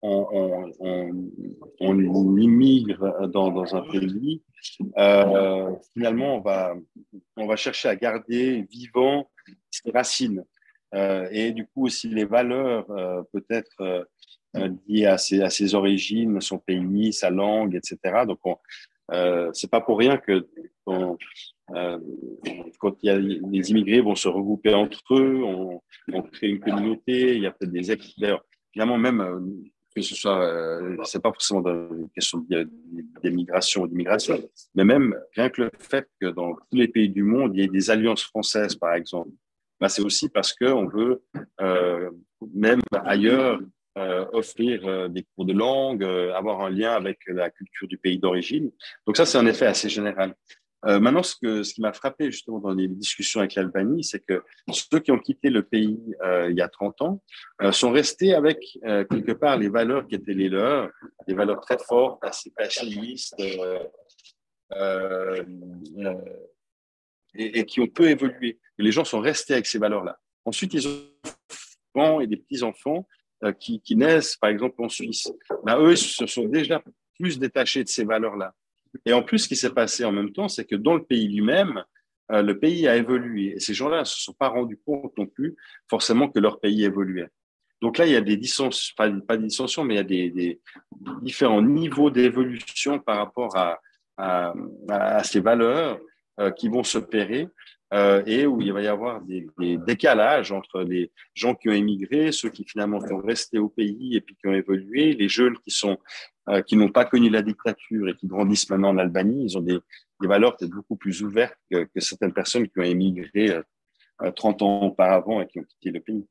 [0.02, 1.30] on, on, on,
[1.80, 4.42] on immigre dans, dans, un pays,
[4.98, 6.76] euh, finalement, on va,
[7.38, 9.30] on va chercher à garder vivant
[9.70, 10.44] ses racines
[10.94, 15.76] euh, et du coup aussi les valeurs euh, peut-être euh, liées à ses, à ses
[15.76, 18.24] origines, son pays, sa langue, etc.
[18.26, 18.58] Donc, on,
[19.12, 20.48] euh, c'est pas pour rien que
[20.90, 22.00] euh,
[22.80, 25.82] quand il y a, les immigrés vont se regrouper entre eux, on,
[26.14, 27.36] on crée une communauté.
[27.36, 28.18] Il y a peut-être des ex.
[28.20, 29.40] D'ailleurs, même euh,
[29.96, 32.46] que ce soit, euh, c'est pas forcément une question
[33.24, 34.38] d'émigration ou d'immigration,
[34.76, 37.64] mais même rien que le fait que dans tous les pays du monde, il y
[37.64, 39.30] ait des alliances françaises, par exemple,
[39.80, 41.24] bah, c'est aussi parce que on veut
[41.62, 42.12] euh,
[42.54, 43.60] même ailleurs
[43.98, 47.98] euh, offrir euh, des cours de langue, euh, avoir un lien avec la culture du
[47.98, 48.70] pays d'origine.
[49.08, 50.36] Donc ça, c'est un effet assez général.
[50.88, 54.20] Euh, maintenant, ce, que, ce qui m'a frappé justement dans les discussions avec l'Albanie, c'est
[54.20, 57.24] que ceux qui ont quitté le pays euh, il y a 30 ans
[57.62, 60.90] euh, sont restés avec quelque part les valeurs qui étaient les leurs,
[61.28, 63.60] des valeurs très fortes, assez pacifistes, et,
[67.34, 68.60] et, qui ont peu évolué.
[68.78, 70.18] Et les gens sont restés avec ces valeurs-là.
[70.46, 70.92] Ensuite, ils ont
[71.24, 71.32] des
[71.96, 73.08] enfants et des petits-enfants
[73.60, 75.32] qui, qui, naissent, par exemple, en Suisse.
[75.64, 76.82] Ben, eux, se sont déjà
[77.18, 78.54] plus détachés de ces valeurs-là.
[79.06, 81.28] Et en plus, ce qui s'est passé en même temps, c'est que dans le pays
[81.28, 81.84] lui-même,
[82.32, 83.56] euh, le pays a évolué.
[83.56, 85.56] Et ces gens-là ne se sont pas rendus compte non plus
[85.90, 87.30] forcément que leur pays évoluait.
[87.82, 90.32] Donc là, il y a des dissensions, pas, pas des dissensions, mais il y a
[90.32, 90.60] des,
[91.22, 93.80] différents niveaux d'évolution par rapport à,
[95.24, 96.00] ces valeurs
[96.40, 97.50] euh, qui vont s'opérer
[97.94, 101.74] euh, et où il va y avoir des, des, décalages entre les gens qui ont
[101.74, 105.58] émigré, ceux qui finalement sont restés au pays et puis qui ont évolué, les jeunes
[105.58, 105.98] qui sont
[106.50, 109.62] euh, qui n'ont pas connu la dictature et qui grandissent maintenant en Albanie, ils ont
[109.62, 109.80] des,
[110.22, 113.62] des valeurs peut-être beaucoup plus ouvertes que, que, certaines personnes qui ont émigré
[114.22, 116.26] euh, 30 ans auparavant et qui ont quitté le pays.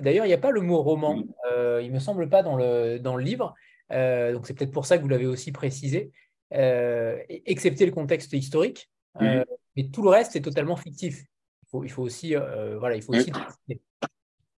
[0.00, 1.22] D'ailleurs, il n'y a pas le mot roman.
[1.52, 3.54] Euh, il me semble pas dans le, dans le livre.
[3.92, 6.12] Euh, donc c'est peut-être pour ça que vous l'avez aussi précisé.
[6.52, 8.90] Euh, excepté le contexte historique,
[9.22, 9.44] euh,
[9.76, 11.22] mais tout le reste est totalement fictif.
[11.62, 13.30] Il faut, il faut aussi, euh, voilà, il faut aussi.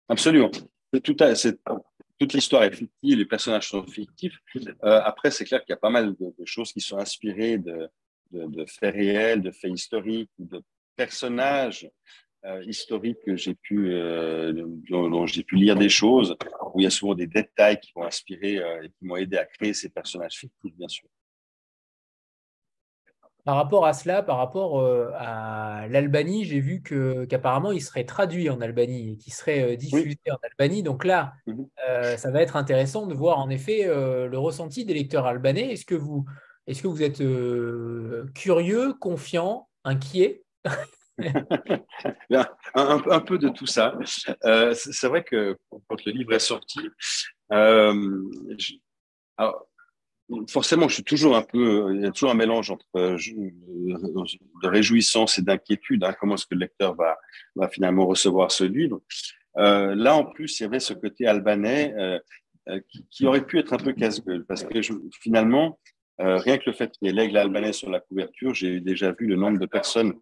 [0.08, 0.50] Absolument.
[1.02, 1.34] Tout à,
[2.18, 4.38] toute l'histoire est fictive, les personnages sont fictifs.
[4.82, 7.88] après, c'est clair qu'il y a pas mal de, choses qui sont inspirées de,
[8.66, 10.62] faits réels, de faits historiques, de
[10.96, 11.90] personnages
[12.44, 14.52] euh, historiques que j'ai pu, euh,
[14.88, 16.36] dont, dont j'ai pu lire des choses,
[16.74, 19.44] où il y a souvent des détails qui m'ont inspiré et qui m'ont aidé à
[19.44, 21.08] créer ces personnages fictifs, bien sûr.
[23.44, 28.04] Par rapport à cela, par rapport euh, à l'Albanie, j'ai vu que, qu'apparemment il serait
[28.04, 30.32] traduit en Albanie et qu'il serait euh, diffusé oui.
[30.32, 30.84] en Albanie.
[30.84, 31.62] Donc là, mmh.
[31.88, 35.72] euh, ça va être intéressant de voir en effet le ressenti des lecteurs albanais.
[35.72, 36.24] Est-ce que vous,
[36.68, 37.22] est-ce que vous êtes
[38.34, 40.44] curieux, confiant, inquiet?
[42.74, 43.96] Un, un, un, peu de tout ça.
[44.02, 46.80] C'est vrai que quand le livre est sorti,
[47.50, 49.68] alors,
[50.48, 54.68] forcément, je suis toujours un peu, il y a toujours un mélange entre euh, de
[54.68, 56.04] réjouissance et d'inquiétude.
[56.04, 57.18] Hein, comment est-ce que le lecteur va,
[57.56, 59.00] va finalement recevoir ce livre
[59.58, 62.18] euh, Là, en plus, il y avait ce côté albanais euh,
[62.68, 64.80] euh qui, qui, aurait pu être un peu casse-gueule parce que
[65.20, 65.78] finalement,
[66.20, 69.12] euh, rien que le fait qu'il y ait l'aigle albanais sur la couverture, j'ai déjà
[69.12, 70.14] vu le nombre de personnes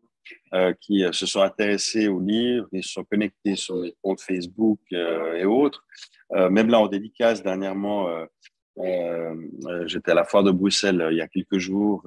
[0.81, 5.45] qui se sont intéressées au livre, et se sont connectées sur les comptes Facebook et
[5.45, 5.85] autres.
[6.31, 8.07] même là, en dédicace, dernièrement,
[8.79, 9.35] euh,
[9.67, 12.03] euh, J'étais à la foire de Bruxelles euh, il y a quelques jours.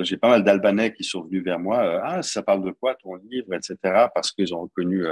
[0.00, 2.00] J'ai pas mal d'Albanais qui sont venus vers moi.
[2.02, 3.76] ah, ça parle de quoi ton livre, etc.
[4.14, 5.04] Parce qu'ils ont reconnu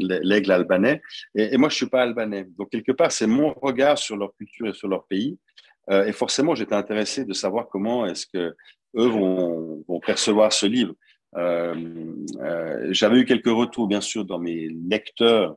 [0.00, 1.00] l'aigle albanais.
[1.34, 2.46] Et, moi, je suis pas albanais.
[2.56, 5.38] Donc quelque part, c'est mon regard sur leur culture et sur leur pays.
[5.90, 8.54] et forcément, j'étais intéressé de savoir comment est-ce que
[8.96, 10.94] eux vont percevoir ce livre.
[12.90, 15.56] J'avais eu quelques retours, bien sûr, dans mes lecteurs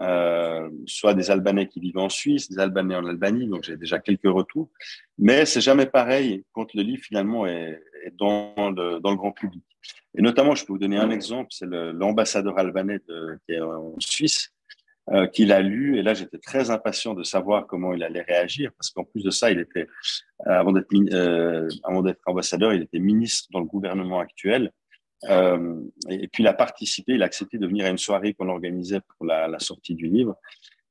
[0.00, 3.98] euh, soit des Albanais qui vivent en Suisse, des Albanais en Albanie, donc j'ai déjà
[3.98, 4.70] quelques retours.
[5.18, 9.32] Mais c'est jamais pareil quand le livre finalement est, est dans, le, dans, le, grand
[9.32, 9.62] public.
[10.16, 13.94] Et notamment, je peux vous donner un exemple, c'est l'ambassadeur albanais de, qui est en
[14.00, 14.50] Suisse,
[15.10, 15.98] euh, qui l'a lu.
[15.98, 19.30] Et là, j'étais très impatient de savoir comment il allait réagir, parce qu'en plus de
[19.30, 19.86] ça, il était,
[20.46, 21.68] avant d'être euh,
[22.24, 24.70] ambassadeur, il était ministre dans le gouvernement actuel.
[25.28, 28.48] Euh, et puis il a participé, il a accepté de venir à une soirée qu'on
[28.48, 30.36] organisait pour la, sortie du livre.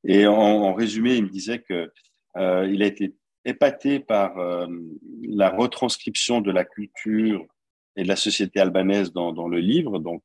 [0.03, 1.91] Et en, résumé, il me disait que
[2.37, 3.13] euh, il a été
[3.45, 4.67] épaté par euh,
[5.23, 7.45] la retranscription de la culture
[7.95, 9.99] et de la société albanaise dans, dans le livre.
[9.99, 10.23] Donc,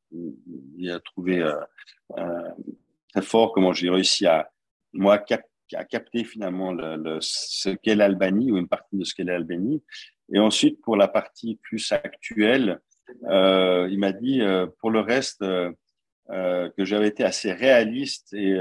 [0.78, 1.54] il a trouvé euh,
[2.18, 2.50] euh,
[3.12, 4.50] très fort comment j'ai réussi à
[4.92, 5.22] moi
[5.74, 9.82] à capter finalement le, le, ce qu'est l'Albanie ou une partie de ce qu'est l'Albanie.
[10.32, 12.80] Et ensuite, pour la partie plus actuelle,
[13.24, 15.72] euh, il m'a dit euh, pour le reste euh,
[16.28, 18.56] que j'avais été assez réaliste et,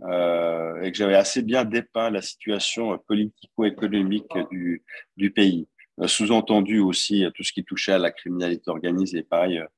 [0.00, 4.32] que j'avais assez bien dépeint la situation politico-économique
[5.16, 5.68] du, pays.
[6.06, 9.68] Sous-entendu aussi tout ce qui touchait à la criminalité organisée par ailleurs.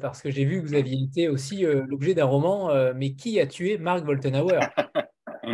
[0.00, 3.46] parce que j'ai vu que vous aviez été aussi l'objet d'un roman, mais qui a
[3.46, 4.58] tué Mark Woltenhauer?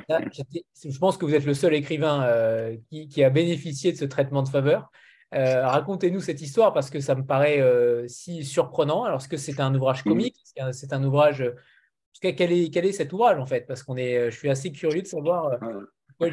[0.09, 4.05] Je pense que vous êtes le seul écrivain euh, qui, qui, a bénéficié de ce
[4.05, 4.91] traitement de faveur.
[5.35, 9.05] Euh, Racontez-nous cette histoire parce que ça me paraît euh, si surprenant.
[9.05, 10.37] Alors, est-ce que c'est un ouvrage comique?
[10.73, 11.45] C'est un, ouvrage.
[12.21, 13.67] Quel est, quel est cet ouvrage en fait?
[13.67, 15.59] Parce qu'on est, je suis assez curieux de savoir.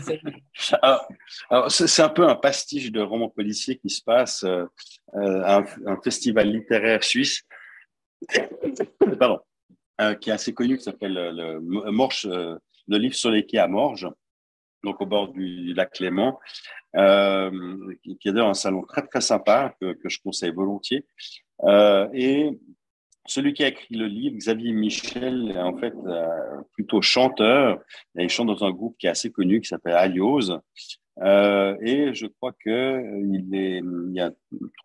[1.49, 5.99] Alors, c'est un peu un pastiche de roman policier qui se passe à un, un,
[6.03, 7.41] festival littéraire suisse
[9.19, 9.39] Pardon.
[10.19, 11.59] qui est assez connu, qui s'appelle le,
[11.91, 12.27] Morche,
[12.87, 14.09] le livre sur les quais à Morges,
[14.83, 16.39] donc au bord du lac Clément,
[16.93, 21.05] qui, est d'ailleurs un salon très très sympa que, je conseille volontiers.
[22.13, 22.49] et
[23.27, 26.27] celui qui a écrit le livre, Xavier Michel, est en fait euh,
[26.73, 27.79] plutôt chanteur.
[28.15, 30.51] Il chante dans un groupe qui est assez connu, qui s'appelle Alios.
[31.19, 34.31] Euh, et je crois que il, y a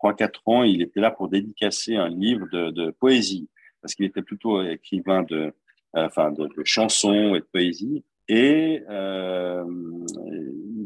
[0.03, 3.49] 3-4 ans, il était là pour dédicacer un livre de, poésie,
[3.81, 5.51] parce qu'il était plutôt écrivain de, euh,
[5.93, 8.03] enfin, de, chansons et de poésie.
[8.29, 9.63] Et euh,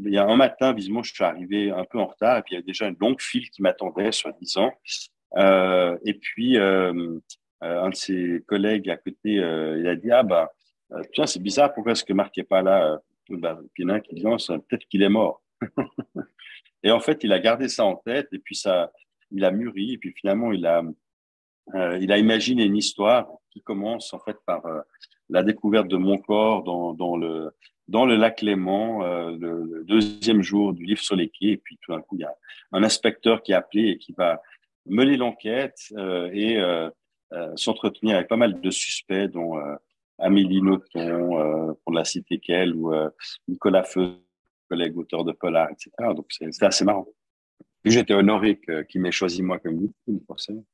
[0.05, 2.53] il y a un matin, visiblement, je suis arrivé un peu en retard, et puis
[2.53, 4.71] il y avait déjà une longue file qui m'attendait, soi-disant.
[5.37, 7.19] Euh, et puis, euh,
[7.63, 10.51] euh, un de ses collègues à côté, euh, il a dit Ah, bah,
[10.93, 12.99] euh, tiens, c'est bizarre, pourquoi est-ce que Marc n'est pas là
[13.29, 15.43] bah, Il y en a un qui dit peut-être qu'il est mort.
[16.83, 18.91] et en fait, il a gardé ça en tête, et puis ça,
[19.31, 20.83] il a mûri, et puis finalement, il a,
[21.99, 24.63] il a imaginé une histoire qui commence en fait par
[25.29, 27.51] la découverte de mon corps dans, le,
[27.87, 31.47] dans le lac Léman, euh, le, deuxième jour du livre sur les quais.
[31.47, 32.35] Et puis tout d'un coup, il y a
[32.71, 34.41] un inspecteur qui est appelé et qui va
[34.85, 36.89] mener l'enquête euh, et euh,
[37.33, 39.75] euh, s'entretenir avec pas mal de suspects, dont euh,
[40.19, 42.93] Amélie Nothomb, euh, pour la citer qu'elle, ou
[43.47, 44.15] Nicolas Feu,
[44.69, 45.91] collègue auteur de Polar, etc.
[46.15, 47.07] Donc c'est assez marrant.
[47.83, 50.65] J'étais honoré qu'il m'ait choisi moi comme victime, forcément.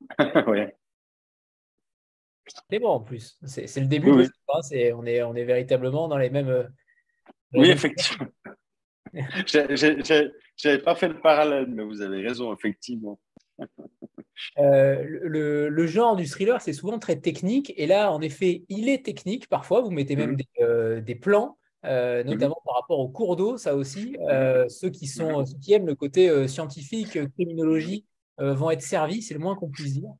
[0.48, 0.74] ouais.
[2.70, 3.38] C'est bon en plus.
[3.44, 4.10] C'est le début.
[4.10, 6.68] Oui, on, est, on est véritablement dans les mêmes.
[7.52, 8.26] oui, effectivement.
[9.12, 13.18] Je n'avais pas fait le parallèle, mais vous avez raison, effectivement.
[14.58, 17.72] Euh, le, genre du thriller, c'est souvent très technique.
[17.76, 19.48] Et là, en effet, il est technique.
[19.48, 20.36] Parfois, vous mettez même mhm.
[20.36, 22.30] des, euh, plans, euh, mhm.
[22.30, 24.16] notamment par rapport au cours d'eau, ça aussi.
[24.68, 28.06] ceux, qui sont, qui aiment le côté scientifique, criminologie,
[28.38, 30.10] vont être servis, c'est le moins qu'on puisse dire.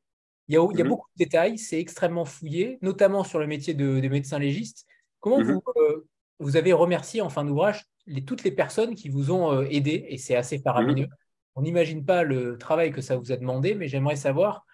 [0.47, 0.89] Il y, a, il y a, mhm.
[0.89, 4.85] beaucoup de détails, c'est extrêmement fouillé, notamment sur le métier de, de médecin légiste.
[5.19, 5.63] Comment vous,
[6.39, 10.17] vous avez remercié en fin d'ouvrage les, toutes les personnes qui vous ont aidé, et
[10.17, 11.07] c'est assez faramineux.
[11.55, 14.65] On n'imagine pas le travail que ça vous a demandé, mais j'aimerais savoir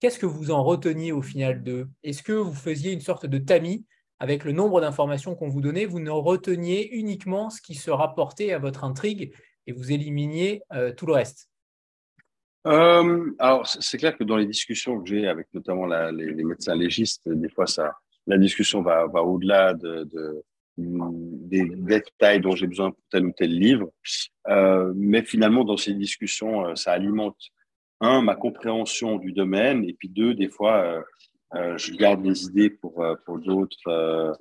[0.00, 3.38] qu'est-ce que vous en reteniez au final de Est-ce que vous faisiez une sorte de
[3.38, 3.86] tamis
[4.18, 5.86] avec le nombre d'informations qu'on vous donnait?
[5.86, 9.32] Vous ne reteniez uniquement ce qui se rapportait à votre intrigue
[9.66, 11.48] et vous éliminiez euh, tout le reste?
[12.66, 17.22] Euh, Alors, c'est clair que dans les discussions que j'ai avec notamment les, médecins légistes,
[17.26, 17.92] des fois, ça,
[18.26, 20.08] la discussion va, au-delà de
[20.78, 23.90] des détails dont j'ai besoin pour tel ou tel livre.
[24.48, 27.38] Euh, mais finalement, dans ces discussions, euh, ça alimente,
[28.00, 31.02] un, ma compréhension du domaine, et puis deux, des fois, euh,
[31.54, 34.32] euh je garde des idées pour, euh, pour d'autres, euh,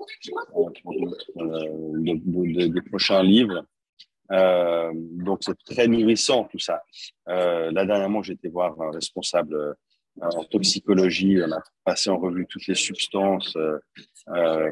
[2.02, 3.66] des prochains livres.
[4.30, 6.82] Donc, c'est très nourrissant tout ça.
[7.28, 9.76] là, dernièrement, j'ai été voir un responsable
[10.22, 13.78] en toxicologie, on a passé en revue toutes les substances euh,
[14.30, 14.72] euh,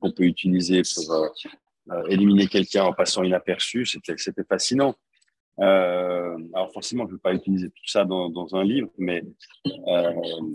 [0.00, 1.14] qu'on peut utiliser pour
[1.90, 3.84] euh, éliminer quelqu'un en passant inaperçu.
[3.84, 4.94] C'était, c'était fascinant.
[5.58, 9.22] alors forcément, je ne vais pas utiliser tout ça dans, dans un livre, mais,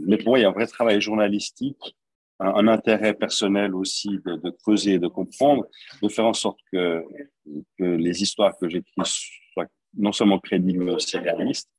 [0.05, 1.95] mais pour moi, il y a un vrai travail journalistique,
[2.39, 5.65] un, intérêt personnel aussi de, creuser et de comprendre,
[6.01, 7.03] de faire en sorte que,
[7.79, 9.67] les histoires que j'écris soient
[9.97, 11.69] non seulement crédibles, mais aussi réalistes.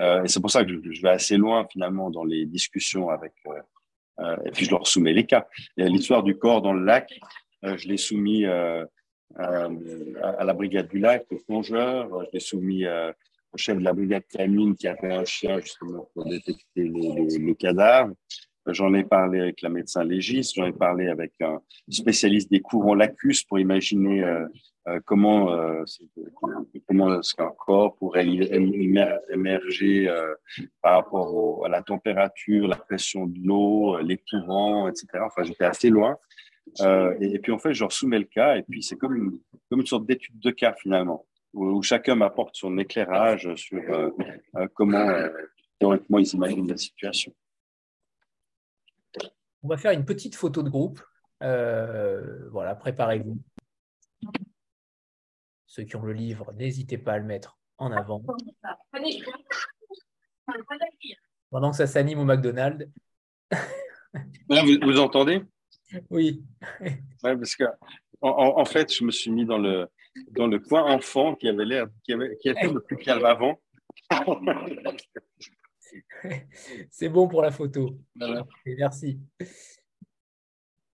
[0.00, 3.32] Euh, et c'est pour ça que je, vais assez loin finalement dans les discussions avec.
[3.46, 3.60] Euh,
[4.20, 5.46] euh, et puis je leur soumets les cas.
[5.76, 7.18] L'histoire du corps dans le lac,
[7.62, 8.86] je l'ai soumis à,
[9.36, 12.24] la brigade du lac, au plongeur.
[12.24, 16.08] Je l'ai soumis au chef de la brigade canine qui a fait un chien justement
[16.14, 18.14] pour détecter les, les cadavres.
[18.72, 22.94] J'en ai parlé avec la médecin légiste, j'en ai parlé avec un spécialiste des courants
[22.94, 24.46] lacus pour imaginer euh,
[24.88, 25.84] euh, comment euh,
[26.86, 28.26] comment est-ce qu'un corps pourrait
[29.30, 30.12] émerger
[30.82, 35.06] par rapport à la température, la pression de l'eau, les courants, etc.
[35.24, 36.16] Enfin, j'étais assez loin.
[37.20, 39.40] Et, puis en fait, je leur soumets le cas et puis c'est comme
[39.70, 43.80] une, sorte d'étude de cas finalement, où, chacun m'apporte son éclairage sur
[44.74, 45.06] comment
[45.78, 47.32] théoriquement ils imaginent la situation.
[49.62, 51.00] On va faire une petite photo de groupe.
[51.42, 53.38] Euh, voilà, préparez-vous.
[55.66, 58.22] Ceux qui ont le livre, n'hésitez pas à le mettre en avant.
[61.50, 62.86] Pendant que ça s'anime au McDonald's.
[64.48, 65.42] vous, entendez?
[66.10, 66.44] Oui.
[67.22, 67.64] parce que
[68.20, 69.88] en, fait, je me suis mis dans le,
[70.32, 73.60] dans le coin enfant qui avait l'air qui, avait, qui était le plus calme avant.
[76.90, 77.98] C'est bon pour la photo.
[78.66, 79.18] Merci.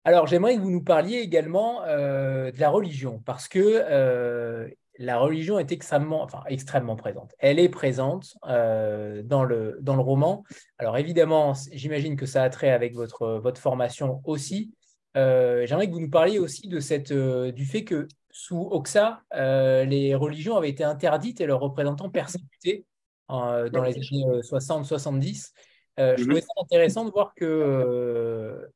[0.03, 4.67] Alors, j'aimerais que vous nous parliez également euh, de la religion, parce que euh,
[4.97, 7.35] la religion est extrêmement, enfin, extrêmement présente.
[7.37, 10.43] Elle est présente euh, dans, le, dans le roman.
[10.79, 14.73] Alors évidemment, j'imagine que ça a trait avec votre, votre formation aussi.
[15.13, 20.55] J'aimerais que vous nous parliez aussi de cette, du fait que sous Oxa, les religions
[20.55, 22.85] avaient été interdites et leurs représentants persécutés
[23.31, 25.51] dans les années 60-70.
[25.97, 26.15] je mhm.
[26.17, 28.69] trouvais ça intéressant de voir que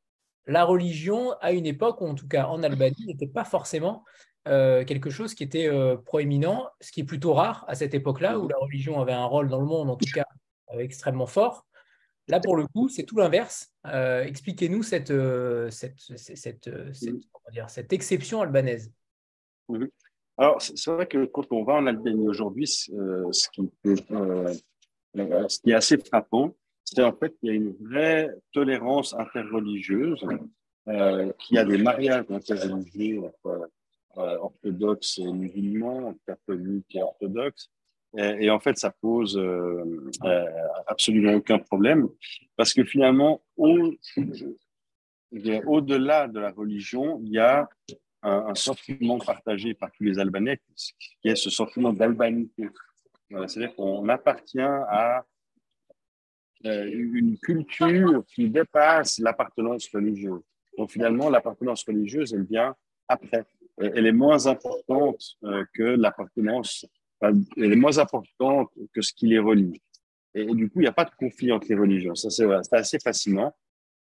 [0.46, 4.04] la religion, à une époque, ou en tout cas en Albanie, n'était pas forcément
[4.46, 8.38] euh, quelque chose qui était euh, proéminent, ce qui est plutôt rare à cette époque-là,
[8.38, 10.24] où la religion avait un rôle dans le monde, en tout cas
[10.72, 11.66] euh, extrêmement fort.
[12.28, 13.72] Là, pour le coup, c'est tout l'inverse.
[13.84, 15.12] Expliquez-nous cette,
[15.70, 16.68] cette, cette,
[17.68, 18.92] cette, exception albanaise.
[20.38, 25.74] Alors, c'est vrai que quand on va en Albanie aujourd'hui, ce, qui, ce qui est
[25.74, 30.24] assez frappant, c'est en fait qu'il y a une vraie tolérance interreligieuse,
[30.88, 33.70] euh, qu'il y a des mariages interreligieux entre
[34.18, 37.70] euh, orthodoxes et musulmans, catholiques et orthodoxes.
[38.16, 39.84] Et, en fait, ça pose euh,
[40.24, 40.44] euh,
[40.86, 42.08] absolument aucun problème
[42.56, 43.42] parce que finalement,
[45.66, 47.68] au-delà de la religion, il y a
[48.26, 50.60] un, sentiment partagé par tous les Albanais
[51.22, 52.68] qui est ce sentiment d'albanité.
[53.30, 55.24] C'est-à-dire qu'on appartient à
[56.64, 60.42] euh, une culture qui dépasse l'appartenance religieuse.
[60.78, 62.74] Donc finalement, l'appartenance religieuse, elle vient
[63.08, 63.44] après.
[63.78, 66.86] Elle est moins importante euh, que l'appartenance,
[67.20, 69.80] elle est moins importante que ce qui les relie.
[70.34, 72.14] Et, du coup, il n'y a pas de conflit entre les religions.
[72.14, 73.54] Ça, c'est assez fascinant.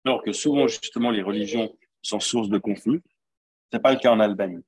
[0.05, 3.03] Alors que souvent, justement, les religions sont source de conflits.
[3.73, 4.65] C'est pas le cas en Albanie.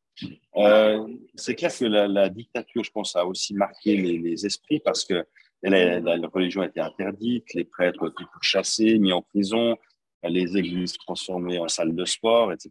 [0.57, 5.25] Euh, c'est clair que la, dictature, je pense, a aussi marqué les, esprits parce que
[5.63, 9.77] la, religion a été interdite, les prêtres ont été chassés, mis en prison,
[10.25, 12.71] les églises transformées en salles de sport, etc.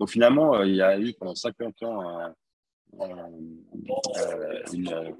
[0.00, 3.08] Donc finalement, euh, il y a eu pendant 50 ans euh,
[4.72, 5.14] une,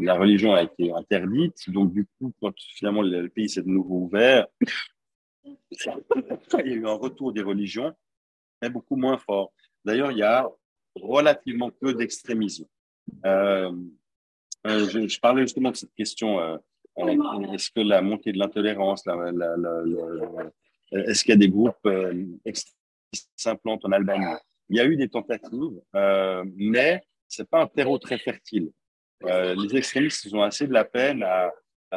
[0.00, 1.68] la religion a été interdite.
[1.68, 4.46] Donc du coup, quand finalement le pays s'est de nouveau ouvert,
[5.44, 5.56] il
[6.52, 7.92] y a eu un retour des religions,
[8.70, 9.52] beaucoup moins fort.
[9.84, 10.48] D'ailleurs, il y a
[10.94, 12.66] relativement peu d'extrémisme.
[13.26, 13.72] Euh,
[14.66, 16.40] euh, je, parlais justement de cette question.
[16.40, 16.56] Euh,
[16.98, 19.06] euh, est-ce que la montée de l'intolérance,
[20.92, 24.36] est-ce qu'il y a des groupes qui s'implantent en Albanie
[24.70, 25.80] Il y a eu des tentatives,
[26.56, 28.70] mais c'est pas un terreau très fertile.
[29.22, 31.50] les extrémistes ont assez de la peine à,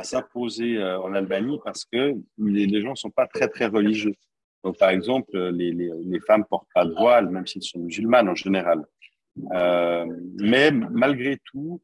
[0.04, 4.14] s'imposer en Albanie parce que les, gens ne sont pas très très religieux.
[4.64, 8.30] Donc, par exemple, les, les, les femmes portent pas de voile, même s'ils sont musulmanes
[8.30, 8.86] en général.
[10.40, 11.82] mais malgré tout,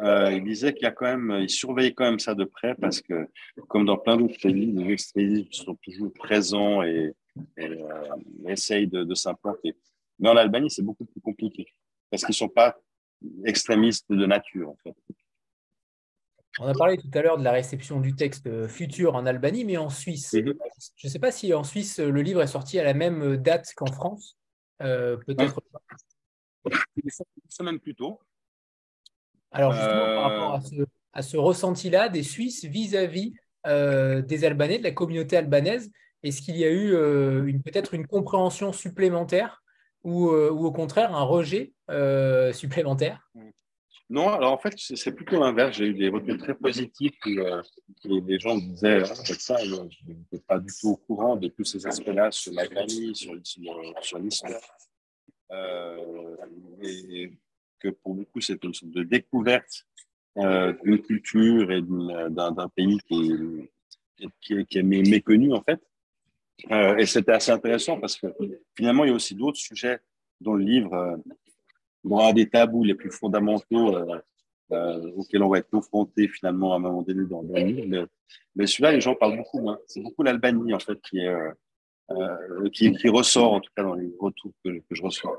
[0.00, 3.00] euh, il disait qu'il a quand même, il surveillait quand même ça de près parce
[3.00, 3.28] que,
[3.68, 7.12] comme dans plein d'autres pays, les extrémistes sont toujours présents et,
[7.58, 8.08] euh,
[8.46, 9.76] essayent de, s'implanter.
[10.18, 11.66] Mais en Albanie, c'est beaucoup plus compliqué
[12.10, 12.76] parce qu'ils sont pas
[13.44, 14.94] extrémistes de nature, en fait.
[16.60, 19.76] On a parlé tout à l'heure de la réception du texte futur en Albanie, mais
[19.76, 20.34] en Suisse.
[20.34, 23.72] Je ne sais pas si en Suisse, le livre est sorti à la même date
[23.76, 24.38] qu'en France.
[24.82, 25.80] Euh, peut-être pas.
[27.48, 28.20] C'est même plus tôt.
[29.50, 30.84] Alors, justement, par rapport euh.
[31.12, 33.34] à ce, ressenti-là des Suisses vis-à-vis
[33.66, 35.90] euh, des Albanais, de la communauté albanaise,
[36.22, 39.62] est-ce qu'il y a eu euh, peut-être une compréhension supplémentaire
[40.04, 41.72] ou, au contraire un rejet
[42.52, 43.30] supplémentaire?
[44.10, 45.76] Non, alors en fait, c'est plutôt l'inverse.
[45.76, 49.74] J'ai eu des retours très positifs où les gens disaient ah, avec ça, je
[50.06, 53.34] n'étais pas du tout au courant de tous ces aspects-là sur l'Albanie, sur,
[54.00, 54.60] sur l'histoire.
[56.82, 57.32] et,
[57.78, 59.86] que pour beaucoup, c'est une sorte de découverte
[60.36, 63.68] euh, d'une culture et d'un pays qui
[64.50, 65.80] est, méconnu, en fait.
[66.70, 68.26] Euh, et c'était assez intéressant parce que
[68.76, 70.00] finalement, il y a aussi d'autres sujets
[70.40, 71.16] dans le livre, euh,
[72.04, 74.20] dans un des tabous les plus fondamentaux euh,
[74.70, 78.08] euh, auxquels on va être confronté finalement à un moment donné dans, le livre.
[78.54, 79.78] Mais, celui-là, les gens parlent beaucoup moins.
[79.86, 81.28] C'est beaucoup l'Albanie, en fait, qui, est,
[82.10, 85.38] euh, qui, qui, ressort, en tout cas, dans les retours que, que je reçois.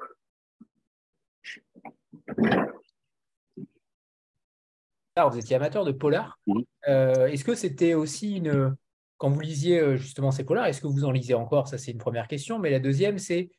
[5.16, 6.40] Alors, vous étiez amateur de polar.
[6.88, 8.76] Euh, est-ce que c'était aussi une.
[9.18, 11.68] Quand vous lisiez justement ces polars, est-ce que vous en lisez encore?
[11.68, 12.58] Ça, c'est une première question.
[12.58, 13.52] Mais la deuxième, c'est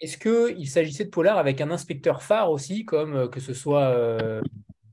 [0.00, 3.94] est-ce qu'il s'agissait de polar avec un inspecteur phare aussi, comme euh, que ce soit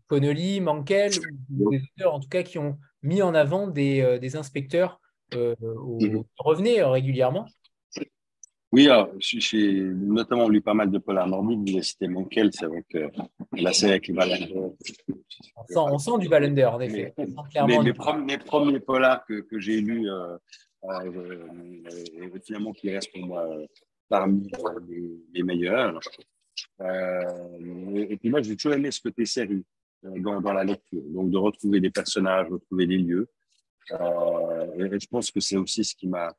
[0.07, 1.11] Connolly, Mankel,
[1.57, 4.99] ou des auteurs en tout cas qui ont mis en avant des, des inspecteurs
[5.31, 7.47] qui revenaient régulièrement?
[8.73, 8.87] Oui,
[9.19, 11.75] j'ai notamment lu pas mal de polars nordiques.
[11.75, 13.09] Vous cité Monkel, c'est vrai que
[13.51, 14.53] la série avec les Wallander.
[15.75, 17.13] On sent, du Wallander, en effet.
[17.67, 20.37] Mais, mes, premiers polars que, que j'ai lus, euh,
[20.85, 23.65] euh, finalement, qui restent pour moi euh,
[24.12, 24.51] parmi
[24.89, 25.99] les, les, meilleurs.
[26.82, 29.64] et, puis moi, j'ai toujours aimé ce côté série
[30.03, 33.30] dans, dans, la lecture, donc de retrouver des personnages, retrouver des lieux.
[33.89, 36.36] et, je pense que c'est aussi ce qui m'a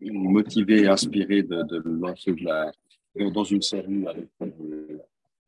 [0.00, 2.72] motivé et inspiré de, de lancer de la,
[3.30, 4.28] dans une série avec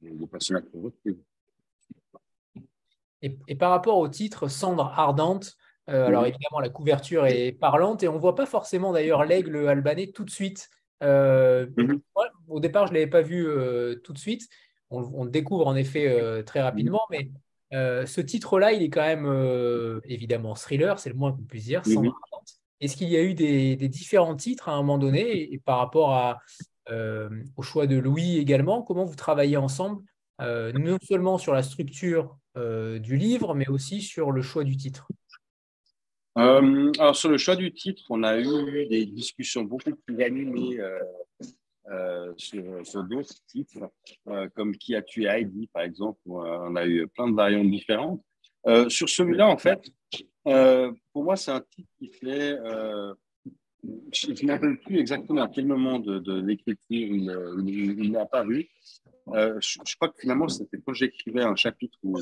[0.01, 1.17] des personnages qu'on retrouve.
[3.23, 5.57] Et, par rapport au titre Cendre ardente,
[5.89, 9.69] euh, alors évidemment la couverture est parlante et on ne voit pas forcément d'ailleurs l'aigle
[9.69, 10.71] albanais tout de suite.
[11.03, 12.01] Euh, mhm.
[12.49, 14.49] au départ, je ne l'avais pas vu euh, tout de suite.
[14.90, 17.30] On, le découvre en effet très rapidement, mais
[17.72, 22.16] ce titre-là, il est quand même évidemment thriller, c'est le moins qu'on puisse dire, Cendre
[22.22, 22.53] ardente.
[22.80, 26.14] Est-ce qu'il y a eu des, différents titres à un moment donné et, par rapport
[26.14, 26.38] à,
[27.57, 30.05] au choix de Louis également Comment vous travaillez ensemble,
[30.38, 35.09] non seulement sur la structure euh, du livre, mais aussi sur le choix du titre?
[36.37, 40.78] Euh, Alors, sur le choix du titre, on a eu des discussions beaucoup plus animées
[41.91, 43.91] euh, sur, d'autres titres,
[44.55, 46.20] comme Qui a tué Heidi, par exemple.
[46.26, 48.20] on a eu plein de variantes différentes.
[48.89, 49.80] sur celui-là, en fait,
[51.12, 52.57] pour moi, c'est un titre qui fait
[54.12, 58.68] je ne me rappelle plus exactement à quel moment de, l'écriture il, est apparu.
[59.29, 62.18] Euh, je, crois que finalement, c'était quand j'écrivais un chapitre où,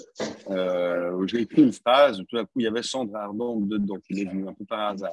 [0.51, 4.23] euh, j'ai écrit une phrase, tout à coup, il y avait Sandra Ardant dedans, qui
[4.23, 5.13] est venu un peu par hasard.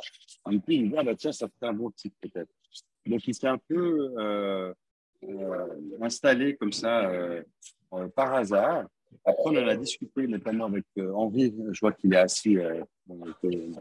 [0.49, 2.51] Et puis, il me dit, ah, bah, tiens, ça fait un bon titre peut-être.
[3.05, 4.73] Donc, il s'est un peu euh,
[6.01, 7.11] installé comme ça
[8.15, 8.85] par hasard.
[9.25, 12.57] Après, on en a discuté notamment avec Henri, je vois qu'il est assis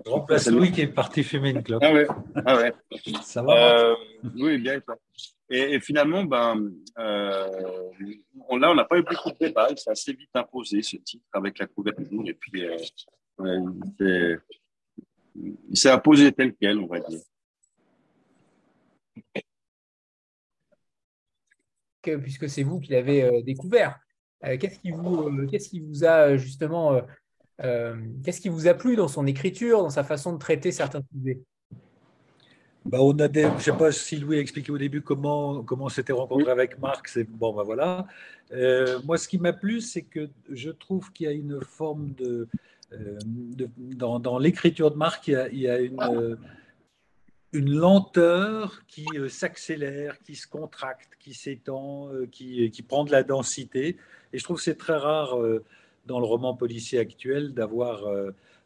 [0.06, 1.82] Remplace Louis qui est parti fumer une clope.
[1.84, 2.06] Ah ouais,
[2.46, 2.72] ah ouais.
[3.22, 3.94] Ça va euh,
[4.36, 4.80] Oui, bien.
[5.50, 7.90] Et, finalement, ben, euh,
[8.48, 9.68] on, là, on n'a pas eu beaucoup de débat.
[9.70, 12.22] Il s'est assez vite imposé ce titre avec la couverture.
[12.26, 14.36] Et puis, euh,
[15.68, 17.20] il s'est imposé tel quel, on va dire.
[22.02, 24.00] puisque c'est vous qui l'avez découvert.
[24.42, 24.90] qu'est-ce qui
[25.68, 27.02] qui vous a justement
[27.62, 27.94] euh,
[28.24, 31.40] qu'est-ce qui vous a plu dans son écriture, dans sa façon de traiter certains sujets?
[32.84, 35.86] Bah, on a Je ne sais pas si Louis a expliqué au début comment, comment
[35.86, 37.10] on s'était rencontré avec Marc.
[37.28, 38.06] Bon, ben voilà.
[38.52, 42.12] Euh, moi, ce qui m'a plu, c'est que je trouve qu'il y a une forme
[42.14, 42.48] de.
[42.92, 43.18] Euh,
[43.76, 46.36] dans, l'écriture de Marc, il y a, une,
[47.52, 53.96] une lenteur qui s'accélère, qui se contracte, qui s'étend, qui, qui, prend de la densité.
[54.32, 55.36] Et je trouve que c'est très rare
[56.06, 58.02] dans le roman policier actuel d'avoir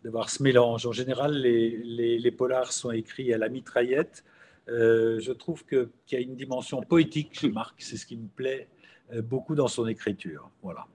[0.04, 0.86] euh, d'avoir ce mélange.
[0.86, 4.24] En général, les, les, polars sont écrits à la mitraillette.
[4.68, 7.74] Euh, je trouve qu'il y a une dimension poétique chez Marc.
[7.78, 8.68] C'est ce qui me plaît
[9.12, 10.50] euh, beaucoup dans son écriture.
[10.62, 10.86] Voilà.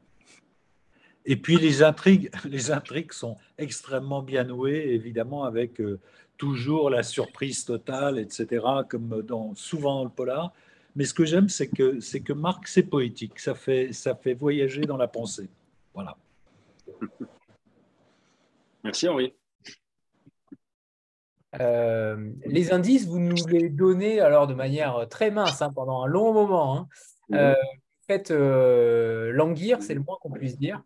[1.25, 5.81] Et puis les intrigues, les intrigues sont extrêmement bien nouées, évidemment, avec
[6.37, 10.53] toujours la surprise totale, etc., comme dans, souvent dans le polar.
[10.95, 13.39] Mais ce que j'aime, c'est que, que Marc, c'est poétique.
[13.39, 15.49] Ça fait, ça fait voyager dans la pensée.
[15.93, 16.17] Voilà.
[18.89, 19.35] Merci Henri.
[21.61, 26.07] Euh, les indices, vous nous les donnez alors de manière très mince hein, pendant un
[26.07, 26.75] long moment.
[26.75, 26.87] Hein.
[27.33, 27.53] Euh,
[28.07, 30.81] faites euh, languir, c'est le moins qu'on puisse dire.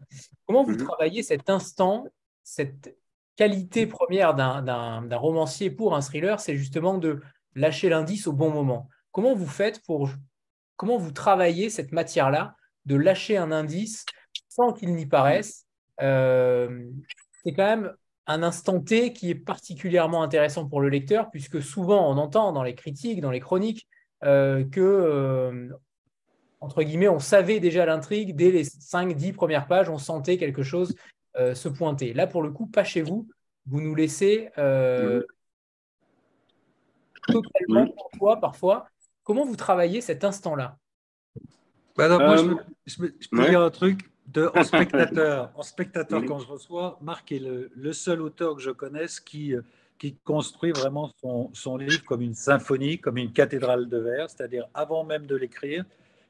[0.45, 0.85] Comment vous mhm.
[0.85, 2.05] travaillez cet instant,
[2.43, 2.93] cette
[3.37, 7.21] qualité première d'un romancier pour un thriller, c'est justement de
[7.55, 8.89] lâcher l'indice au bon moment.
[9.13, 10.09] Comment vous faites pour,
[10.75, 14.05] comment vous travaillez cette matière-là, de lâcher un indice
[14.49, 15.67] sans qu'il n'y paraisse
[16.01, 16.89] euh,
[17.43, 17.93] c'est quand même
[18.27, 22.63] un instant T qui est particulièrement intéressant pour le lecteur, puisque souvent on entend dans
[22.63, 23.87] les critiques, dans les chroniques,
[24.23, 25.69] euh, que, euh,
[26.61, 30.95] entre guillemets, on savait déjà l'intrigue, dès les 5-10 premières pages, on sentait quelque chose
[31.35, 32.13] se pointer.
[32.13, 33.27] Là, pour le coup, pas chez vous,
[33.65, 34.51] vous nous laissez
[37.27, 38.87] totalement parfois, parfois.
[39.23, 40.77] Comment vous travaillez cet instant-là?
[41.95, 42.07] Bah
[42.85, 45.51] je, peux dire un truc en spectateur.
[45.55, 49.53] En spectateur, quand je reçois, Marc est le, seul auteur que je connaisse qui,
[49.99, 54.67] qui construit vraiment son, son, livre comme une symphonie, comme une cathédrale de verre, c'est-à-dire
[54.73, 55.85] avant même de l'écrire,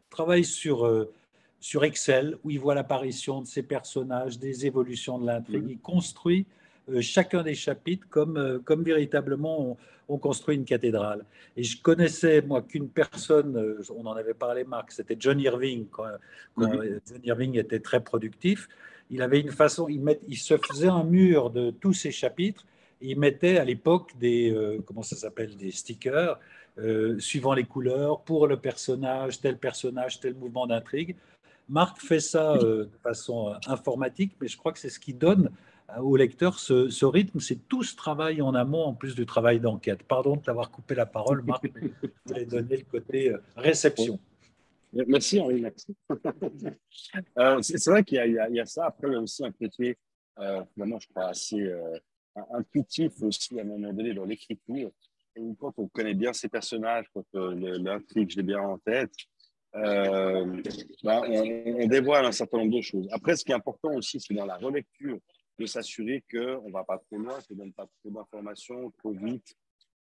[0.09, 1.11] travaille sur, euh,
[1.59, 5.65] sur Excel où il voit l'apparition de ses personnages, des évolutions de l'intrigue.
[5.67, 6.62] Il construit euh,
[7.01, 9.77] chacun des chapitres comme, euh, comme véritablement
[10.07, 11.25] on, construit une cathédrale.
[11.57, 15.87] Et je connaissais, moi, qu'une personne, euh, on en avait parlé, Marc, c'était John Irving,
[15.89, 16.05] quand,
[16.57, 18.69] John Irving était très productif.
[19.09, 22.65] Il avait une façon, il, met, il se faisait un mur de tous ses chapitres.
[23.01, 24.55] Et il mettait à l'époque des,
[24.85, 26.39] comment ça s'appelle, des stickers,
[27.17, 31.15] suivant les couleurs, pour le personnage, tel personnage, tel mouvement d'intrigue.
[31.67, 35.49] Marc fait ça de façon informatique, mais je crois que c'est ce qui donne
[35.99, 37.39] au lecteur ce, rythme.
[37.39, 40.03] C'est tout ce travail en amont, en plus du travail d'enquête.
[40.03, 44.19] Pardon de t'avoir coupé la parole, Marc, mais je voulais donner le côté euh, réception.
[44.93, 45.95] Merci Henri, merci.
[47.39, 48.85] euh, c'est vrai qu'il y, a ça.
[48.85, 49.97] Après, il y a aussi un côté,
[50.39, 51.97] euh, je crois, assez euh,
[52.51, 54.91] intuitif aussi à un moment donné dans l'écriture.
[55.59, 59.13] Quand on connaît bien ces personnages, quand euh, l'intrigue, je l'ai bien en tête,
[59.75, 60.61] euh,
[61.03, 63.07] ben, on, dévoile un certain nombre de choses.
[63.11, 65.17] Après, ce qui est important aussi, c'est dans la relecture
[65.59, 69.11] de s'assurer qu'on ne va pas trop loin, qu'on ne donne pas trop d'informations, trop
[69.11, 69.55] vite.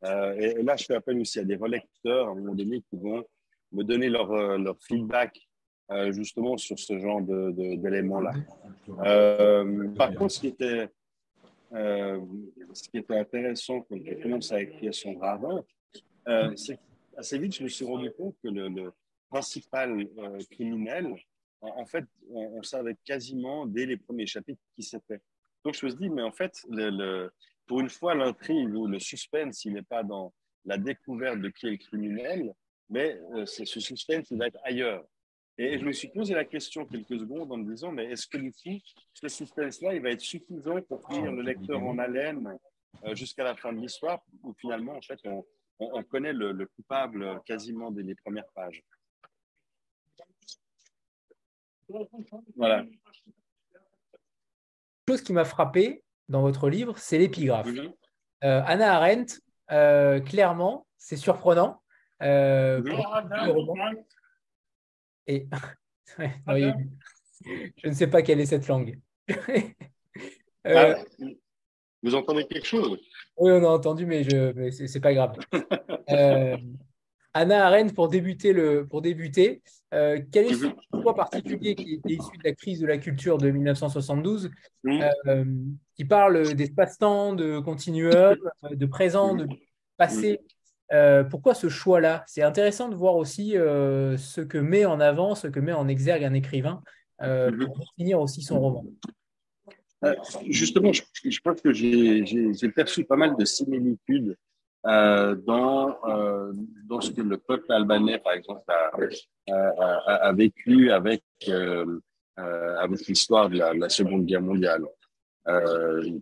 [0.04, 2.96] Euh, et, là, je fais appel aussi à des relecteurs, à un moment donné, qui
[2.96, 3.24] vont
[3.72, 5.38] me donner leur, euh, leur feedback
[5.90, 8.32] euh, justement sur ce genre d'éléments-là.
[9.96, 10.88] Par contre, ce qui était,
[11.72, 15.64] ce qui était intéressant quand j'ai commencé à écrire son ravin,
[16.56, 16.78] c'est
[17.16, 18.92] assez vite, je me suis rendu compte que le,
[19.30, 20.08] principal
[20.50, 21.14] criminel,
[21.60, 25.20] en, fait, on, on, savait quasiment dès les premiers chapitres qui c'était.
[25.68, 27.30] Donc, je me suis dit, mais en fait, le, le,
[27.66, 30.32] pour une fois, l'intrigue ou le suspense, il n'est pas dans
[30.64, 32.54] la découverte de qui est le criminel,
[32.88, 35.04] mais euh, ce suspense, il va être ailleurs.
[35.58, 38.38] Et je me suis posé la question quelques secondes en me disant, mais est-ce que
[38.38, 38.80] du coup,
[39.12, 42.56] ce suspense-là, il va être suffisant pour tenir le lecteur en haleine
[43.04, 45.44] euh, jusqu'à la fin de l'histoire, ou finalement, en fait, on,
[45.80, 48.82] on, on connaît le, le, coupable quasiment dès les premières pages?
[52.56, 52.86] Voilà.
[55.08, 57.66] Chose qui m'a frappé dans votre livre, c'est l'épigraphe.
[58.44, 59.40] Euh, Anna Arendt,
[59.72, 61.80] euh, clairement, c'est surprenant.
[62.22, 62.82] Euh,
[65.26, 65.46] et
[66.46, 66.74] non,
[67.46, 68.98] je ne sais pas quelle est cette langue.
[70.66, 70.96] ah,
[72.02, 73.00] vous entendez quelque chose?
[73.38, 74.52] Oui, on a entendu, mais, je...
[74.52, 75.38] mais c'est pas grave.
[77.38, 78.86] Anna Arendt, pour débuter, le...
[78.86, 79.62] pour débuter
[79.94, 80.66] euh, quel est ce
[81.02, 84.50] choix particulier qui est issu de la crise de la culture de 1972,
[84.84, 85.00] mmh.
[85.26, 85.44] euh,
[85.96, 88.36] qui parle d'espace-temps, de continuum,
[88.70, 89.46] de présent, de
[89.96, 90.40] passé
[90.90, 92.24] euh, pourquoi ce choix-là?
[92.26, 96.24] C'est intéressant de voir aussi ce que met en avant, ce que met en exergue
[96.24, 96.82] un écrivain
[97.20, 98.84] euh, pour définir aussi son roman.
[100.48, 104.36] justement, je, je, pense que j'ai perçu pas mal de similitudes
[104.88, 105.98] dans,
[106.86, 111.22] dans ce que le peuple albanais, par exemple, a, a, vécu avec,
[112.36, 114.84] avec l'histoire de, la Seconde Guerre mondiale.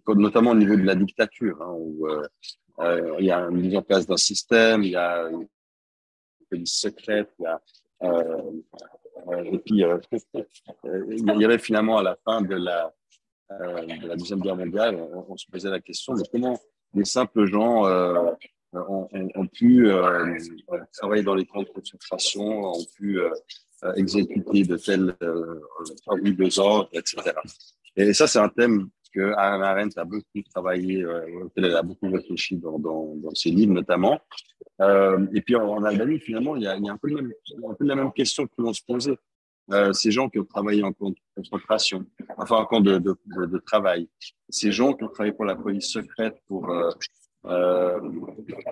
[0.08, 2.08] notamment au niveau de la dictature, hein, où
[2.80, 5.48] euh, il y a une mise en place d'un système, il y a une
[6.50, 7.60] police secrète, il y a
[8.02, 8.52] euh,
[9.44, 9.98] et puis euh,
[10.84, 12.92] il y avait finalement à la fin de la,
[13.50, 16.58] de la deuxième guerre mondiale, on, on, se posait la question de comment
[16.92, 17.84] les simples gens
[18.88, 19.88] ont, pu
[20.92, 23.20] travailler dans les camps de concentration, ont pu
[23.96, 25.60] exécuter de tels euh,
[26.22, 27.32] deux ordres, etc.
[27.96, 32.10] Et ça, c'est un thème que Anna Arendt a beaucoup travaillé, euh, elle a beaucoup
[32.10, 32.78] réfléchi dans,
[33.34, 34.20] ses livres notamment.
[34.82, 37.08] Euh, et puis en, Albanie, finalement, il y a, un, peu
[37.80, 39.16] la même question que l'on se posait.
[39.72, 40.92] Euh, ces gens qui ont travaillé en
[41.34, 44.08] concentration, enfin en camp de, de, de, de, travail,
[44.48, 46.92] ces gens qui ont travaillé pour la police secrète pour, euh, euh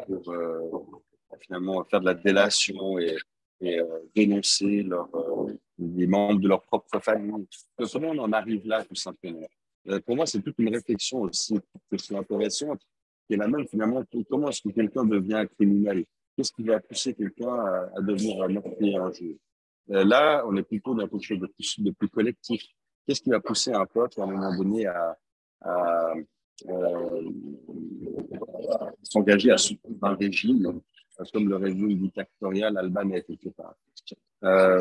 [0.07, 0.69] pour euh,
[1.41, 3.17] finalement faire de la délation et,
[3.61, 3.81] et
[4.15, 5.09] dénoncer leur,
[5.79, 7.47] les membres de leur propre famille.
[7.93, 9.47] Comment on en arrive là tout simplement?
[9.89, 11.59] Euh, pour moi, c'est toute une réflexion aussi
[11.91, 12.81] que je intéressante,
[13.27, 14.03] qui est la même finalement.
[14.31, 16.05] Comment est-ce que quelqu'un devient criminel?
[16.37, 19.35] Qu'est-ce qui va pousser quelqu'un à, à, devenir un meurtrier un jour
[19.91, 22.63] euh, Là, on est plutôt dans quelque chose de plus, de plus collectif.
[23.07, 25.17] Qu'est-ce qui va pousser un peuple à un moment donné à,
[25.67, 26.15] euh, à
[29.03, 30.81] s'engager à soutenir un régime
[31.33, 33.25] comme le régime dictatorial albanais
[33.57, 33.77] part.
[34.45, 34.81] Euh,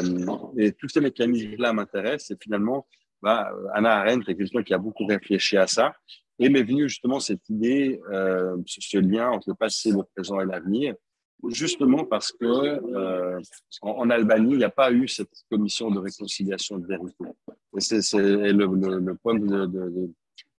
[0.58, 2.86] et tous ces mécanismes-là m'intéressent et finalement,
[3.22, 5.94] bah, Anna Arendt est quelqu'un qui a beaucoup réfléchi à ça
[6.40, 10.46] et m'est venue justement cette idée, euh, ce lien entre le passé, le présent et
[10.46, 10.96] l'avenir,
[11.48, 13.40] justement parce que euh,
[13.82, 17.24] en, Albanie, il n'y a pas eu cette commission de réconciliation de vérité.
[17.78, 20.12] Et c'est le, point de, de, de,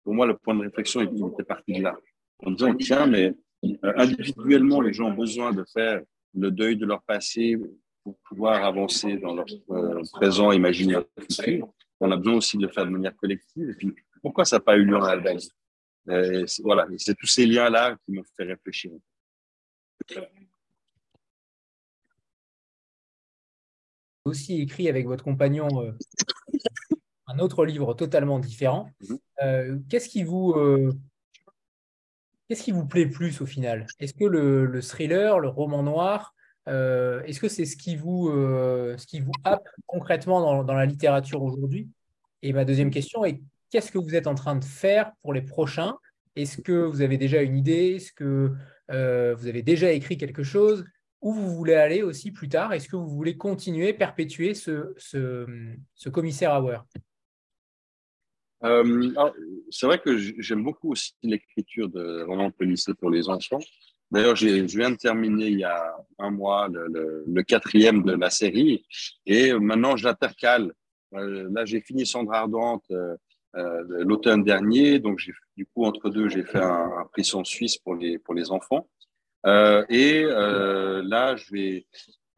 [0.05, 1.97] pour moi, le point de réflexion il était parti de là.
[2.44, 6.02] En disant, tiens, mais euh, individuellement, les gens ont besoin de faire
[6.35, 7.56] le deuil de leur passé
[8.02, 12.66] pour pouvoir avancer dans leur euh, présent, imaginer leur futur on a besoin aussi de
[12.66, 13.70] le faire de manière collective.
[13.70, 15.48] Et puis, pourquoi ça n'a pas eu lieu en Albanie?
[16.09, 18.93] Euh, Voilà, c'est tous ces liens-là qui m'ont fait réfléchir.
[24.26, 25.93] aussi écrit avec votre compagnon euh,
[27.35, 28.89] un autre livre totalement différent.
[29.02, 29.19] Mm-hmm.
[29.43, 30.93] Euh, qu'est-ce qui vous euh,
[32.48, 33.86] qu'est-ce qui vous plaît plus au final?
[33.98, 36.35] Est-ce que le, le, thriller, le roman noir,
[36.69, 40.86] euh, est-ce que c'est ce qui vous ce qui vous happe concrètement dans, dans la
[40.86, 41.89] littérature aujourd'hui?
[42.43, 43.40] Et ma deuxième question est
[43.70, 45.97] qu'est-ce que vous êtes en train de faire pour les prochains?
[46.36, 47.97] Est-ce que vous avez déjà une idée?
[47.97, 48.52] Est-ce que
[48.89, 50.85] vous avez déjà écrit quelque chose?
[51.23, 52.74] Où vous voulez aller aussi plus tard?
[52.74, 56.81] Est-ce que vous voulez continuer, perpétuer ce, ce, commissaire Auer
[58.65, 59.32] euh,
[59.70, 63.61] C'est vrai que j'aime beaucoup aussi l'écriture de romans policiers pour les enfants.
[64.11, 68.85] D'ailleurs, je viens de terminer il y a un mois le, quatrième de la série
[69.27, 70.73] et maintenant je l'intercale.
[71.15, 75.20] Euh, là, j'ai fini Cendre Ardente euh, l'automne dernier, donc
[75.57, 78.89] du coup entre deux, j'ai fait un, un suisse pour les pour les enfants.
[79.47, 81.86] Euh, et euh, là, je vais,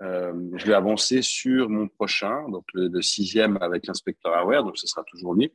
[0.02, 4.86] euh, je vais avancer sur mon prochain, donc le, sixième avec l'inspecteur Aware, donc ce
[4.86, 5.52] sera toujours lui,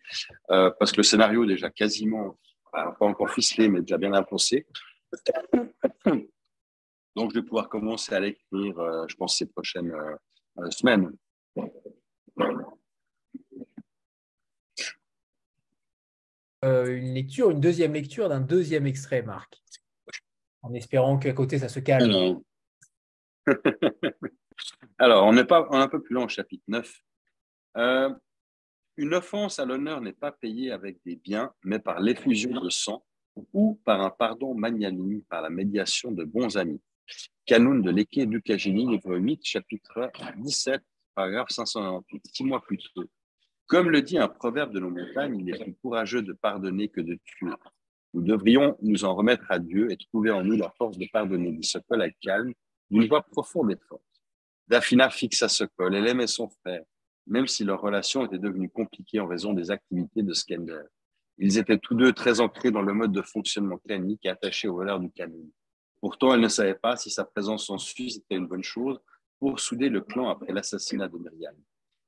[0.48, 2.40] parce que le scénario est déjà quasiment,
[2.72, 4.66] pas encore ficelé, mais déjà bien avancé.
[7.16, 9.94] Donc, je vais pouvoir commencer à l'écrire, je pense, ces prochaines
[10.70, 11.12] semaines.
[16.64, 19.62] une lecture, une deuxième lecture d'un deuxième extrait, Marc
[20.62, 22.10] en espérant qu'à côté, ça se calme.
[22.10, 22.42] Alors,
[25.00, 27.02] on n'est pas un peu plus long au chapitre 9.
[27.78, 28.14] Euh,
[28.98, 33.04] une offense à l'honneur n'est pas payée avec des biens, mais par l'effusion de sang
[33.54, 36.82] ou par un pardon magnanime, par la médiation de bons amis.
[37.46, 40.82] Canon de l'Eke Ducagini, livre 8, chapitre 17,
[41.16, 43.06] paragraphe 598, six mois plus tôt.
[43.68, 47.02] Comme le dit un proverbe de nos montagnes, il est plus courageux de pardonner que
[47.02, 47.54] de tuer.
[48.14, 51.54] Nous devrions nous en remettre à Dieu et trouver en nous la force de pardonner,
[51.54, 52.54] dit col avec calme,
[52.92, 54.04] d'une voix profonde et forte.
[54.68, 55.96] Daphina fixa col.
[55.96, 56.84] Elle aimait son frère,
[57.26, 60.84] même si leur relation était devenue compliquée en raison des activités de Skender.
[61.38, 64.78] Ils étaient tous deux très ancrés dans le mode de fonctionnement clanique et attachés aux
[64.78, 65.50] valeurs du canon.
[66.02, 69.00] Pourtant, elle ne savait pas si sa présence en Suisse était une bonne chose
[69.40, 71.56] pour souder le clan après l'assassinat de Myriam.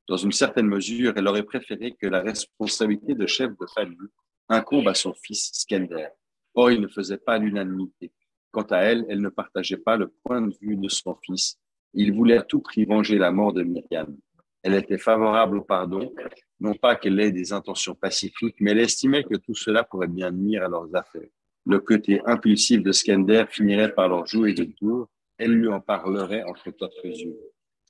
[0.07, 4.09] Dans une certaine mesure, elle aurait préféré que la responsabilité de chef de famille
[4.49, 6.09] incombe à son fils Skender.
[6.53, 8.11] Or, il ne faisait pas l'unanimité.
[8.53, 11.57] Quant à elle, elle ne partageait pas le point de vue de son fils.
[11.93, 14.15] Il voulait tout prix venger la mort de Myriam.
[14.61, 16.13] Elle était favorable au pardon,
[16.61, 20.31] non pas qu'elle ait des intentions pacifiques, mais elle estimait que tout cela pourrait bien
[20.31, 21.27] nuire à leurs affaires.
[21.65, 25.09] Le côté impulsif de Skender finirait par leur jouer des tours.
[25.37, 27.37] Elle lui en parlerait entre d'autres yeux.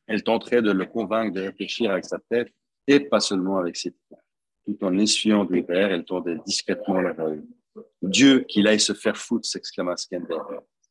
[0.07, 2.49] Elle tenterait de le convaincre de réfléchir avec sa tête
[2.87, 4.17] et pas seulement avec ses pieds
[4.65, 7.43] tout en essuyant des verres, elle tournait discrètement la rue.
[8.01, 10.37] Dieu, qu'il aille se faire foutre, s'exclama Skender.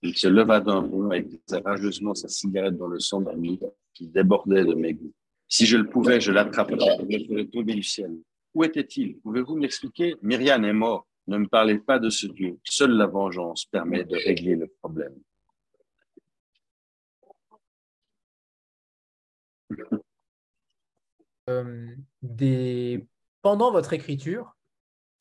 [0.02, 3.60] Il se leva d'un bond et glissa rageusement sa cigarette dans le sang d'ami
[3.94, 5.12] qui débordait de mes goûts.
[5.48, 8.16] Si je le pouvais, je l'attraperais, je le ferais tomber du ciel.
[8.54, 9.18] Où était-il?
[9.20, 10.16] Pouvez-vous m'expliquer?
[10.22, 11.06] Myriam est mort.
[11.28, 12.58] Ne me parlez pas de ce Dieu.
[12.64, 15.14] Seule la vengeance permet de régler le problème.
[21.48, 21.96] Euh,
[23.40, 24.56] pendant votre écriture,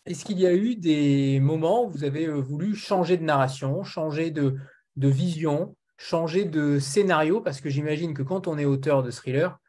[0.06, 3.84] est-ce qu'il y a eu des moments où vous avez euh, voulu changer de narration,
[3.84, 4.58] changer de,
[4.96, 7.42] vision, changer de scénario?
[7.42, 9.60] Parce que j'imagine que quand on est auteur de thriller,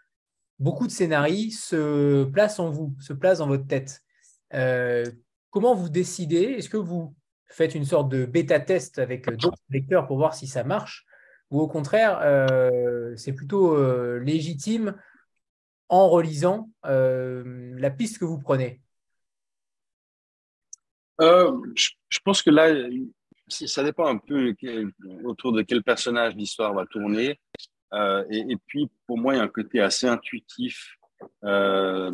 [0.58, 4.00] beaucoup de scénarios se placent en vous, se placent dans votre tête.
[4.54, 5.04] Euh,
[5.50, 6.54] comment vous décidez?
[6.56, 7.14] Est-ce que vous
[7.46, 11.04] faites une sorte de bêta-test avec euh, d'autres lecteurs pour voir si ça marche?
[11.50, 12.22] Ou au contraire,
[13.18, 13.76] c'est plutôt
[14.18, 14.94] légitime
[15.90, 18.81] en relisant la piste que vous prenez?
[21.22, 22.74] Euh, je, pense que là,
[23.48, 24.54] ça dépend un peu
[25.24, 27.40] autour de quel personnage l'histoire va tourner.
[27.94, 30.96] Euh, et, puis, pour moi, il y a un côté assez intuitif
[31.42, 32.10] de,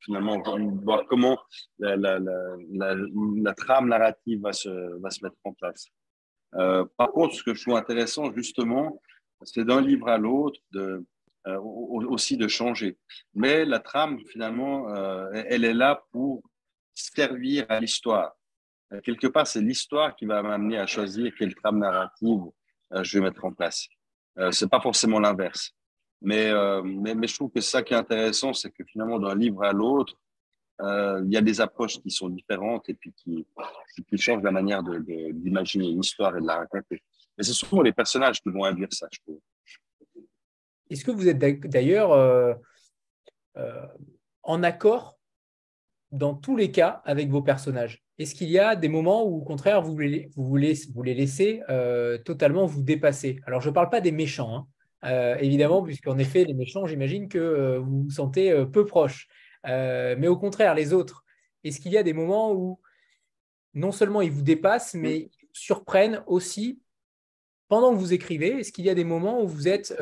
[0.00, 0.42] finalement
[0.82, 1.38] voir comment
[1.78, 2.18] la,
[3.56, 4.68] trame narrative va se,
[5.22, 5.88] mettre en place.
[6.96, 9.00] par contre, ce que je trouve intéressant, justement,
[9.42, 10.60] c'est d'un livre à l'autre
[11.48, 12.98] euh, aussi de changer.
[13.34, 16.42] Mais la trame, finalement, euh, elle est là pour
[16.98, 18.32] servir à l'histoire.
[18.92, 22.44] Euh, quelque part, c'est l'histoire qui va m'amener à choisir quelle trame narrative
[23.02, 23.86] je vais mettre en place.
[24.50, 25.72] c'est pas forcément l'inverse.
[26.22, 26.50] Mais,
[26.82, 29.74] mais, mais, je trouve que ça qui est intéressant, c'est que finalement, d'un livre à
[29.74, 30.18] l'autre,
[30.80, 33.46] il y a des approches qui sont différentes et puis qui,
[34.08, 37.02] qui changent la manière d'imaginer de, une histoire et de la raconter.
[37.38, 39.40] Et ce sont les personnages qui vont induire ça, je trouve.
[40.90, 42.54] Est-ce que vous êtes d'ailleurs euh,
[43.56, 43.86] euh,
[44.42, 45.17] en accord
[46.12, 48.02] dans tous les cas avec vos personnages.
[48.18, 51.62] Est-ce qu'il y a des moments où, au contraire, vous les, vous vous les laissez
[51.68, 53.40] euh, totalement vous dépasser?
[53.46, 54.66] Alors, je ne parle pas des méchants,
[55.02, 59.28] hein, évidemment, puisqu'en effet, les méchants, j'imagine que vous vous sentez peu proche.
[59.64, 61.24] mais au contraire, les autres,
[61.62, 62.80] est-ce qu'il y a des moments où
[63.74, 66.80] non seulement ils vous dépassent, mais ils vous surprennent aussi
[67.68, 68.58] pendant que vous écrivez?
[68.58, 69.94] Est-ce qu'il y a des moments où vous êtes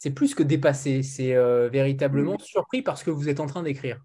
[0.00, 4.00] c'est plus que dépassé, c'est euh, véritablement surpris parce que vous êtes en train d'écrire.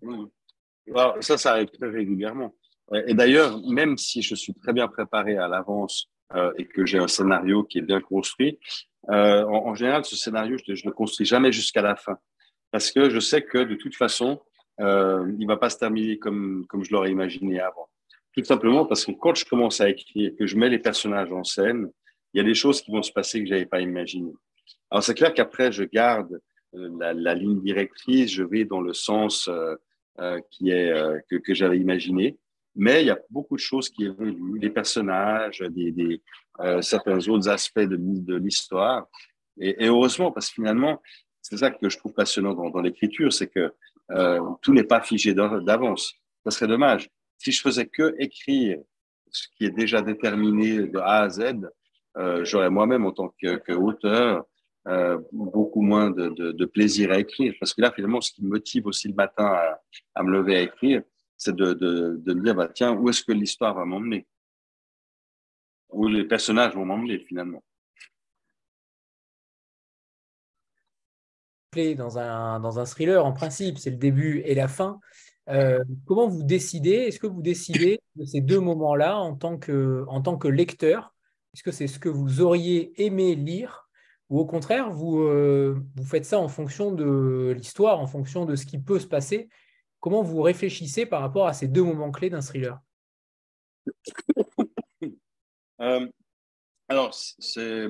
[1.22, 2.54] ça, ça arrive très régulièrement.
[3.08, 6.12] Et d'ailleurs, même si je suis très bien préparé à l'avance
[6.58, 8.60] et que j'ai un scénario qui est bien construit,
[9.08, 12.20] en, en, général, ce scénario, je ne le construis jamais jusqu'à la fin.
[12.70, 14.40] Parce que je sais que de toute façon,
[14.82, 17.90] euh, il ne va pas se terminer comme, comme je l'aurais imaginé avant.
[18.36, 21.44] Tout simplement parce que quand je commence à écrire, que je mets les personnages en
[21.44, 21.90] scène,
[22.34, 24.34] il y a des choses qui vont se passer que je n'avais pas imaginées.
[24.96, 26.40] Alors c'est clair qu'après, je garde
[26.74, 29.76] euh, la, ligne directrice, je vais dans le sens euh,
[30.22, 30.94] euh qui est,
[31.30, 32.38] que, j'avais imaginé,
[32.76, 36.22] mais il y a beaucoup de choses qui évoluent, les personnages, des, des
[36.80, 39.10] certains autres aspects de, l'histoire.
[39.60, 41.02] Et, heureusement, parce que finalement,
[41.42, 43.74] c'est ça que je trouve passionnant dans, l'écriture, c'est que
[44.62, 46.14] tout n'est pas figé d'avance.
[46.46, 47.10] Ça serait dommage.
[47.38, 48.78] Si je faisais que écrire
[49.30, 51.42] ce qui est déjà déterminé de A à Z,
[52.44, 54.46] j'aurais moi-même en tant qu'auteur
[54.88, 57.54] euh, beaucoup moins de, plaisir à écrire.
[57.60, 59.58] Parce que là, finalement, ce qui me motive aussi le matin
[60.14, 61.02] à, me lever à écrire,
[61.38, 64.28] c'est de, me dire, bah, tiens, où est-ce que l'histoire va m'emmener?
[65.90, 67.64] Où les personnages vont m'emmener finalement?
[71.98, 75.00] Dans un, dans un thriller, en principe, c'est le début et la fin.
[75.50, 80.06] Euh, comment vous décidez Est-ce que vous décidez de ces deux moments-là en, tant que,
[80.08, 81.14] en tant que lecteur?
[81.54, 83.85] Est-ce que c'est ce que vous auriez aimé lire
[84.30, 88.56] Ou au contraire, vous, euh, vous faites ça en fonction de l'histoire, en fonction de
[88.56, 89.50] ce qui peut se passer
[90.06, 92.80] Comment vous réfléchissez par rapport à ces deux moments clés d'un thriller?
[95.82, 96.08] Euh,
[96.88, 97.88] Alors, c'est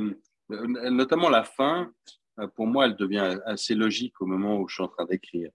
[0.50, 1.94] notamment la fin.
[2.40, 5.52] Euh, pour moi, elle devient assez logique au moment où je suis en train d'écrire.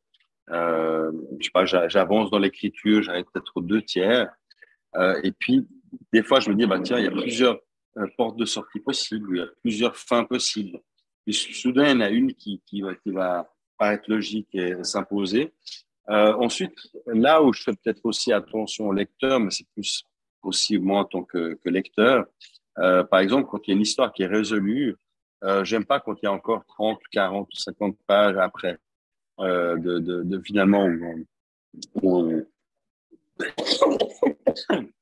[0.51, 4.31] Euh, je sais pas, j'avance dans l'écriture, j'arrête peut-être aux deux tiers.
[4.95, 5.67] Euh, et puis,
[6.13, 7.70] des fois, je me dis, bah, tiens, il y a plusieurs euh,
[8.17, 10.81] portes de sortie possibles, il y a plusieurs fins possibles.
[11.27, 12.61] Et soudain, il y en a une qui,
[13.07, 15.53] va, paraître logique et s'imposer.
[16.09, 16.77] Euh, ensuite,
[17.07, 20.05] là où je fais peut-être aussi attention au lecteur, mais c'est plus
[20.43, 22.27] aussi moi en tant que, lecteur,
[22.79, 24.97] euh, par exemple, quand il y a une histoire qui est résolue,
[25.45, 28.79] euh, J'aime pas quand il y a encore 30, 40 ou 50 pages après
[29.39, 30.87] euh, de, de, de, finalement
[31.95, 32.47] de,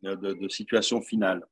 [0.03, 1.45] de, situation finale.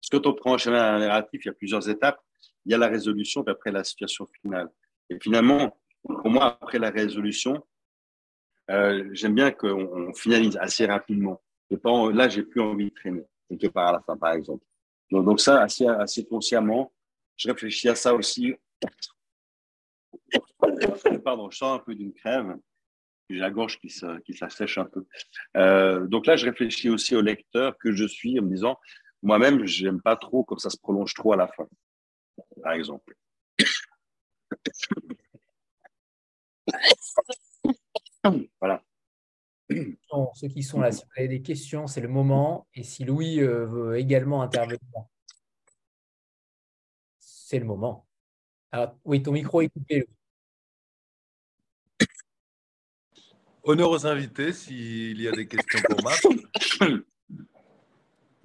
[0.00, 2.20] Parce que quand on prend un chemin narratif, il y a plusieurs étapes.
[2.64, 4.70] Il y a la résolution, puis après la situation finale.
[5.08, 7.62] Et finalement, pour moi, après la résolution,
[8.70, 11.42] euh, j'aime bien qu'on finalise assez rapidement.
[11.70, 14.64] Et pas, là, j'ai plus envie de traîner quelque part à la fin, par exemple.
[15.10, 16.92] Donc, ça, assez, consciemment,
[17.36, 18.54] je réfléchis à ça aussi.
[21.24, 22.56] Pardon, je sens un peu d'une crève.
[23.28, 23.92] J'ai la gorge qui,
[24.24, 25.04] qui s'assèche un peu.
[25.56, 28.78] Euh, donc là, je réfléchis aussi au lecteur que je suis en me disant,
[29.22, 31.68] moi-même, j'aime pas trop quand ça se prolonge trop à la fin,
[32.62, 33.14] par exemple.
[38.60, 38.82] voilà.
[40.10, 42.66] Bon, ceux qui sont là, si vous avez des questions, c'est le moment.
[42.74, 44.80] Et si Louis euh, veut également intervenir,
[47.18, 48.06] c'est le moment.
[48.72, 50.08] Alors, oui, ton micro est coupé.
[53.62, 56.26] Honneur aux invités s'il y a des questions pour Marc.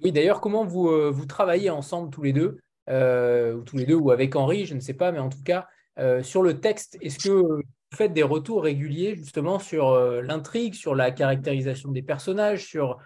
[0.02, 2.58] Oui, d'ailleurs, comment vous, euh, vous travaillez ensemble tous les deux,
[2.88, 5.42] euh, ou tous les deux, ou avec Henri, je ne sais pas, mais en tout
[5.42, 5.66] cas,
[5.98, 7.62] euh, sur le texte, est-ce que vous
[7.94, 12.98] faites des retours réguliers justement sur l'intrigue, sur la caractérisation des personnages, sur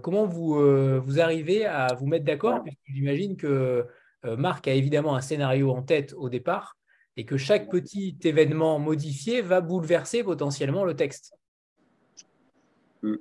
[0.00, 0.54] comment vous,
[1.00, 2.62] vous arrivez à vous mettre d'accord?
[2.86, 3.84] J'imagine que
[4.22, 6.76] Marc a évidemment un scénario en tête au départ
[7.16, 11.34] et que chaque petit événement modifié va bouleverser potentiellement le texte.
[13.02, 13.16] Hmm.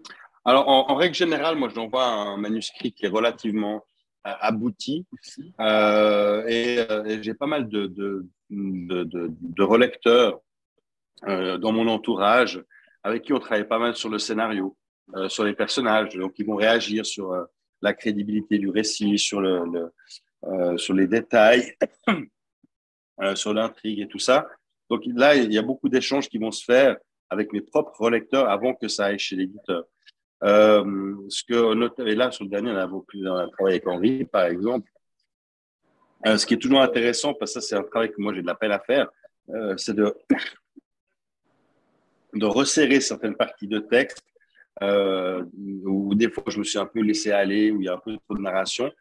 [0.45, 3.85] Alors, en, en règle générale, moi, je j'envoie un manuscrit qui est relativement
[4.27, 5.05] euh, abouti
[5.59, 10.39] euh, et, euh, et j'ai pas mal de, de, de, de, de relecteurs
[11.27, 12.63] euh, dans mon entourage
[13.03, 14.77] avec qui on travaille pas mal sur le scénario,
[15.15, 17.35] euh, sur les personnages, donc ils vont réagir sur
[17.81, 19.91] la crédibilité du récit, sur le, le
[20.47, 21.75] euh, sur les détails,
[23.21, 24.47] euh, sur l'intrigue et tout ça.
[24.91, 26.97] Donc là, il y a beaucoup d'échanges qui vont se faire
[27.31, 29.85] avec mes propres relecteurs avant que ça aille chez l'éditeur.
[30.43, 34.45] Euh, ce que et là sur le dernier, on a beaucoup travaillé avec Henri, par
[34.45, 34.89] exemple.
[36.25, 38.41] Euh, ce qui est toujours intéressant, parce que ça c'est un travail que moi j'ai
[38.41, 39.09] de la peine à faire,
[39.49, 40.13] euh, c'est de
[42.41, 44.23] resserrer certaines parties de texte
[44.81, 47.99] où des fois je me suis un peu laissé aller, où il y a un
[47.99, 48.91] peu trop de narration,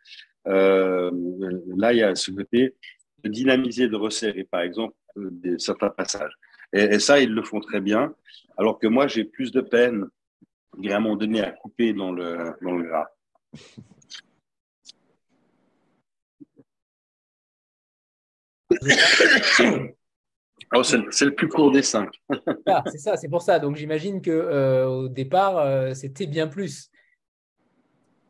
[0.45, 2.77] là, il y a ce côté
[3.25, 4.95] de dynamiser, de resserrer, par exemple,
[5.59, 6.33] certains passages.
[6.73, 8.15] Et, ça, ils le font très bien,
[8.57, 10.07] alors que moi, j'ai plus de peine,
[10.85, 13.09] à un moment donné, à couper dans le, dans le gras.
[20.77, 22.11] Oh, c'est le, le plus court des cinq.
[22.67, 23.61] ah, c'est ça, c'est pour ça.
[23.61, 26.91] Donc j'imagine que euh, au départ, euh, c'était bien plus.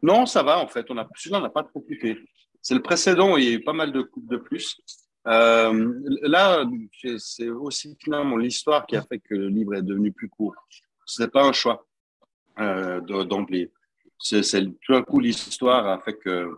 [0.02, 0.84] Non, ça va en fait.
[0.90, 2.18] On a, on n'a pas trop coupé.
[2.60, 4.76] c'est le précédent, il y a eu pas mal de coupes de plus.
[5.26, 6.66] Euh, là,
[7.16, 10.54] c'est aussi finalement l'histoire qui a fait que le livre est devenu plus court.
[11.06, 11.86] Ce n'est pas un choix
[12.58, 13.70] d'emblée.
[14.18, 14.42] C'est
[14.80, 16.50] tout d'un coup l'histoire a fait que,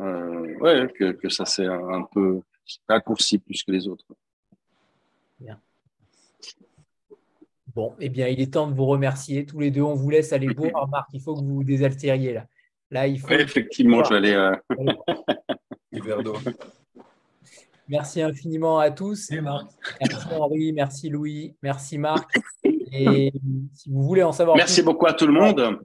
[0.00, 2.40] euh, ouais, que, que ça s'est un peu
[2.88, 4.06] raccourci plus que les autres.
[5.38, 5.60] Bien.
[7.74, 9.82] Bon, eh bien, il est temps de vous remercier tous les deux.
[9.82, 11.08] On vous laisse aller boire, Marc.
[11.12, 12.46] Il faut que vous vous désaltériez là.
[12.90, 13.28] Là, il faut.
[13.28, 16.22] effectivement, je vais aller.
[16.22, 16.36] d'eau.
[17.88, 19.30] Merci infiniment à tous.
[19.30, 22.30] Merci Henri, merci Louis, merci Marc.
[22.92, 23.32] Et
[23.74, 25.80] si vous voulez en savoir merci beaucoup à tout le monde.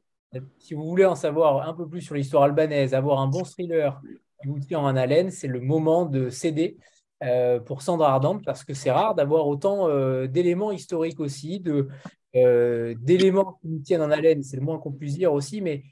[0.58, 4.02] Si vous voulez en savoir un peu plus sur l'histoire albanaise, avoir un bon thriller
[4.42, 6.78] qui vous tient en haleine, c'est le moment de céder
[7.24, 11.88] euh, pour Sandra Ardente parce que c'est rare d'avoir autant euh, d'éléments historiques aussi, de,
[12.36, 15.84] euh, d'éléments qui nous tiennent en haleine, c'est le moins qu'on puisse dire aussi, mais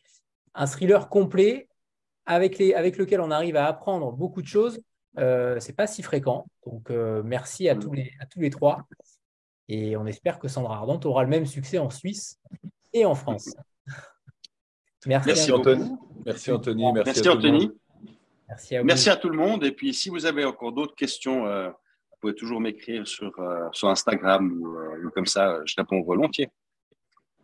[0.55, 1.67] un thriller complet
[2.25, 4.81] avec, les, avec lequel on arrive à apprendre beaucoup de choses
[5.17, 6.45] euh, c'est pas si fréquent.
[6.65, 8.85] Donc, euh, merci à tous, les, à tous les trois.
[9.67, 12.39] Et on espère que Sandra Ardente aura le même succès en Suisse
[12.93, 13.55] et en France.
[15.05, 15.91] Merci, Anthony.
[16.25, 16.93] Merci Anthony.
[16.93, 17.71] Merci, Anthony.
[18.47, 19.63] Merci à, merci à tout le monde.
[19.63, 23.31] Et puis, si vous avez encore d'autres questions, euh, vous pouvez toujours m'écrire sur,
[23.71, 26.49] sur Instagram ou, comme ça, je réponds volontiers.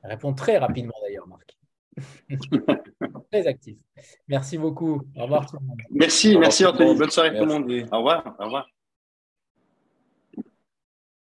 [0.04, 1.58] Je réponds très rapidement d'ailleurs, Marc.
[3.32, 3.78] Très actif.
[4.28, 5.02] Merci beaucoup.
[5.16, 5.82] Au revoir tout le monde.
[5.90, 6.96] Merci, merci Anthony.
[6.96, 7.72] Bonne soirée tout le monde.
[7.92, 8.36] Au revoir.
[8.40, 8.68] Au revoir.